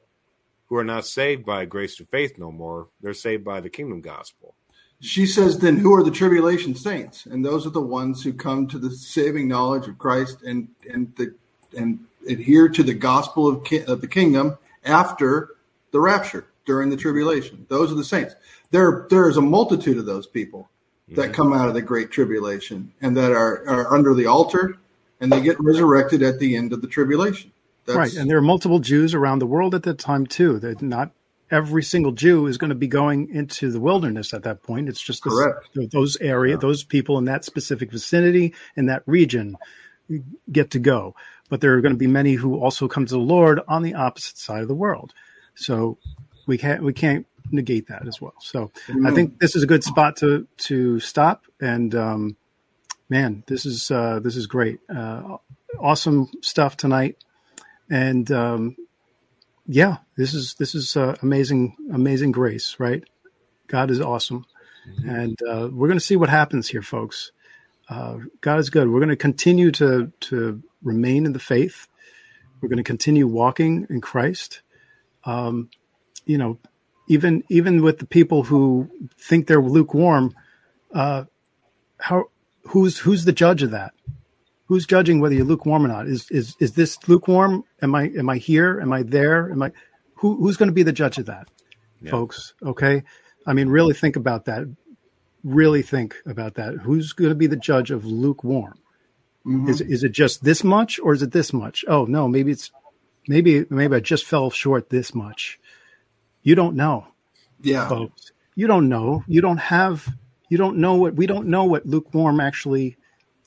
[0.68, 2.88] who are not saved by grace through faith no more.
[3.00, 4.54] They're saved by the kingdom gospel.
[5.00, 7.26] She says, then who are the tribulation saints?
[7.26, 11.14] And those are the ones who come to the saving knowledge of Christ and and
[11.16, 11.34] the
[11.76, 15.55] and adhere to the gospel of, ki- of the kingdom after
[15.96, 17.64] the rapture during the tribulation.
[17.70, 18.34] Those are the saints.
[18.70, 20.68] There there is a multitude of those people
[21.08, 21.32] that mm-hmm.
[21.32, 24.76] come out of the great tribulation and that are, are under the altar
[25.20, 27.50] and they get resurrected at the end of the tribulation.
[27.86, 30.58] That's, right, and there are multiple Jews around the world at that time too.
[30.58, 31.12] That not
[31.50, 34.90] every single Jew is going to be going into the wilderness at that point.
[34.90, 39.56] It's just this, those area, those people in that specific vicinity in that region
[40.52, 41.14] get to go.
[41.48, 43.94] But there are going to be many who also come to the Lord on the
[43.94, 45.14] opposite side of the world.
[45.56, 45.98] So
[46.46, 48.34] we can't we can't negate that as well.
[48.40, 48.70] So
[49.04, 51.44] I think this is a good spot to to stop.
[51.60, 52.36] And um,
[53.08, 54.80] man, this is uh, this is great.
[54.88, 55.38] Uh,
[55.80, 57.16] awesome stuff tonight.
[57.90, 58.76] And um,
[59.66, 63.04] yeah, this is this is uh, amazing amazing grace, right?
[63.68, 64.46] God is awesome,
[65.04, 67.32] and uh, we're going to see what happens here, folks.
[67.88, 68.88] Uh, God is good.
[68.88, 71.88] We're going to continue to to remain in the faith.
[72.60, 74.62] We're going to continue walking in Christ.
[75.26, 75.68] Um,
[76.24, 76.58] you know,
[77.08, 78.88] even even with the people who
[79.18, 80.34] think they're lukewarm,
[80.94, 81.24] uh,
[81.98, 82.24] how
[82.62, 83.92] who's who's the judge of that?
[84.66, 86.06] Who's judging whether you're lukewarm or not?
[86.08, 87.64] Is is is this lukewarm?
[87.82, 88.80] Am I am I here?
[88.80, 89.50] Am I there?
[89.52, 89.72] Am I
[90.14, 91.48] who who's going to be the judge of that,
[92.00, 92.10] Yeah.
[92.10, 92.54] folks?
[92.64, 93.02] Okay,
[93.46, 94.64] I mean, really think about that.
[95.44, 96.74] Really think about that.
[96.78, 98.78] Who's going to be the judge of lukewarm?
[99.46, 99.68] Mhm.
[99.68, 101.84] Is is it just this much or is it this much?
[101.86, 102.72] Oh no, maybe it's
[103.28, 105.58] maybe maybe I just fell short this much.
[106.42, 107.06] You don't know,
[107.60, 107.88] yeah.
[107.88, 108.32] folks.
[108.54, 109.24] You don't know.
[109.26, 110.08] You don't have.
[110.48, 112.96] You don't know what we don't know what lukewarm actually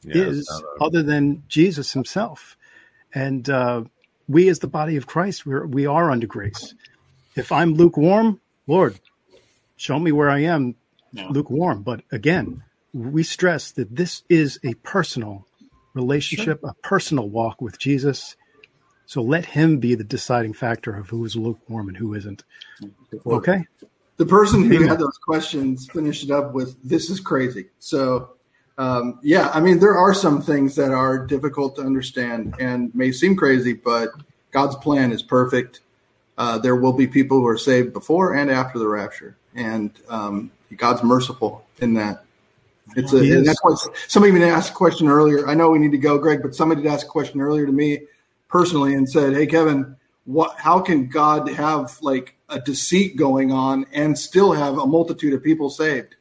[0.03, 2.57] Yeah, is, a- other than Jesus Himself.
[3.13, 3.83] And uh,
[4.27, 6.75] we, as the body of Christ, we're we are under grace.
[7.35, 8.99] If I'm lukewarm, Lord,
[9.77, 10.75] show me where I am
[11.13, 11.29] Yeah.
[11.29, 11.83] lukewarm.
[11.83, 15.47] But again, we stress that this is a personal
[15.93, 18.35] relationship, a personal walk with Jesus.
[19.09, 22.43] So let him be the deciding factor of who is lukewarm and who isn't.
[23.25, 23.65] Okay?
[24.17, 28.33] The person who had those questions finished it up with, "This is crazy." So,
[28.77, 33.11] um, yeah, I mean, there are some things that are difficult to understand and may
[33.11, 34.11] seem crazy, but
[34.51, 35.79] God's plan is perfect.
[36.37, 40.51] Uh, there will be people who are saved before and after the rapture, and um,
[40.77, 42.25] God's merciful in that.
[42.95, 45.47] It's a, that's what somebody even asked a question earlier.
[45.47, 47.71] I know we need to go, Greg, but somebody did ask a question earlier to
[47.71, 48.01] me
[48.49, 49.95] personally and said, "Hey, Kevin,
[50.25, 50.57] what?
[50.57, 55.43] How can God have like a deceit going on and still have a multitude of
[55.43, 56.15] people saved?"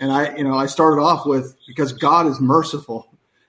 [0.00, 3.08] And I, you know, I started off with because God is merciful.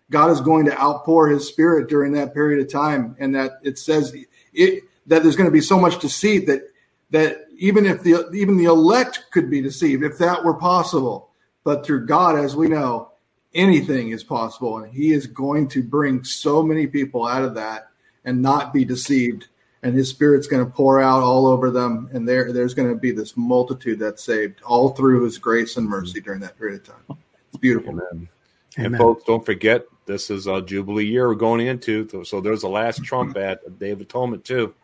[0.09, 3.77] God is going to outpour His Spirit during that period of time, and that it
[3.77, 4.15] says
[4.53, 6.71] it that there's going to be so much deceit that
[7.11, 11.29] that even if the even the elect could be deceived, if that were possible,
[11.63, 13.11] but through God, as we know,
[13.53, 17.89] anything is possible, and He is going to bring so many people out of that
[18.27, 19.47] and not be deceived,
[19.81, 22.95] and His Spirit's going to pour out all over them, and there there's going to
[22.95, 26.87] be this multitude that's saved all through His grace and mercy during that period of
[26.87, 27.17] time.
[27.47, 27.93] It's beautiful.
[27.93, 28.29] Amen.
[28.75, 28.99] And Amen.
[28.99, 32.23] folks, don't forget, this is a Jubilee year we're going into.
[32.25, 33.49] So there's the last Trump mm-hmm.
[33.49, 34.75] at the Day of Atonement too.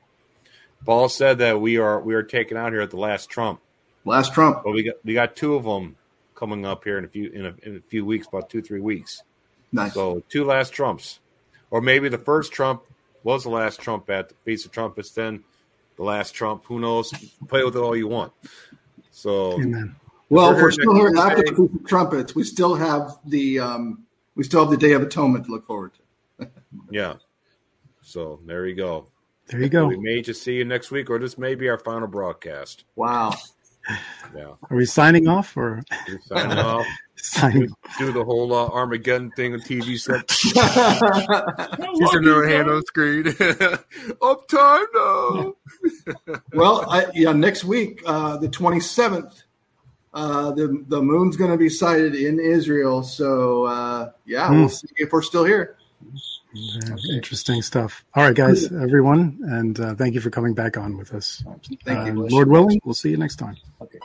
[0.86, 3.62] Paul said that we are we are taken out here at the last Trump.
[4.06, 4.64] Last Trump.
[4.64, 5.98] But we got we got two of them
[6.34, 8.82] coming up here in a few in a, in a few weeks, about two three
[8.82, 9.22] weeks.
[9.72, 9.94] Nice.
[9.94, 11.20] So two last Trumps,
[11.70, 12.84] or maybe the first Trump
[13.24, 15.12] was the last Trump at the Feast of Trumpets.
[15.12, 15.44] Then
[15.96, 16.66] the last Trump.
[16.66, 17.12] Who knows?
[17.48, 18.34] Play with it all you want.
[19.12, 19.96] So Amen.
[20.30, 22.36] Well, We're we're still here after the Feast of trumpets.
[22.36, 24.04] We still have the um,
[24.36, 25.92] we still have the Day of Atonement to look forward
[26.40, 26.50] to.
[26.92, 27.16] yeah.
[28.02, 29.08] So there you go.
[29.48, 29.88] There you go.
[29.88, 32.86] We may just see you next week, or this may be our final broadcast.
[32.96, 33.34] Wow.
[34.36, 34.54] Yeah.
[34.70, 35.84] Are we signing off or
[36.26, 36.86] signing off.
[37.16, 37.74] signing?
[38.00, 40.32] Do the whole uh, Armageddon thing on TV set.
[41.96, 43.24] He's another hand on the screen.
[44.22, 45.54] Uptime now.
[46.54, 49.44] well, I, yeah, next week, uh, the twenty seventh,
[50.14, 53.04] uh, the the moon's going to be sighted in Israel.
[53.04, 54.60] So uh, yeah, Hmm.
[54.62, 55.76] we'll see if we're still here.
[56.54, 58.06] Yeah, Interesting stuff.
[58.14, 61.44] All right, guys, everyone, and uh, thank you for coming back on with us.
[61.84, 62.28] Thank Uh, you.
[62.28, 63.58] Lord willing, we'll see you next time.
[63.82, 64.00] Okay.